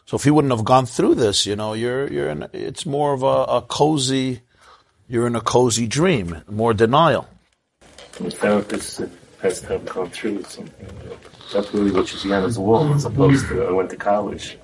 [0.09, 3.13] So if he wouldn't have gone through this, you know, you're, you're in, it's more
[3.13, 4.41] of a, a cozy,
[5.07, 7.29] you're in a cozy dream, more denial.
[8.13, 9.03] The therapist
[9.43, 10.89] has to have gone through something.
[11.53, 14.57] That's really what on his wall, as opposed to I went to college.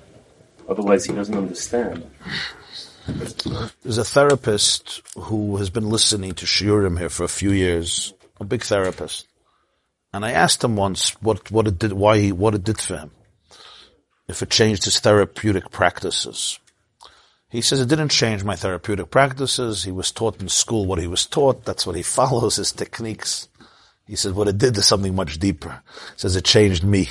[0.67, 2.09] Otherwise, he doesn't understand.
[3.83, 8.45] There's a therapist who has been listening to Shiurim here for a few years, a
[8.45, 9.27] big therapist.
[10.11, 12.97] And I asked him once what, what it did, why he, what it did for
[12.97, 13.11] him.
[14.27, 16.59] If it changed his therapeutic practices.
[17.49, 19.83] He says it didn't change my therapeutic practices.
[19.83, 21.63] He was taught in school what he was taught.
[21.65, 23.47] That's what he follows, his techniques.
[24.07, 25.81] He says what it did is something much deeper.
[26.13, 27.07] He says it changed me.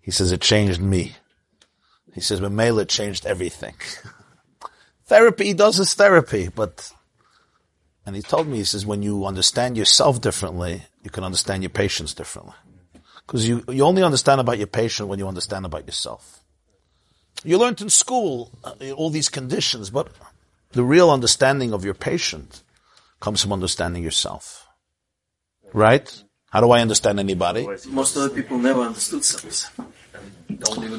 [0.00, 1.14] He says it changed me.
[2.14, 3.74] He says, Mamela changed everything.
[5.06, 6.92] therapy he does his therapy, but,
[8.04, 11.70] and he told me, he says, when you understand yourself differently, you can understand your
[11.70, 12.54] patients differently.
[13.30, 16.42] Because you, you only understand about your patient when you understand about yourself.
[17.44, 20.08] You learned in school uh, all these conditions, but
[20.72, 22.64] the real understanding of your patient
[23.20, 24.66] comes from understanding yourself.
[25.72, 26.24] Right?
[26.50, 27.68] How do I understand anybody?
[27.86, 29.70] Most other people never understood themselves.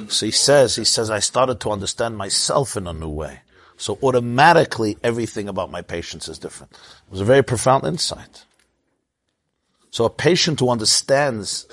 [0.08, 3.41] So he says, he says, I started to understand myself in a new way.
[3.76, 6.72] So automatically everything about my patients is different.
[6.72, 8.45] It was a very profound insight.
[9.90, 11.68] So a patient who understands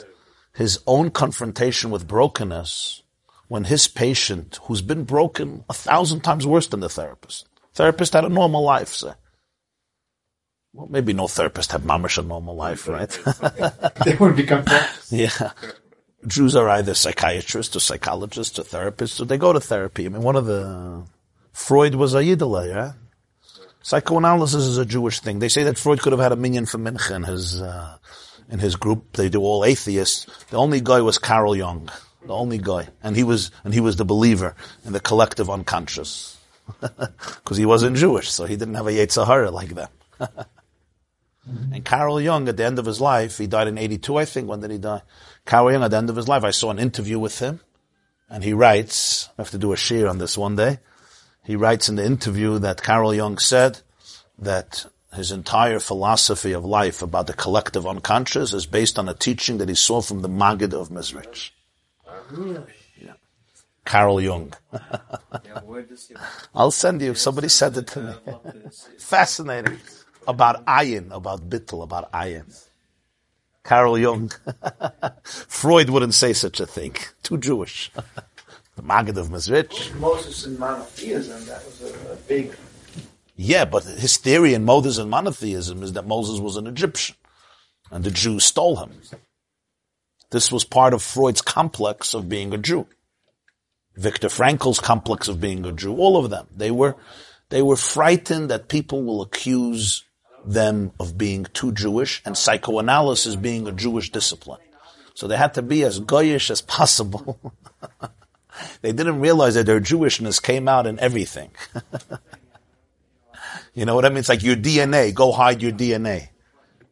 [0.58, 3.04] his own confrontation with brokenness
[3.46, 7.46] when his patient who's been broken a thousand times worse than the therapist.
[7.74, 9.12] Therapist had a normal life, say.
[10.72, 13.08] Well, maybe no therapist had mamish a normal life, right?
[14.04, 15.12] They would become therapists.
[15.12, 15.52] Yeah.
[16.26, 20.06] Jews are either psychiatrists or psychologists or therapists, or they go to therapy.
[20.06, 21.04] I mean, one of the,
[21.52, 22.92] Freud was a Yiddeleh, yeah?
[23.82, 25.38] Psychoanalysis is a Jewish thing.
[25.38, 27.98] They say that Freud could have had a minyan for Mincha in his, uh,
[28.50, 29.12] in his group.
[29.12, 30.26] They do all atheists.
[30.50, 31.90] The only guy was Carl Jung.
[32.24, 32.88] The only guy.
[33.02, 34.54] And he was, and he was the believer
[34.84, 36.38] in the collective unconscious.
[37.44, 39.88] Cause he wasn't Jewish, so he didn't have a Yetzirah like them.
[41.72, 44.48] And Carl Jung, at the end of his life, he died in 82, I think.
[44.48, 45.02] When did he die?
[45.46, 47.60] Carl Jung, at the end of his life, I saw an interview with him,
[48.28, 50.80] and he writes, I have to do a share on this one day.
[51.44, 53.80] He writes in the interview that Carl Jung said
[54.38, 54.84] that
[55.14, 59.68] his entire philosophy of life about the collective unconscious is based on a teaching that
[59.68, 61.50] he saw from the Maggid of Mizrich.
[63.00, 63.12] Yeah.
[63.84, 64.52] Carl Jung.
[64.72, 66.14] Yeah, where does he?
[66.54, 67.14] I'll send you.
[67.14, 68.12] Somebody said it to me.
[68.98, 69.78] Fascinating.
[70.26, 72.54] About ayin, about bittul, about ayin.
[73.62, 74.30] Carl Jung.
[75.24, 76.94] Freud wouldn't say such a thing.
[77.22, 77.90] Too Jewish.
[78.76, 79.94] the Maggid of Mizrich.
[79.98, 82.54] Moses and monotheism, that was a, a big
[83.40, 87.14] Yeah, but his theory in Moses and monotheism is that Moses was an Egyptian
[87.88, 89.00] and the Jews stole him.
[90.30, 92.88] This was part of Freud's complex of being a Jew.
[93.94, 96.48] Viktor Frankl's complex of being a Jew, all of them.
[96.54, 96.96] They were,
[97.48, 100.04] they were frightened that people will accuse
[100.44, 104.60] them of being too Jewish and psychoanalysis being a Jewish discipline.
[105.14, 107.52] So they had to be as goyish as possible.
[108.82, 111.52] they didn't realize that their Jewishness came out in everything.
[113.74, 114.18] you know what I mean?
[114.18, 115.14] It's like your DNA.
[115.14, 116.28] Go hide your DNA.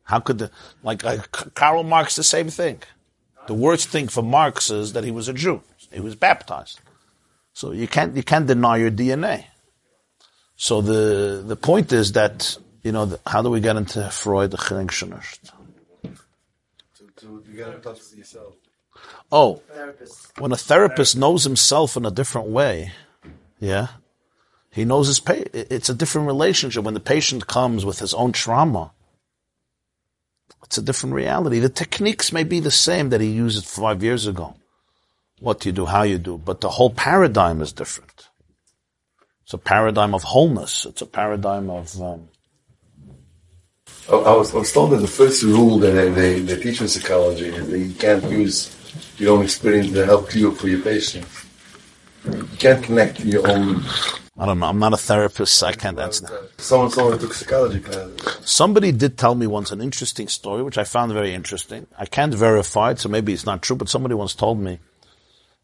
[0.05, 0.51] How could the,
[0.83, 2.83] like, uh, like Karl Marx, the same thing.
[3.47, 5.63] The worst thing for Marx is that he was a Jew.
[5.93, 6.81] He was baptized.
[7.53, 9.47] So you can't, you can't deny your DNA.
[10.57, 14.51] So the, the point is that, you know, the, how do we get into Freud,
[14.51, 15.53] the Gedenkschonest?
[17.23, 18.55] You gotta touch yourself.
[19.33, 20.39] Oh, therapist.
[20.39, 22.93] when a therapist knows himself in a different way,
[23.59, 23.89] yeah,
[24.77, 26.85] he knows his pa- It's a different relationship.
[26.85, 28.93] When the patient comes with his own trauma,
[30.65, 31.61] it's a different reality.
[31.61, 34.55] The techniques may be the same that he used five years ago.
[35.41, 38.29] What you do, how you do, but the whole paradigm is different.
[39.45, 40.85] It's a paradigm of wholeness.
[40.85, 41.99] It's a paradigm of.
[41.99, 42.29] Um,
[44.11, 46.89] I was, I was told that the first rule that they, they, they teach in
[46.89, 48.77] psychology is that you can't use
[49.17, 51.25] your own experience to help cure for your patient.
[52.27, 53.83] You can't connect your own.
[54.39, 54.67] I don't know.
[54.67, 55.55] I'm not a therapist.
[55.55, 56.61] So I can't answer that.
[56.61, 58.11] Someone, someone took psychology class.
[58.45, 61.87] Somebody did tell me once an interesting story, which I found very interesting.
[61.99, 64.79] I can't verify it, so maybe it's not true, but somebody once told me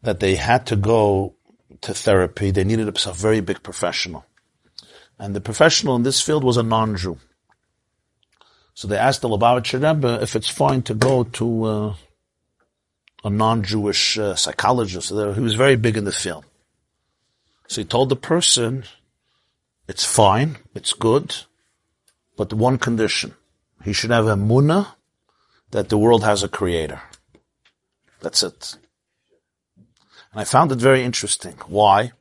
[0.01, 1.35] that they had to go
[1.81, 2.51] to therapy.
[2.51, 4.25] They needed a, a very big professional.
[5.19, 7.19] And the professional in this field was a non-Jew.
[8.73, 11.95] So they asked the Lubavitcher Rebbe if it's fine to go to uh,
[13.23, 15.09] a non-Jewish uh, psychologist.
[15.09, 16.43] So he was very big in the field.
[17.67, 18.83] So he told the person,
[19.87, 21.35] it's fine, it's good,
[22.37, 23.35] but one condition.
[23.83, 24.87] He should have a munah
[25.71, 27.01] that the world has a creator.
[28.21, 28.77] That's it.
[30.31, 31.55] And I found it very interesting.
[31.67, 32.11] Why?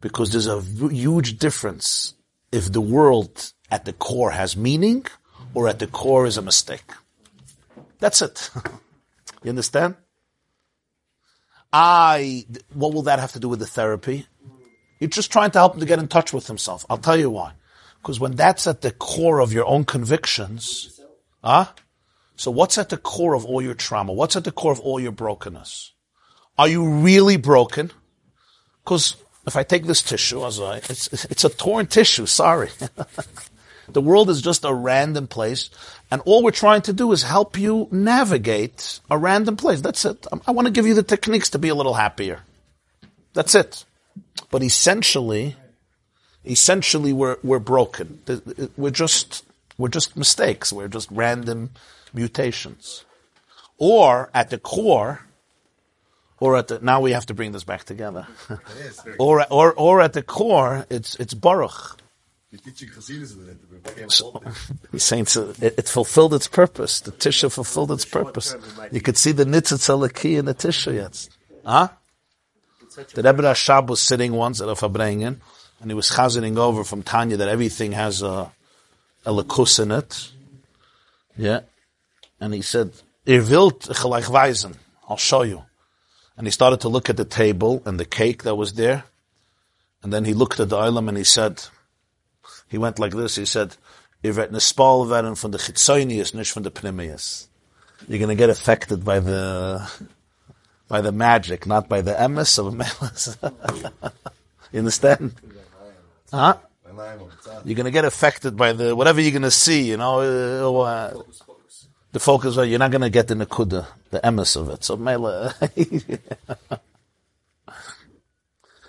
[0.00, 2.14] Because there's a huge difference
[2.50, 5.06] if the world at the core has meaning
[5.54, 6.92] or at the core is a mistake.
[8.00, 8.50] That's it.
[9.42, 9.96] you understand?
[11.72, 14.26] I, what will that have to do with the therapy?
[15.02, 16.86] You're just trying to help him to get in touch with himself.
[16.88, 17.54] I'll tell you why.
[18.00, 21.00] Because when that's at the core of your own convictions,
[21.42, 21.66] huh?
[22.36, 24.12] So what's at the core of all your trauma?
[24.12, 25.90] What's at the core of all your brokenness?
[26.56, 27.90] Are you really broken?
[28.84, 32.70] Because if I take this tissue, as I, it's, it's a torn tissue, sorry.
[33.88, 35.68] the world is just a random place,
[36.12, 39.80] and all we're trying to do is help you navigate a random place.
[39.80, 40.28] That's it.
[40.46, 42.42] I want to give you the techniques to be a little happier.
[43.32, 43.84] That's it.
[44.50, 45.56] But essentially,
[46.44, 48.20] essentially we're, we're broken.
[48.76, 49.44] We're just,
[49.78, 50.72] we're just mistakes.
[50.72, 51.70] We're just random
[52.12, 53.04] mutations.
[53.78, 55.26] Or at the core,
[56.38, 58.26] or at the, now we have to bring this back together.
[59.18, 61.98] or, or, or at the core, it's, it's Baruch.
[64.08, 64.42] So,
[64.92, 67.00] he's saying so it, it, fulfilled its purpose.
[67.00, 68.54] The tissue fulfilled its purpose.
[68.90, 71.28] You could see the nitzitz key in the tissue yet.
[71.64, 71.88] Huh?
[72.94, 75.40] The Rebbe Rashab was sitting once at a Farbrengen,
[75.80, 78.52] and he was chazening over from Tanya that everything has a,
[79.24, 80.30] a lakus in it.
[81.36, 81.60] Yeah.
[82.40, 82.92] And he said,
[83.26, 84.76] Ihr wilt gleich weisen.
[85.08, 85.62] I'll show you.
[86.36, 89.04] And he started to look at the table and the cake that was there.
[90.02, 91.62] And then he looked at the island and he said,
[92.68, 93.76] he went like this, he said,
[94.24, 97.48] Ihr werdet nespal werden von der Chitzonius, nicht von der Pnimius.
[98.08, 99.82] You're going to get affected by the,
[100.92, 103.38] by the magic, not by the emes of melis.
[104.72, 105.32] you understand?
[106.30, 106.58] Huh?
[107.64, 111.22] You're going to get affected by the, whatever you're going to see, you know, uh,
[112.12, 114.84] the focus, you're not going to get the nakuda, the emes of it.
[114.84, 115.54] So, mela.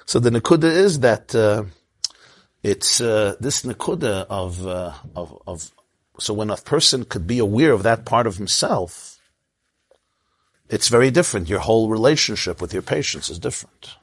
[0.05, 1.63] so the nakuda is that, uh,
[2.63, 5.71] it's uh, this nakuda of, uh, of of
[6.19, 9.12] so when a person could be aware of that part of himself,
[10.69, 11.49] it's very different.
[11.49, 13.95] Your whole relationship with your patients is different.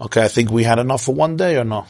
[0.00, 1.86] Okay, I think we had enough for one day or no?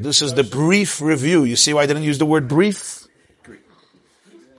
[0.00, 1.44] This is the brief review.
[1.44, 3.06] You see why I didn't use the word brief?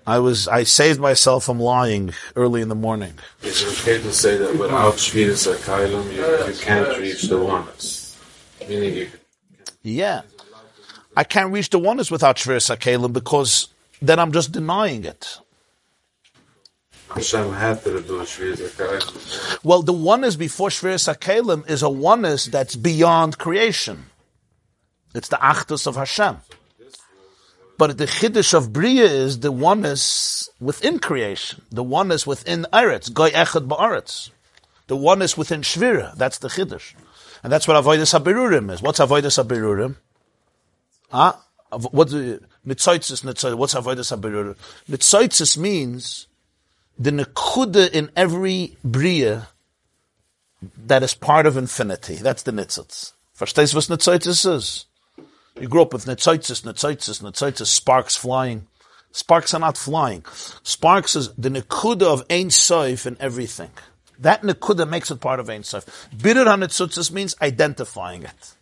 [0.05, 3.13] I was I saved myself from lying early in the morning.
[3.43, 8.17] Is it okay to say that without Shviras HaKelim you, you can't reach the oneness?
[8.67, 9.07] Meaning you
[9.83, 10.21] Yeah.
[11.15, 13.67] I can't reach the oneness without Shviras HaKelim because
[14.01, 15.39] then I'm just denying it.
[17.09, 19.63] Hashem had to do Shviras HaKelim.
[19.63, 24.05] Well, the oneness before Shviras HaKelim is a oneness that's beyond creation.
[25.13, 26.37] It's the Achdus of Hashem.
[27.77, 33.31] But the chiddush of Bria is the oneness within creation, the oneness within Eretz, Goy
[33.31, 34.29] Echad Ba'aretz.
[34.87, 36.93] The oneness within Shvira, that's the chiddush.
[37.43, 38.81] And that's what Avodas HaBirurim is.
[38.81, 39.95] What's Avodas HaBirurim?
[41.09, 41.33] Huh?
[41.91, 42.13] What,
[42.65, 44.55] Nitzoitzis, Nitzoitzis, what's Avodas HaBirurim?
[44.89, 46.27] Nitzoitzis means
[46.97, 49.47] the nekuda in every Bria
[50.77, 52.15] that is part of infinity.
[52.15, 53.13] That's the nitzitz.
[53.37, 54.85] Verstehst was nitzitz is?
[55.59, 58.67] You grew up with nitzitz, nitzitz, nitzitz, sparks flying.
[59.11, 60.23] Sparks are not flying.
[60.63, 63.71] Sparks is the nekuda of Ein Soif in everything.
[64.19, 65.85] That nekuda makes it part of Ein Soif.
[66.15, 68.55] Bidur HaNitzutzis means identifying it.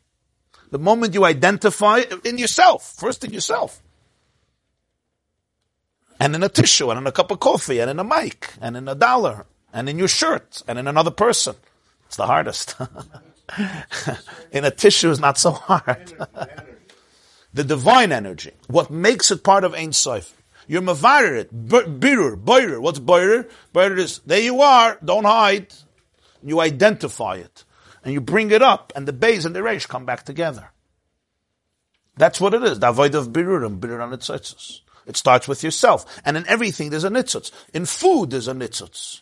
[0.72, 3.82] The moment you identify in yourself, first in yourself.
[6.20, 8.76] And in a tissue, and in a cup of coffee, and in a mic, and
[8.76, 11.56] in a dollar, and in your shirt, and in another person.
[12.08, 12.76] It's the hardest.
[14.52, 16.14] in a tissue is not so hard.
[17.54, 18.52] the divine energy.
[18.68, 20.36] What makes it part of Ein Sof.
[20.68, 21.68] You're mavarir it.
[21.68, 22.80] Birur, boirer.
[22.80, 23.50] What's boirer?
[23.74, 25.74] Boirer is, there you are, don't hide.
[26.44, 27.64] You identify it.
[28.04, 30.72] And you bring it up, and the base and the reish come back together.
[32.18, 32.80] That's what it is.
[32.80, 34.82] The avoid of birurim, birur on itzitzis.
[35.10, 36.06] It starts with yourself.
[36.24, 37.52] And in everything there's a nitzutz.
[37.74, 39.22] In food there's a nitzutz.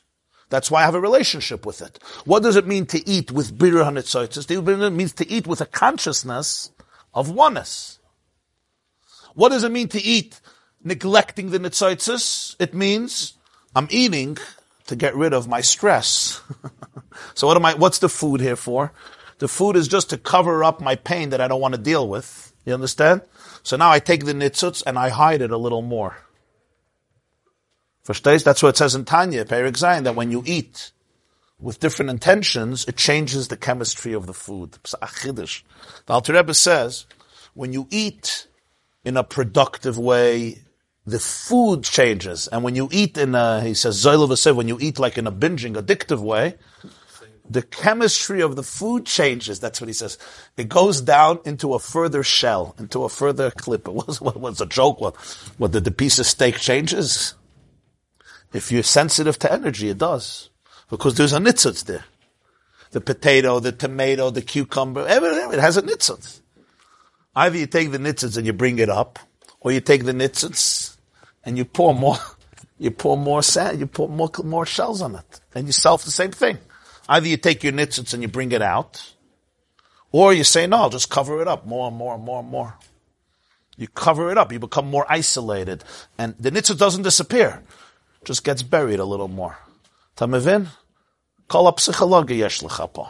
[0.49, 1.99] That's why I have a relationship with it.
[2.25, 4.49] What does it mean to eat with bitter hanitzoitzes?
[4.49, 6.71] It means to eat with a consciousness
[7.13, 7.99] of oneness.
[9.33, 10.39] What does it mean to eat
[10.83, 12.55] neglecting the nitzoitzes?
[12.59, 13.33] It means
[13.75, 14.37] I'm eating
[14.87, 16.41] to get rid of my stress.
[17.33, 18.93] so what am I, what's the food here for?
[19.39, 22.07] The food is just to cover up my pain that I don't want to deal
[22.07, 22.53] with.
[22.65, 23.21] You understand?
[23.67, 26.15] So now I take the nitzutz and I hide it a little more.
[28.05, 28.45] Verstehst?
[28.45, 30.93] That's what it says in Tanya, Perek Zayin, that when you eat
[31.59, 34.77] with different intentions, it changes the chemistry of the food.
[34.85, 35.49] The
[36.07, 37.07] Alter Rebbe says,
[37.55, 38.47] when you eat
[39.03, 40.59] in a productive way,
[41.05, 42.47] the food changes.
[42.47, 45.31] And when you eat in a, he says, said, when you eat like in a
[45.31, 46.55] binging, addictive way,
[47.49, 49.59] the chemistry of the food changes.
[49.59, 50.17] That's what he says.
[50.57, 53.87] It goes down into a further shell, into a further clip.
[53.87, 54.99] It was, what was a joke?
[54.99, 55.15] What,
[55.57, 57.35] what did the piece of steak changes?
[58.53, 60.49] If you're sensitive to energy, it does.
[60.89, 62.05] Because there's a nitzutz there.
[62.91, 66.41] The potato, the tomato, the cucumber, everything, it has a nitzutz.
[67.35, 69.19] Either you take the nitzutz and you bring it up,
[69.59, 70.97] or you take the nitzutz
[71.43, 72.17] and you pour more,
[72.79, 75.41] you pour more sand, you pour more, more shells on it.
[75.53, 76.57] And you self the same thing.
[77.07, 79.13] Either you take your nitzutz and you bring it out,
[80.11, 82.49] or you say, no, I'll just cover it up more and more and more and
[82.49, 82.75] more.
[83.77, 85.83] You cover it up, you become more isolated,
[86.17, 87.63] and the nitzutz doesn't disappear
[88.27, 89.57] just gets buried a little more.
[90.17, 90.67] Tamevin?
[91.47, 93.09] Kol psychology yesh lecha.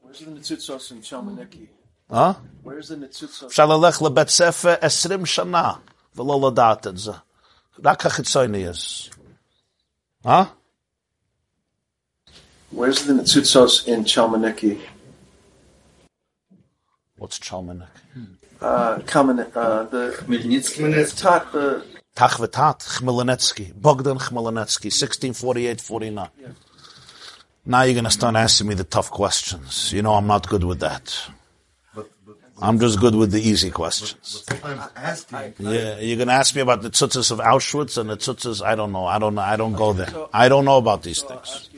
[0.00, 1.66] Where's the nitzutzos in Chalmaneki?
[2.08, 2.34] Huh?
[2.62, 3.50] Where's the nitzutzos?
[3.50, 5.80] Shalelech lebet sefer esrim shana
[6.16, 7.14] v'lo ladat et ze.
[8.62, 9.10] Is.
[10.24, 10.46] Huh?
[12.74, 14.80] Where's the nitzutzos in Chalmaneki?
[17.16, 17.86] What's Chalmanek?
[18.60, 21.20] Uh, Kamen, uh, the Khmelnytsky.
[21.20, 21.84] Tat, the
[22.16, 26.30] Tachvetat Khmelnytsky, Bogdan Khmelnytsky, 1648-49.
[27.66, 29.92] Now you're going to start asking me the tough questions.
[29.92, 31.16] You know I'm not good with that.
[32.60, 34.44] I'm just good with the easy questions.
[35.58, 38.64] Yeah, you're going to ask me about the tzutzes of Auschwitz and the tzutzes.
[38.64, 39.06] I don't know.
[39.06, 39.42] I don't know.
[39.42, 40.12] I don't go there.
[40.32, 41.68] I don't know about these things.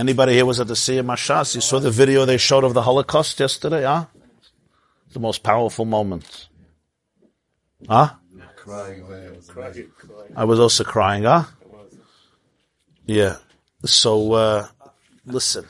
[0.00, 1.54] Anybody here was at the Siyum HaShas?
[1.54, 4.06] You saw the video they showed of the Holocaust yesterday, huh?
[5.12, 6.48] The most powerful moment.
[7.86, 8.14] Huh?
[10.34, 11.44] I was also crying, huh?
[13.04, 13.36] Yeah.
[13.84, 14.68] So, uh,
[15.26, 15.66] listen.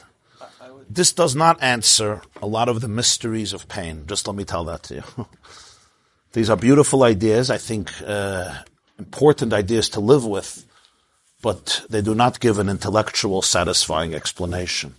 [0.88, 4.04] This does not answer a lot of the mysteries of pain.
[4.06, 5.26] Just let me tell that to you.
[6.34, 8.62] These are beautiful ideas, I think, uh,
[8.96, 10.64] important ideas to live with,
[11.42, 14.94] but they do not give an intellectual satisfying explanation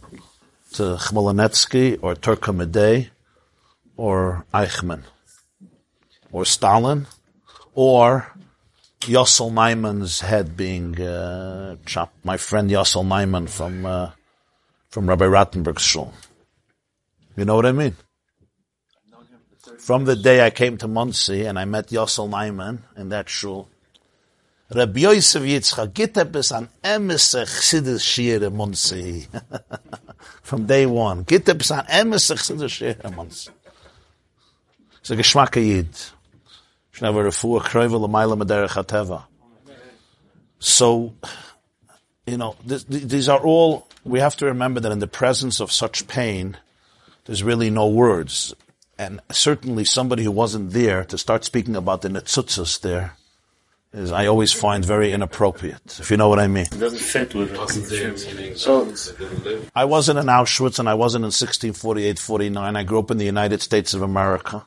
[0.74, 3.10] to Khmelnytsky or Turkmenidze
[3.98, 5.04] or Eichmann
[6.32, 7.08] or Stalin
[7.74, 8.34] or
[9.02, 12.24] Yossel Naiman's head being uh, chopped.
[12.24, 14.12] My friend Yossel Naiman from uh,
[14.90, 16.14] from Rabbi Rottenberg's shul.
[17.36, 17.96] You know what I mean?
[19.80, 23.68] From the day I came to Monsey and I met Yossel Naiman in that shul,
[24.74, 29.28] Rabbi Yosef Yitzchak, git bis an emese chsidis shir Monsey.
[30.44, 31.24] From day one.
[31.24, 33.52] Git bis an emese chsidis shir Monsey.
[35.02, 35.90] It's a geschmack yid.
[40.60, 41.14] So,
[42.28, 45.72] you know, this, these are all, we have to remember that in the presence of
[45.72, 46.58] such pain,
[47.26, 48.54] there's really no words.
[49.02, 53.18] and certainly somebody who wasn't there to start speaking about the netzutzas there
[53.94, 56.66] is, I always find very inappropriate, if you know what I mean.
[56.66, 58.58] It doesn't fit with it.
[58.58, 59.72] So- that didn't live?
[59.76, 62.76] I wasn't in Auschwitz and I wasn't in 1648, 49.
[62.76, 64.66] I grew up in the United States of America.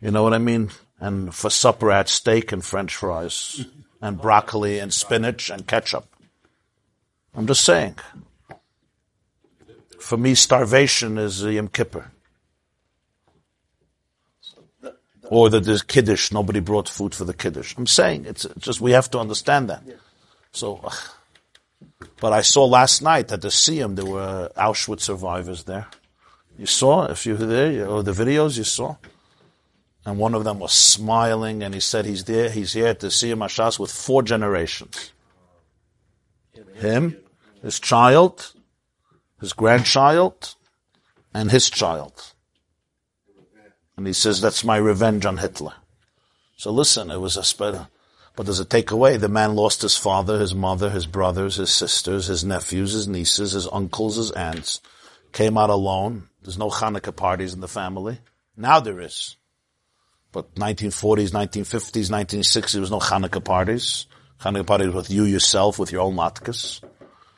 [0.00, 0.70] You know what I mean?
[1.00, 3.64] And for supper I had steak and french fries
[4.00, 6.06] and broccoli and spinach and ketchup.
[7.34, 7.96] I'm just saying.
[9.98, 12.10] For me, starvation is Yom Kippur.
[15.26, 17.74] Or that there's Kiddush, nobody brought food for the Kiddush.
[17.76, 19.82] I'm saying, it's just, we have to understand that.
[20.52, 20.94] So, ugh.
[22.20, 25.88] But I saw last night at the Siyum there were Auschwitz survivors there.
[26.58, 28.96] You saw, if you were there, or the videos you saw.
[30.06, 33.06] And one of them was smiling and he said he's there, he's here at the
[33.08, 35.12] Siyum HaShas with four generations.
[36.74, 37.16] Him,
[37.62, 38.52] his child,
[39.40, 40.54] his grandchild,
[41.32, 42.33] and his child.
[43.96, 45.74] And he says, that's my revenge on Hitler.
[46.56, 47.86] So listen, it was a spread.
[48.36, 49.16] But does it take away?
[49.16, 53.52] The man lost his father, his mother, his brothers, his sisters, his nephews, his nieces,
[53.52, 54.80] his uncles, his aunts.
[55.32, 56.28] Came out alone.
[56.42, 58.18] There's no Hanukkah parties in the family.
[58.56, 59.36] Now there is.
[60.32, 64.06] But 1940s, 1950s, 1960s, there was no Hanukkah parties.
[64.40, 66.82] Hanukkah parties with you yourself, with your own latkes.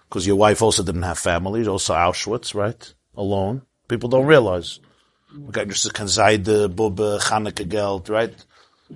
[0.09, 2.95] Because your wife also didn't have family, also Auschwitz, right?
[3.17, 3.63] Alone.
[3.89, 4.81] People don't realize.
[5.51, 8.35] Got just kan Zaide, Bubbe, Hanukkah geld, right?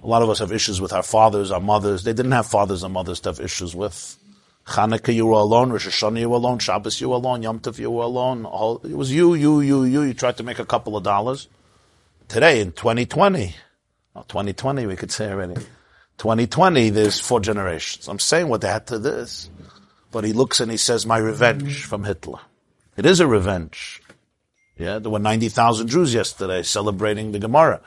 [0.03, 2.05] A lot of us have issues with our fathers, our mothers.
[2.05, 4.17] They didn't have fathers and mothers to have issues with.
[4.67, 5.71] Hanukkah, you were alone.
[5.71, 6.59] Rosh Hashanah, you were alone.
[6.59, 7.43] Shabbos, you were alone.
[7.43, 8.47] Yom Tov, you were alone.
[8.47, 10.03] All, it was you, you, you, you.
[10.03, 11.49] You tried to make a couple of dollars.
[12.29, 13.55] Today, in 2020,
[14.15, 15.55] oh, 2020, we could say already.
[16.19, 18.07] 2020, there's four generations.
[18.09, 19.51] I'm saying what they had to this.
[20.13, 22.39] But he looks and he says, my revenge from Hitler.
[22.97, 24.01] It is a revenge.
[24.81, 27.83] Yeah, there were 90,000 Jews yesterday celebrating the Gemara.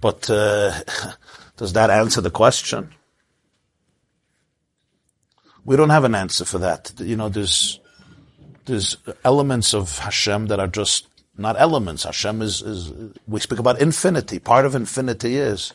[0.00, 0.72] But uh,
[1.56, 2.90] does that answer the question?
[5.64, 6.92] We don't have an answer for that.
[6.98, 7.80] You know, there's
[8.66, 12.04] there's elements of Hashem that are just not elements.
[12.04, 12.92] Hashem is, is
[13.26, 14.38] we speak about infinity.
[14.38, 15.72] Part of infinity is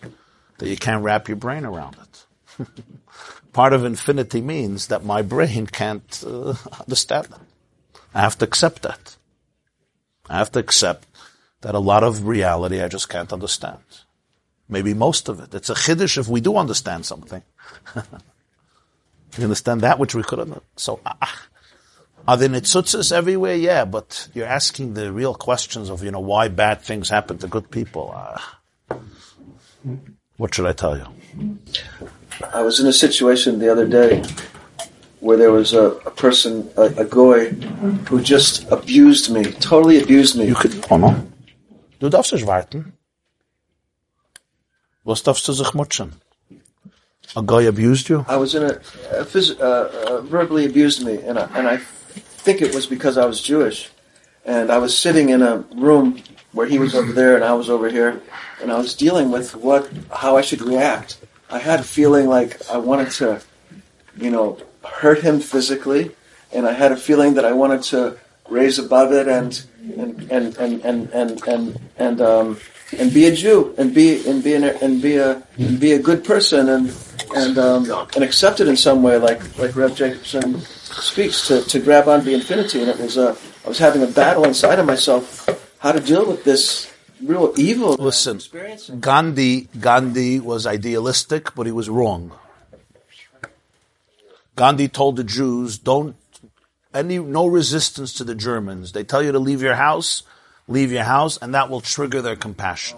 [0.60, 2.68] that you can't wrap your brain around it.
[3.54, 7.42] Part of infinity means that my brain can't uh, understand that.
[8.14, 9.18] I have to accept that.
[10.30, 11.08] I have to accept
[11.62, 13.80] that a lot of reality I just can't understand.
[14.70, 15.54] Maybe most of it.
[15.54, 17.42] It's a chiddush if we do understand something.
[19.38, 20.62] we understand that which we couldn't.
[20.76, 21.48] So, ah,
[22.28, 23.56] are there nitzutzas everywhere?
[23.56, 27.48] Yeah, but you're asking the real questions of, you know, why bad things happen to
[27.48, 28.14] good people.
[28.16, 28.60] Ah.
[30.38, 31.58] what should I tell you?
[32.54, 34.24] I was in a situation the other day
[35.20, 37.52] where there was a, a person, a, a goy,
[38.10, 40.46] who just abused me, totally abused me.
[40.46, 41.28] You could, oh no.
[42.00, 42.94] Du darfst nicht warten.
[45.04, 46.14] Was darfst du sich mutschen?
[47.36, 48.26] A guy abused you?
[48.28, 48.74] I was in a,
[49.12, 53.18] a phys- uh, uh, verbally abused me, and I, and I think it was because
[53.18, 53.90] I was Jewish,
[54.46, 56.22] and I was sitting in a room
[56.54, 58.22] where he was over there and I was over here,
[58.62, 61.18] and I was dealing with what how I should react.
[61.52, 63.42] I had a feeling like I wanted to,
[64.18, 64.58] you know,
[64.92, 66.12] hurt him physically,
[66.52, 68.18] and I had a feeling that I wanted to
[68.50, 69.62] raise above it and
[69.98, 72.58] and and and and and and, and um
[72.98, 76.00] and be a Jew and be and be an, and be a and be a
[76.00, 76.96] good person and
[77.36, 81.80] and um, and accept it in some way like like Rev Jacobson speaks to, to
[81.80, 83.36] grab onto the infinity and it was uh,
[83.66, 85.48] I was having a battle inside of myself
[85.80, 86.92] how to deal with this
[87.22, 88.40] real evil Listen.
[89.00, 92.32] Gandhi, Gandhi was idealistic, but he was wrong.
[94.60, 96.18] Gandhi told the Jews, don't,
[96.94, 98.92] any, no resistance to the Germans.
[98.92, 100.24] They tell you to leave your house,
[100.68, 102.98] leave your house, and that will trigger their compassion.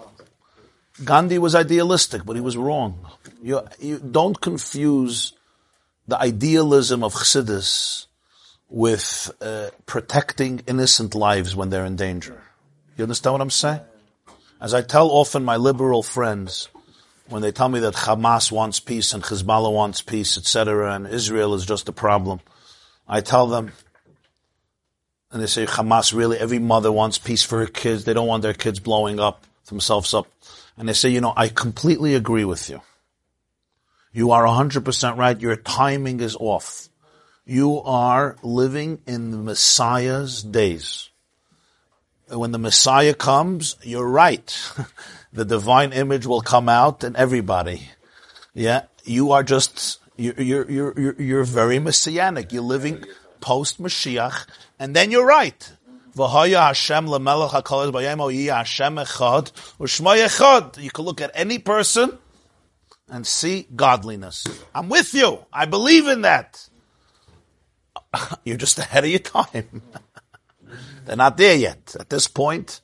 [1.04, 3.06] Gandhi was idealistic, but he was wrong.
[3.40, 5.34] You, you don't confuse
[6.08, 8.08] the idealism of Chassidus
[8.68, 12.42] with uh, protecting innocent lives when they're in danger.
[12.96, 13.82] You understand what I'm saying?
[14.60, 16.68] As I tell often my liberal friends,
[17.28, 21.54] when they tell me that Hamas wants peace and Hezbollah wants peace, etc., and Israel
[21.54, 22.40] is just a problem,
[23.08, 23.72] I tell them,
[25.30, 28.04] and they say Hamas really, every mother wants peace for her kids.
[28.04, 30.26] They don't want their kids blowing up themselves up.
[30.76, 32.82] And they say, you know, I completely agree with you.
[34.12, 35.40] You are 100% right.
[35.40, 36.88] Your timing is off.
[37.46, 41.08] You are living in the Messiah's days.
[42.28, 44.72] When the Messiah comes, you're right.
[45.32, 47.88] the divine image will come out and everybody.
[48.54, 48.82] Yeah.
[49.04, 52.52] You are just, you're, you're, you're, you're, very messianic.
[52.52, 53.04] You're living
[53.40, 54.46] post Mashiach
[54.78, 55.72] and then you're right.
[60.78, 62.18] You can look at any person
[63.08, 64.46] and see godliness.
[64.74, 65.44] I'm with you.
[65.52, 66.68] I believe in that.
[68.44, 69.82] You're just ahead of your time.
[71.04, 71.96] They're not there yet.
[71.98, 72.80] At this point,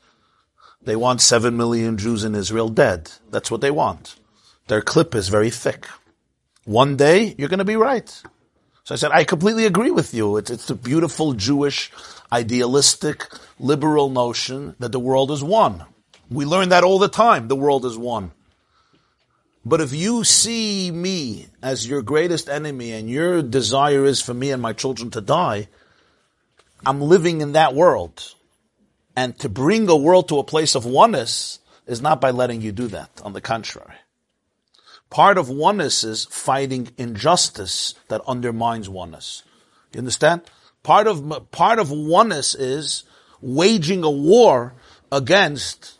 [0.88, 3.10] they want seven million Jews in Israel dead.
[3.30, 4.16] That's what they want.
[4.68, 5.84] Their clip is very thick.
[6.64, 8.08] One day, you're going to be right.
[8.84, 10.38] So I said, I completely agree with you.
[10.38, 11.92] It's, it's a beautiful Jewish,
[12.32, 13.26] idealistic,
[13.58, 15.84] liberal notion that the world is one.
[16.30, 17.48] We learn that all the time.
[17.48, 18.30] The world is one.
[19.66, 24.52] But if you see me as your greatest enemy and your desire is for me
[24.52, 25.68] and my children to die,
[26.86, 28.34] I'm living in that world.
[29.18, 31.58] And to bring a world to a place of oneness
[31.88, 33.10] is not by letting you do that.
[33.24, 33.96] On the contrary.
[35.10, 39.42] Part of oneness is fighting injustice that undermines oneness.
[39.92, 40.42] You understand?
[40.84, 43.02] Part of, part of oneness is
[43.40, 44.74] waging a war
[45.10, 45.98] against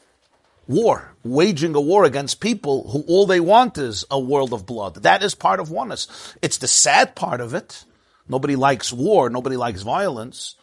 [0.69, 5.03] war, waging a war against people who all they want is a world of blood.
[5.03, 6.07] That is part of oneness.
[6.40, 7.85] It's the sad part of it.
[8.28, 9.28] Nobody likes war.
[9.28, 10.55] Nobody likes violence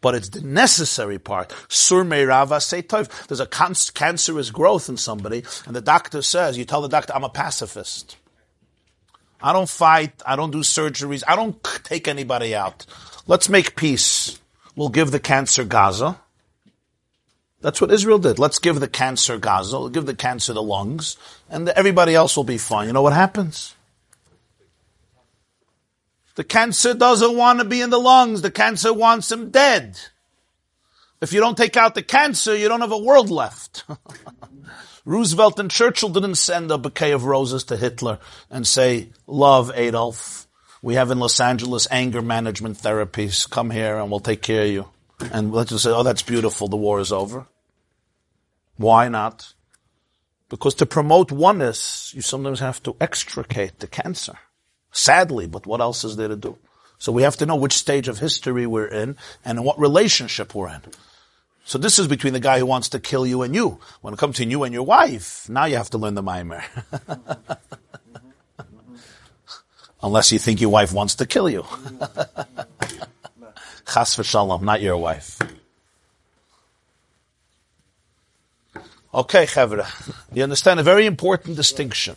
[0.00, 1.52] but it's the necessary part.
[1.68, 3.26] Sur meirava seitov.
[3.26, 7.24] There's a cancerous growth in somebody, and the doctor says, you tell the doctor, I'm
[7.24, 8.16] a pacifist.
[9.40, 10.20] I don't fight.
[10.26, 11.22] I don't do surgeries.
[11.26, 12.86] I don't take anybody out.
[13.26, 14.38] Let's make peace.
[14.74, 16.20] We'll give the cancer Gaza.
[17.60, 18.38] That's what Israel did.
[18.38, 19.78] Let's give the cancer Gaza.
[19.78, 21.16] We'll give the cancer the lungs,
[21.50, 22.86] and everybody else will be fine.
[22.86, 23.74] You know what happens?
[26.38, 28.42] The cancer doesn't want to be in the lungs.
[28.42, 29.98] The cancer wants him dead.
[31.20, 33.82] If you don't take out the cancer, you don't have a world left.
[35.04, 38.20] Roosevelt and Churchill didn't send a bouquet of roses to Hitler
[38.52, 40.46] and say, love Adolf.
[40.80, 43.50] We have in Los Angeles anger management therapies.
[43.50, 44.88] Come here and we'll take care of you.
[45.32, 46.68] And let's just say, oh, that's beautiful.
[46.68, 47.46] The war is over.
[48.76, 49.54] Why not?
[50.48, 54.38] Because to promote oneness, you sometimes have to extricate the cancer.
[54.98, 56.58] Sadly, but what else is there to do?
[56.98, 60.70] So we have to know which stage of history we're in and what relationship we're
[60.70, 60.80] in.
[61.64, 63.78] So this is between the guy who wants to kill you and you.
[64.00, 66.64] When it comes to you and your wife, now you have to learn the mimer.
[70.02, 71.62] Unless you think your wife wants to kill you.
[73.86, 75.38] Chas v'shalom, not your wife.
[79.14, 79.86] Okay, Chevra.
[80.34, 82.16] You understand a very important distinction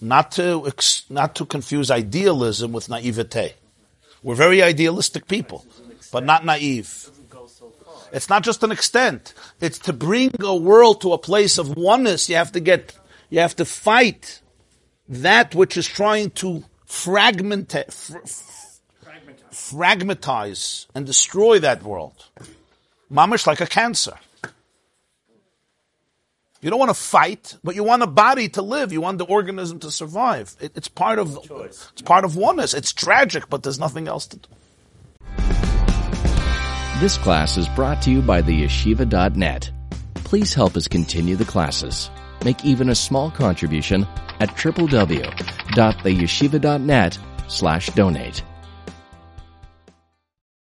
[0.00, 0.72] not to
[1.10, 3.54] not to confuse idealism with naivete.
[4.22, 5.64] We're very idealistic people,
[6.12, 7.10] but not naive.
[8.12, 9.34] It's not just an extent.
[9.60, 12.28] It's to bring a world to a place of oneness.
[12.28, 12.94] You have to get,
[13.28, 14.40] you have to fight
[15.08, 17.74] that which is trying to fragment,
[19.52, 22.24] fragmentize and destroy that world.
[23.12, 24.14] Mamish like a cancer.
[26.60, 28.92] You don't want to fight, but you want a body to live.
[28.92, 30.56] You want the organism to survive.
[30.60, 32.74] It, it's part of it's part of oneness.
[32.74, 34.48] It's tragic, but there's nothing else to do.
[36.98, 39.70] This class is brought to you by the yeshiva.net.
[40.14, 42.10] Please help us continue the classes.
[42.44, 44.04] Make even a small contribution
[44.40, 48.42] at www.theyeshiva.net slash donate.